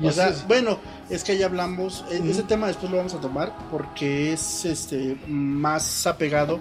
Y 0.01 0.07
o 0.07 0.11
sea, 0.11 0.29
es. 0.29 0.47
bueno, 0.47 0.79
es 1.07 1.23
que 1.23 1.37
ya 1.37 1.45
hablamos, 1.45 2.03
e- 2.09 2.15
ese 2.17 2.39
Ujú. 2.39 2.47
tema 2.47 2.65
después 2.65 2.89
lo 2.91 2.97
vamos 2.97 3.13
a 3.13 3.21
tomar 3.21 3.55
porque 3.69 4.33
es 4.33 4.65
este 4.65 5.19
más 5.27 6.07
apegado 6.07 6.59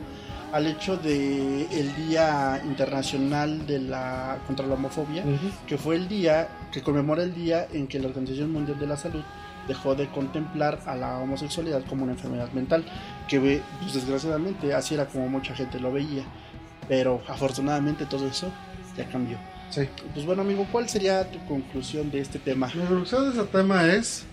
al 0.53 0.67
hecho 0.67 0.97
de 0.97 1.63
el 1.71 1.95
Día 2.09 2.61
Internacional 2.65 3.67
de 3.67 3.79
la 3.81 4.39
contra 4.47 4.67
la 4.67 4.75
homofobia, 4.75 5.23
Ujú. 5.23 5.49
que 5.67 5.79
fue 5.79 5.97
el 5.97 6.09
día 6.09 6.49
que 6.73 6.83
conmemora 6.83 7.23
el 7.23 7.35
día 7.35 7.67
en 7.73 7.87
que 7.87 7.99
la 7.99 8.09
Organización 8.09 8.53
Mundial 8.53 8.79
de 8.79 8.87
la 8.87 8.97
Salud 8.97 9.23
dejó 9.69 9.95
de 9.95 10.09
contemplar 10.09 10.81
a 10.87 10.97
la 10.97 11.19
homosexualidad 11.19 11.83
como 11.89 12.03
una 12.05 12.13
enfermedad 12.13 12.51
mental, 12.53 12.85
que 13.29 13.39
pues, 13.39 13.95
desgraciadamente 13.95 14.75
así 14.75 14.95
era 14.95 15.07
como 15.07 15.29
mucha 15.29 15.55
gente 15.55 15.79
lo 15.79 15.93
veía, 15.93 16.25
pero 16.89 17.21
afortunadamente 17.29 18.07
todo 18.07 18.27
eso 18.27 18.51
ya 18.97 19.07
cambió. 19.09 19.39
Sí. 19.71 19.83
Pues 20.15 20.27
bueno 20.27 20.43
amigo, 20.43 20.67
¿cuál 20.73 20.89
sería 20.89 21.31
tu 21.31 21.39
conclusión 21.47 22.11
de 22.11 22.21
este 22.21 22.41
tema? 22.41 22.67
Mi 22.75 22.81
conclusión 22.81 23.25
de 23.31 23.39
ese 23.39 23.49
tema 23.49 23.87
es 23.87 24.25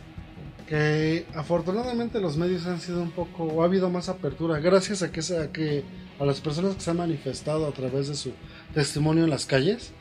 que 0.68 1.26
afortunadamente 1.36 2.20
los 2.20 2.36
medios 2.38 2.65
han 2.65 2.82
sido 2.82 3.01
un 3.01 3.11
poco, 3.11 3.43
o 3.43 3.61
ha 3.61 3.65
habido 3.65 3.89
más 3.89 4.09
apertura, 4.09 4.59
gracias 4.59 5.03
a 5.03 5.11
que, 5.11 5.22
a 5.38 5.51
que 5.51 5.84
a 6.20 6.26
las 6.26 6.41
personas 6.41 6.76
que 6.76 6.82
se 6.82 6.89
han 6.91 6.97
manifestado 6.97 7.68
a 7.68 7.72
través 7.72 8.07
de 8.07 8.15
su 8.15 8.32
testimonio 8.74 9.24
en 9.24 9.30
las 9.30 9.45
calles, 9.45 9.91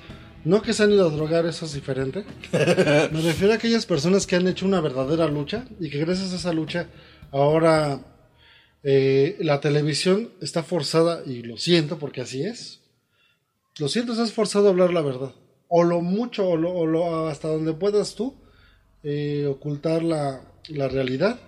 no 0.44 0.62
que 0.62 0.72
se 0.72 0.82
han 0.84 0.92
ido 0.92 1.06
a 1.06 1.10
drogar, 1.10 1.44
eso 1.46 1.66
es 1.66 1.74
diferente. 1.74 2.24
Me 2.52 3.20
refiero 3.20 3.52
a 3.52 3.56
aquellas 3.56 3.84
personas 3.86 4.26
que 4.26 4.36
han 4.36 4.46
hecho 4.46 4.64
una 4.66 4.80
verdadera 4.80 5.26
lucha 5.28 5.64
y 5.80 5.90
que 5.90 5.98
gracias 5.98 6.32
a 6.32 6.36
esa 6.36 6.52
lucha 6.52 6.86
ahora 7.32 8.00
eh, 8.82 9.36
la 9.40 9.60
televisión 9.60 10.30
está 10.40 10.62
forzada, 10.62 11.22
y 11.26 11.42
lo 11.42 11.56
siento 11.56 11.98
porque 11.98 12.20
así 12.20 12.42
es, 12.44 12.80
lo 13.78 13.88
siento, 13.88 14.12
estás 14.12 14.32
forzado 14.32 14.68
a 14.68 14.70
hablar 14.70 14.92
la 14.92 15.02
verdad. 15.02 15.32
O 15.68 15.82
lo 15.82 16.00
mucho, 16.00 16.48
o, 16.48 16.56
lo, 16.56 16.72
o 16.72 16.86
lo- 16.86 17.26
hasta 17.28 17.48
donde 17.48 17.72
puedas 17.72 18.14
tú 18.14 18.36
eh, 19.02 19.46
ocultar 19.50 20.02
la, 20.04 20.40
la 20.68 20.88
realidad. 20.88 21.40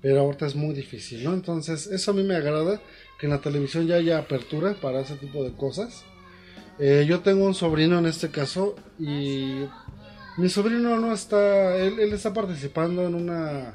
Pero 0.00 0.20
ahorita 0.20 0.46
es 0.46 0.54
muy 0.54 0.72
difícil, 0.74 1.24
¿no? 1.24 1.34
Entonces, 1.34 1.88
eso 1.88 2.10
a 2.12 2.14
mí 2.14 2.22
me 2.22 2.36
agrada, 2.36 2.80
que 3.18 3.26
en 3.26 3.32
la 3.32 3.40
televisión 3.40 3.86
ya 3.86 3.96
haya 3.96 4.18
apertura 4.18 4.74
para 4.80 5.00
ese 5.00 5.16
tipo 5.16 5.42
de 5.42 5.52
cosas. 5.52 6.04
Eh, 6.78 7.06
yo 7.08 7.20
tengo 7.20 7.44
un 7.46 7.54
sobrino 7.54 7.98
en 7.98 8.06
este 8.06 8.30
caso 8.30 8.76
y 8.98 9.64
mi 10.36 10.48
sobrino 10.50 10.98
no 10.98 11.12
está, 11.14 11.76
él, 11.76 11.98
él 11.98 12.12
está 12.12 12.34
participando 12.34 13.06
en 13.06 13.14
una 13.14 13.74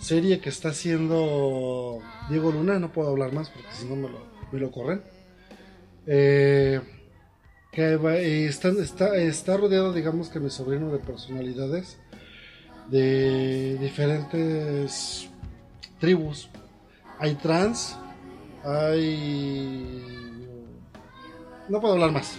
serie 0.00 0.40
que 0.40 0.48
está 0.48 0.70
haciendo 0.70 1.98
Diego 2.30 2.50
Luna, 2.52 2.78
no 2.78 2.90
puedo 2.92 3.10
hablar 3.10 3.32
más 3.32 3.50
porque 3.50 3.68
si 3.72 3.84
no 3.86 3.96
me 3.96 4.08
lo, 4.08 4.26
me 4.52 4.58
lo 4.60 4.70
corren. 4.70 5.02
Eh, 6.06 6.80
que 7.72 7.96
va- 7.96 8.16
eh, 8.16 8.46
está, 8.46 8.68
está, 8.70 9.14
está 9.16 9.56
rodeado, 9.58 9.92
digamos 9.92 10.30
que 10.30 10.40
mi 10.40 10.48
sobrino, 10.48 10.90
de 10.90 10.98
personalidades 11.00 11.98
de 12.90 13.76
diferentes 13.78 15.28
tribus. 16.00 16.48
Hay 17.18 17.34
trans, 17.34 17.96
hay... 18.64 20.46
No 21.68 21.80
puedo 21.80 21.94
hablar 21.94 22.12
más. 22.12 22.38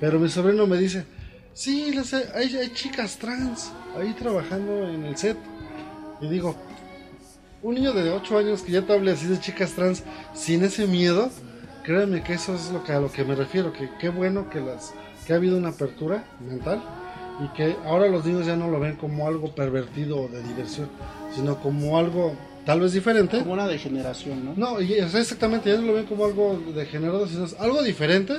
Pero 0.00 0.18
mi 0.18 0.28
sobrino 0.28 0.66
me 0.66 0.76
dice, 0.76 1.04
sí, 1.52 1.92
lo 1.92 2.04
sé, 2.04 2.28
hay, 2.34 2.56
hay 2.56 2.70
chicas 2.70 3.16
trans 3.16 3.72
ahí 3.96 4.12
trabajando 4.14 4.88
en 4.88 5.04
el 5.04 5.16
set. 5.16 5.36
Y 6.20 6.28
digo, 6.28 6.54
un 7.62 7.74
niño 7.74 7.92
de 7.92 8.10
8 8.10 8.38
años 8.38 8.62
que 8.62 8.72
ya 8.72 8.82
te 8.82 8.92
hable 8.92 9.12
así 9.12 9.26
de 9.26 9.40
chicas 9.40 9.72
trans 9.72 10.02
sin 10.34 10.62
ese 10.64 10.86
miedo, 10.86 11.30
créanme 11.82 12.22
que 12.22 12.34
eso 12.34 12.54
es 12.54 12.70
lo 12.70 12.84
que, 12.84 12.92
a 12.92 13.00
lo 13.00 13.10
que 13.10 13.24
me 13.24 13.34
refiero, 13.34 13.72
que 13.72 13.88
qué 13.98 14.08
bueno 14.08 14.50
que, 14.50 14.60
las, 14.60 14.92
que 15.26 15.32
ha 15.32 15.36
habido 15.36 15.56
una 15.56 15.70
apertura 15.70 16.24
mental 16.40 16.82
y 17.42 17.48
que 17.56 17.76
ahora 17.84 18.08
los 18.08 18.24
niños 18.24 18.46
ya 18.46 18.56
no 18.56 18.68
lo 18.68 18.80
ven 18.80 18.96
como 18.96 19.26
algo 19.26 19.54
pervertido 19.54 20.20
o 20.20 20.28
de 20.28 20.42
diversión, 20.42 20.88
sino 21.34 21.60
como 21.60 21.98
algo 21.98 22.34
tal 22.64 22.80
vez 22.80 22.92
diferente. 22.92 23.38
Como 23.38 23.52
una 23.52 23.66
degeneración, 23.66 24.44
¿no? 24.44 24.54
No, 24.56 24.80
y, 24.80 24.94
exactamente, 24.94 25.70
ya 25.70 25.78
no 25.78 25.86
lo 25.86 25.94
ven 25.94 26.06
como 26.06 26.24
algo 26.24 26.60
degenerado, 26.74 27.26
sino 27.26 27.44
es 27.44 27.54
algo 27.60 27.82
diferente, 27.82 28.34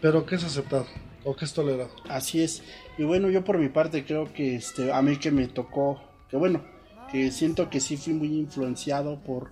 pero 0.00 0.26
que 0.26 0.36
es 0.36 0.44
aceptado 0.44 0.86
o 1.24 1.36
que 1.36 1.44
es 1.44 1.52
tolerado. 1.52 1.90
Así 2.08 2.42
es. 2.42 2.62
Y 2.96 3.04
bueno, 3.04 3.30
yo 3.30 3.44
por 3.44 3.58
mi 3.58 3.68
parte 3.68 4.04
creo 4.04 4.32
que 4.32 4.56
este 4.56 4.92
a 4.92 5.02
mí 5.02 5.16
que 5.16 5.30
me 5.30 5.46
tocó, 5.46 6.00
que 6.30 6.36
bueno, 6.36 6.62
que 7.10 7.30
siento 7.30 7.70
que 7.70 7.80
sí 7.80 7.96
fui 7.96 8.14
muy 8.14 8.28
influenciado 8.28 9.20
por 9.20 9.50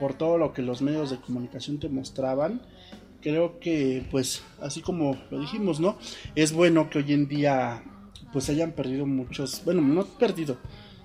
por 0.00 0.14
todo 0.14 0.38
lo 0.38 0.52
que 0.52 0.62
los 0.62 0.82
medios 0.82 1.10
de 1.10 1.18
comunicación 1.18 1.78
te 1.78 1.88
mostraban. 1.88 2.62
Creo 3.20 3.58
que 3.58 4.06
pues 4.10 4.42
así 4.60 4.82
como 4.82 5.16
lo 5.30 5.40
dijimos, 5.40 5.80
¿no? 5.80 5.96
Es 6.34 6.52
bueno 6.52 6.90
que 6.90 6.98
hoy 6.98 7.12
en 7.12 7.28
día 7.28 7.82
pues 8.32 8.50
hayan 8.50 8.72
perdido 8.72 9.06
muchos, 9.06 9.62
bueno, 9.64 9.80
no 9.80 10.04
perdido, 10.04 10.56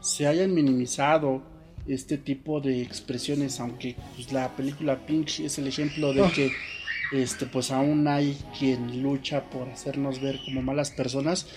se 0.01 0.26
hayan 0.26 0.53
minimizado 0.53 1.43
este 1.89 2.17
tipo 2.17 2.61
de 2.61 2.81
expresiones, 2.81 3.59
aunque 3.59 3.95
pues 4.15 4.31
la 4.31 4.55
película 4.55 5.05
Pink 5.05 5.39
es 5.39 5.57
el 5.57 5.67
ejemplo 5.67 6.13
de 6.13 6.23
Ah. 6.23 6.31
que 6.33 6.51
este 7.11 7.45
pues 7.47 7.71
aún 7.71 8.07
hay 8.07 8.37
quien 8.57 9.01
lucha 9.01 9.49
por 9.49 9.67
hacernos 9.69 10.21
ver 10.21 10.39
como 10.45 10.61
malas 10.61 10.91
personas, 10.91 11.47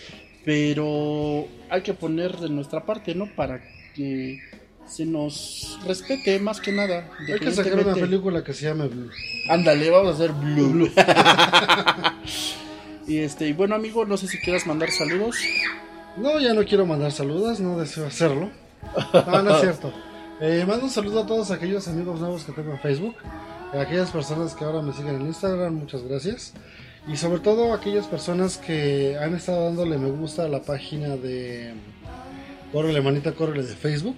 pero 0.44 1.46
hay 1.68 1.82
que 1.82 1.92
poner 1.94 2.36
de 2.38 2.48
nuestra 2.48 2.84
parte, 2.86 3.14
¿no? 3.14 3.26
Para 3.36 3.60
que 3.94 4.40
se 4.86 5.04
nos 5.06 5.78
respete 5.86 6.38
más 6.40 6.60
que 6.60 6.72
nada. 6.72 7.08
Hay 7.28 7.38
que 7.38 7.52
sacar 7.52 7.78
una 7.78 7.94
película 7.94 8.42
que 8.42 8.52
se 8.54 8.66
llame 8.66 8.88
Blue. 8.88 9.10
Ándale, 9.48 9.90
vamos 9.90 10.12
a 10.12 10.14
hacer 10.14 10.32
blue. 10.32 10.90
y 13.06 13.18
este, 13.18 13.48
y 13.48 13.52
bueno 13.52 13.74
amigo, 13.74 14.04
no 14.04 14.16
sé 14.16 14.28
si 14.28 14.38
quieras 14.38 14.66
mandar 14.66 14.90
saludos. 14.90 15.36
No, 16.16 16.40
ya 16.40 16.54
no 16.54 16.64
quiero 16.64 16.86
mandar 16.86 17.12
saludos, 17.12 17.60
no 17.60 17.78
deseo 17.78 18.06
hacerlo. 18.06 18.50
No, 19.12 19.42
no 19.42 19.54
es 19.54 19.60
cierto. 19.60 19.92
Eh, 20.44 20.64
mando 20.66 20.86
un 20.86 20.90
saludo 20.90 21.20
a 21.20 21.26
todos 21.26 21.50
aquellos 21.52 21.86
amigos 21.86 22.18
nuevos 22.18 22.42
que 22.44 22.50
tengo 22.52 22.72
en 22.72 22.78
Facebook, 22.80 23.14
a 23.72 23.80
aquellas 23.80 24.10
personas 24.10 24.54
que 24.56 24.64
ahora 24.64 24.82
me 24.82 24.92
siguen 24.92 25.16
en 25.20 25.26
Instagram, 25.26 25.74
muchas 25.74 26.02
gracias. 26.02 26.52
Y 27.06 27.16
sobre 27.16 27.38
todo 27.40 27.72
a 27.72 27.76
aquellas 27.76 28.06
personas 28.06 28.58
que 28.58 29.16
han 29.18 29.34
estado 29.34 29.64
dándole 29.66 29.98
me 29.98 30.10
gusta 30.10 30.44
a 30.44 30.48
la 30.48 30.60
página 30.62 31.16
de 31.16 31.74
Córrele 32.72 33.00
Manita, 33.00 33.32
Córrele 33.32 33.62
de 33.64 33.76
Facebook. 33.76 34.16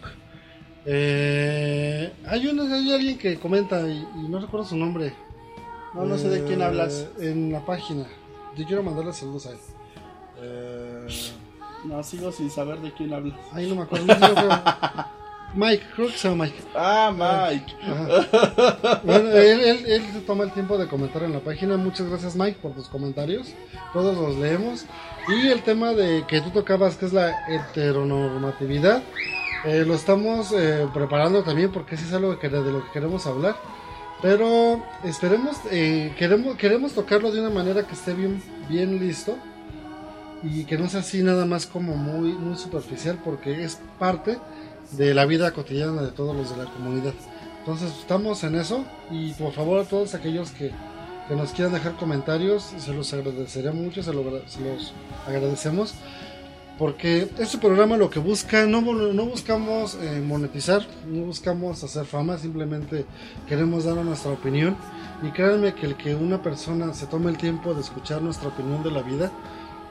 Eh, 0.87 2.11
hay, 2.27 2.47
un- 2.47 2.61
hay 2.73 2.93
alguien 2.93 3.19
que 3.19 3.39
comenta 3.39 3.81
y, 3.87 4.07
y 4.17 4.29
no 4.29 4.39
recuerdo 4.41 4.67
su 4.67 4.77
nombre. 4.77 5.13
No, 5.95 6.05
no 6.07 6.17
sé 6.19 6.29
de 6.29 6.45
quién 6.45 6.61
Eh, 6.61 6.65
hablas. 6.65 7.07
En 7.19 7.53
la 7.53 7.65
página. 7.65 8.07
Yo 8.57 8.67
quiero 8.67 8.83
mandarle 8.83 9.13
saludos 9.13 9.47
a 9.47 9.51
él. 9.51 9.59
Eh, 10.43 11.07
No, 11.85 12.03
sigo 12.03 12.33
sin 12.33 12.51
saber 12.51 12.81
de 12.81 12.93
quién 12.95 13.13
hablas. 13.13 13.39
Ay, 13.53 13.69
no 13.69 13.77
me 13.77 13.83
acuerdo. 13.83 14.07
no 14.07 14.15
Mike, 15.55 15.85
creo 15.95 16.09
que 16.09 16.19
se 16.19 16.29
llama 16.29 16.45
Mike. 16.45 16.63
Ah, 16.75 17.13
Mike. 17.13 17.75
Ajá. 17.83 19.01
Bueno, 19.05 19.31
él, 19.31 19.61
él, 19.61 19.85
él 19.87 20.03
se 20.13 20.21
toma 20.21 20.45
el 20.45 20.53
tiempo 20.53 20.77
de 20.77 20.89
comentar 20.89 21.23
en 21.23 21.33
la 21.33 21.41
página. 21.41 21.77
Muchas 21.77 22.09
gracias, 22.09 22.35
Mike, 22.35 22.59
por 22.61 22.73
tus 22.73 22.89
comentarios. 22.89 23.55
Todos 23.93 24.17
los 24.17 24.37
leemos. 24.37 24.85
Y 25.29 25.49
el 25.49 25.63
tema 25.63 25.93
de 25.93 26.25
que 26.27 26.41
tú 26.41 26.51
tocabas, 26.51 26.97
que 26.97 27.07
es 27.07 27.13
la 27.13 27.47
heteronormatividad, 27.49 29.03
eh, 29.65 29.85
lo 29.87 29.95
estamos 29.95 30.53
eh, 30.53 30.89
preparando 30.93 31.43
también 31.43 31.73
porque 31.73 31.97
sí 31.97 32.05
es 32.07 32.13
algo 32.13 32.39
que, 32.39 32.49
de 32.49 32.73
lo 32.73 32.85
que 32.85 32.91
queremos 32.93 33.27
hablar. 33.27 33.57
Pero 34.21 34.83
esperemos, 35.05 35.57
eh, 35.71 36.15
queremos, 36.19 36.57
queremos 36.57 36.93
tocarlo 36.93 37.31
de 37.31 37.41
una 37.41 37.51
manera 37.51 37.87
que 37.87 37.95
esté 37.95 38.13
bien, 38.15 38.43
bien 38.69 38.99
listo 38.99 39.37
y 40.43 40.65
que 40.65 40.77
no 40.77 40.89
sea 40.89 41.01
así 41.01 41.23
nada 41.23 41.47
más 41.47 41.67
como 41.67 41.95
muy, 41.95 42.33
muy 42.33 42.57
superficial 42.57 43.19
porque 43.25 43.65
es 43.65 43.79
parte 43.99 44.39
de 44.97 45.15
la 45.15 45.27
vida 45.27 45.53
cotidiana 45.53 46.03
de 46.03 46.13
todos 46.13 46.37
los 46.37 46.51
de 46.51 46.65
la 46.65 46.71
comunidad. 46.71 47.15
Entonces 47.61 47.93
estamos 47.99 48.45
en 48.45 48.57
eso 48.57 48.85
y 49.11 49.33
por 49.33 49.53
favor 49.53 49.81
a 49.81 49.85
todos 49.85 50.15
aquellos 50.15 50.51
que, 50.51 50.71
que 51.29 51.35
nos 51.35 51.53
quieran 51.53 51.73
dejar 51.73 51.97
comentarios, 51.97 52.75
se 52.77 52.93
los 52.93 53.13
agradecería 53.15 53.73
mucho, 53.73 54.03
se, 54.03 54.13
lo 54.13 54.23
se 54.47 54.61
los 54.61 54.93
agradecemos. 55.27 55.95
Porque 56.79 57.29
este 57.39 57.59
programa 57.59 57.97
lo 57.97 58.11
que 58.11 58.19
busca, 58.19 58.67
no, 58.67 58.81
no 58.81 59.27
buscamos 59.27 59.97
eh, 60.03 60.21
monetizar, 60.21 60.85
no 61.07 61.27
buscamos 61.27 61.85
hacer 61.85 62.05
fama, 62.05 62.37
simplemente 62.37 63.07
queremos 63.49 63.85
dar 63.85 63.95
nuestra 63.97 64.33
opinión. 64.33 64.77
Y 65.23 65.31
créanme 65.31 65.75
que 65.75 65.87
el 65.87 65.95
que 65.95 66.17
una 66.17 66.43
persona 66.43 66.93
se 66.93 67.07
tome 67.07 67.31
el 67.31 67.39
tiempo 67.39 67.75
de 67.75 67.81
escuchar 67.81 68.23
nuestra 68.23 68.49
opinión 68.49 68.83
de 68.83 68.91
la 68.91 69.03
vida, 69.03 69.31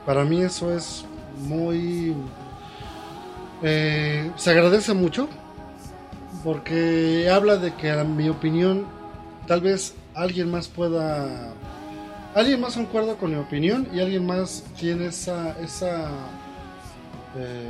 para 0.05 0.25
mí 0.25 0.41
eso 0.41 0.75
es 0.75 1.05
muy... 1.47 2.13
eh, 3.63 4.31
se 4.35 4.51
agradece 4.51 4.93
mucho 4.93 5.29
porque 6.43 7.29
habla 7.29 7.55
de 7.55 7.73
que 7.75 7.91
a 7.91 8.03
mi 8.03 8.27
opinión 8.27 8.85
tal 9.47 9.61
vez 9.61 9.95
alguien 10.13 10.51
más 10.51 10.67
pueda... 10.67 11.53
Alguien 12.35 12.59
más 12.61 12.75
concuerda 12.75 13.15
con 13.15 13.31
mi 13.31 13.37
opinión 13.37 13.87
y 13.93 13.99
alguien 13.99 14.25
más 14.25 14.63
tiene 14.77 15.07
esa... 15.07 15.57
esa 15.59 16.09
eh, 17.37 17.69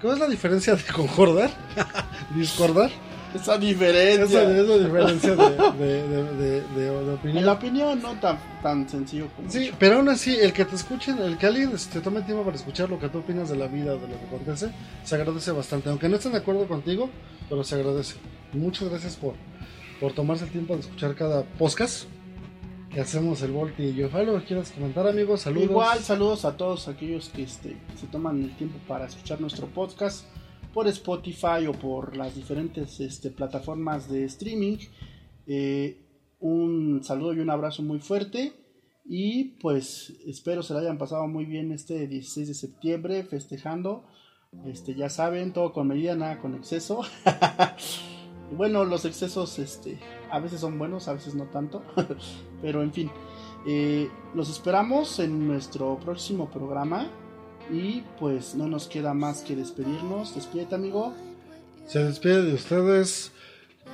¿Cuál 0.00 0.14
es 0.14 0.20
la 0.20 0.28
diferencia 0.28 0.74
de 0.74 0.84
concordar? 0.84 1.50
Discordar. 2.34 2.90
Esa 3.34 3.58
diferencia. 3.58 4.42
Esa, 4.42 4.60
esa 4.60 4.78
diferencia 4.78 5.36
de, 5.36 6.08
de, 6.08 6.34
de, 6.36 6.60
de, 6.62 6.90
opinión. 6.90 7.38
En 7.38 7.46
la 7.46 7.52
opinión 7.52 8.02
no 8.02 8.12
tan, 8.20 8.38
tan 8.62 8.88
sencillo 8.88 9.28
como 9.36 9.50
Sí, 9.50 9.66
eso. 9.68 9.76
pero 9.78 9.96
aún 9.96 10.08
así, 10.08 10.34
el 10.34 10.52
que 10.52 10.64
te 10.64 10.76
escuchen, 10.76 11.18
el 11.18 11.38
que 11.38 11.46
alguien 11.46 11.76
se 11.78 12.00
tome 12.00 12.22
tiempo 12.22 12.44
para 12.44 12.56
escuchar 12.56 12.88
lo 12.90 12.98
que 12.98 13.08
tú 13.08 13.18
opinas 13.18 13.48
de 13.48 13.56
la 13.56 13.66
vida, 13.66 13.92
de 13.94 14.00
lo 14.08 14.18
que 14.18 14.26
acontece, 14.26 14.70
se 15.04 15.14
agradece 15.14 15.52
bastante. 15.52 15.88
Aunque 15.90 16.08
no 16.08 16.16
estén 16.16 16.32
de 16.32 16.38
acuerdo 16.38 16.66
contigo, 16.66 17.10
pero 17.48 17.64
se 17.64 17.74
agradece. 17.76 18.16
Muchas 18.52 18.88
gracias 18.88 19.16
por, 19.16 19.34
por 20.00 20.12
tomarse 20.12 20.44
el 20.44 20.50
tiempo 20.50 20.74
de 20.74 20.80
escuchar 20.80 21.14
cada 21.14 21.42
podcast 21.44 22.04
que 22.92 23.00
hacemos 23.00 23.40
el 23.42 23.52
Volti 23.52 23.84
y 23.84 23.94
yo. 23.94 24.08
¿Algo 24.12 24.38
que 24.40 24.46
quieras 24.46 24.72
comentar, 24.72 25.06
amigos? 25.06 25.42
Saludos. 25.42 25.70
Igual, 25.70 25.98
saludos 26.00 26.44
a 26.44 26.56
todos 26.56 26.88
aquellos 26.88 27.28
que 27.28 27.44
este, 27.44 27.76
se 28.00 28.06
toman 28.08 28.42
el 28.42 28.56
tiempo 28.56 28.78
para 28.88 29.06
escuchar 29.06 29.40
nuestro 29.40 29.68
podcast 29.68 30.24
por 30.72 30.88
Spotify 30.88 31.66
o 31.68 31.72
por 31.72 32.16
las 32.16 32.34
diferentes 32.34 33.00
este, 33.00 33.30
plataformas 33.30 34.08
de 34.08 34.24
streaming. 34.24 34.78
Eh, 35.46 35.98
un 36.38 37.02
saludo 37.02 37.34
y 37.34 37.40
un 37.40 37.50
abrazo 37.50 37.82
muy 37.82 37.98
fuerte. 37.98 38.52
Y 39.04 39.56
pues 39.60 40.12
espero 40.26 40.62
se 40.62 40.74
la 40.74 40.80
hayan 40.80 40.98
pasado 40.98 41.26
muy 41.26 41.44
bien 41.44 41.72
este 41.72 42.06
16 42.06 42.48
de 42.48 42.54
septiembre 42.54 43.24
festejando. 43.24 44.04
Este, 44.66 44.94
ya 44.94 45.08
saben, 45.08 45.52
todo 45.52 45.72
con 45.72 45.88
medida, 45.88 46.14
nada 46.16 46.38
con 46.38 46.54
exceso. 46.54 47.02
Bueno, 48.52 48.84
los 48.84 49.04
excesos 49.04 49.60
este, 49.60 50.00
a 50.30 50.40
veces 50.40 50.60
son 50.60 50.76
buenos, 50.78 51.06
a 51.06 51.12
veces 51.12 51.34
no 51.34 51.44
tanto. 51.44 51.84
Pero 52.62 52.82
en 52.82 52.92
fin, 52.92 53.10
eh, 53.66 54.10
los 54.34 54.50
esperamos 54.50 55.20
en 55.20 55.46
nuestro 55.46 55.98
próximo 56.00 56.50
programa. 56.50 57.08
Y 57.72 58.02
pues 58.18 58.54
no 58.54 58.66
nos 58.66 58.88
queda 58.88 59.14
más 59.14 59.42
que 59.42 59.54
despedirnos. 59.54 60.34
Despídete, 60.34 60.74
amigo. 60.74 61.14
Se 61.86 62.02
despide 62.02 62.42
de 62.42 62.54
ustedes 62.54 63.32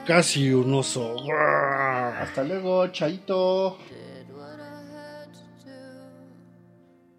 casi 0.06 0.52
un 0.52 0.72
oso. 0.74 1.16
Hasta 1.30 2.42
luego, 2.42 2.86
Chaito. 2.88 3.78
did 3.88 4.34
what 4.34 4.58
I 4.60 4.80
had 4.94 5.32
to 5.34 5.64
do. 5.64 5.72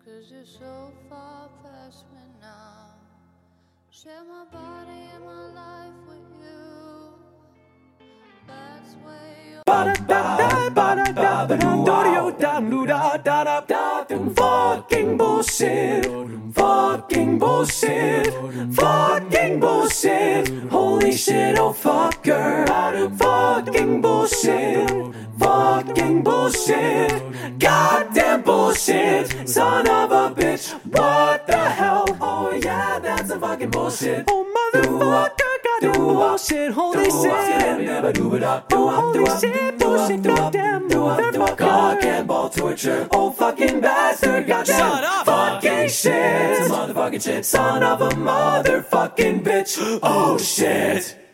Cause 0.03 0.32
you're 0.32 0.45
so 0.45 0.91
far 1.10 1.49
past 1.64 2.05
me 2.14 2.22
now. 2.41 2.95
Share 3.91 4.24
my 4.24 4.45
body 4.51 5.10
and 5.14 5.26
my 5.26 5.47
life 5.53 5.97
with 6.08 6.28
you. 6.41 7.14
That's 8.47 8.95
where 9.03 10.38
you're. 10.38 10.47
Fucking 14.36 15.18
bullshit. 15.18 16.06
Fucking 16.54 17.40
bullshit. 17.40 18.34
Fucking 18.76 19.60
bullshit. 19.60 20.50
Holy 20.70 21.12
shit, 21.14 21.58
oh 21.58 21.74
fucker. 21.74 23.18
Fucking 23.18 24.02
bullshit. 24.02 24.90
Fucking 25.40 26.24
bullshit. 26.24 27.60
Goddamn 27.60 28.42
bullshit. 28.44 29.50
Son 29.50 29.88
of 29.88 30.12
a 30.12 30.30
bitch. 30.36 30.74
What 30.92 31.48
the 31.48 31.58
hell? 31.58 32.06
Oh 32.22 32.52
yeah, 32.52 33.00
that's 33.00 33.32
a 33.32 33.40
fucking 33.40 33.72
bullshit. 33.72 34.26
Oh 34.28 34.46
motherfucker, 34.56 35.27
goddamn 35.82 36.38
shit, 36.38 36.72
Holy 36.72 37.04
shit. 37.06 37.12
Holy 38.72 39.40
shit, 39.40 39.80
bullshit, 39.80 40.24
goddamn. 40.24 40.90
Cock 41.58 42.04
and 42.04 42.28
ball 42.28 42.50
torture. 42.50 43.08
Oh 43.12 43.32
fucking 43.32 43.80
bastard, 43.80 44.48
goddamn. 44.48 44.80
Shut 44.80 45.04
up. 45.04 45.26
Fucking 45.26 45.90
shit. 45.90 46.72
Motherfucking 46.72 47.24
shit. 47.24 47.46
Son 47.46 47.84
of 47.84 48.02
a 48.02 48.10
motherfucking 48.10 49.44
bitch. 49.44 50.00
Oh 50.04 50.38
shit. 50.38 51.27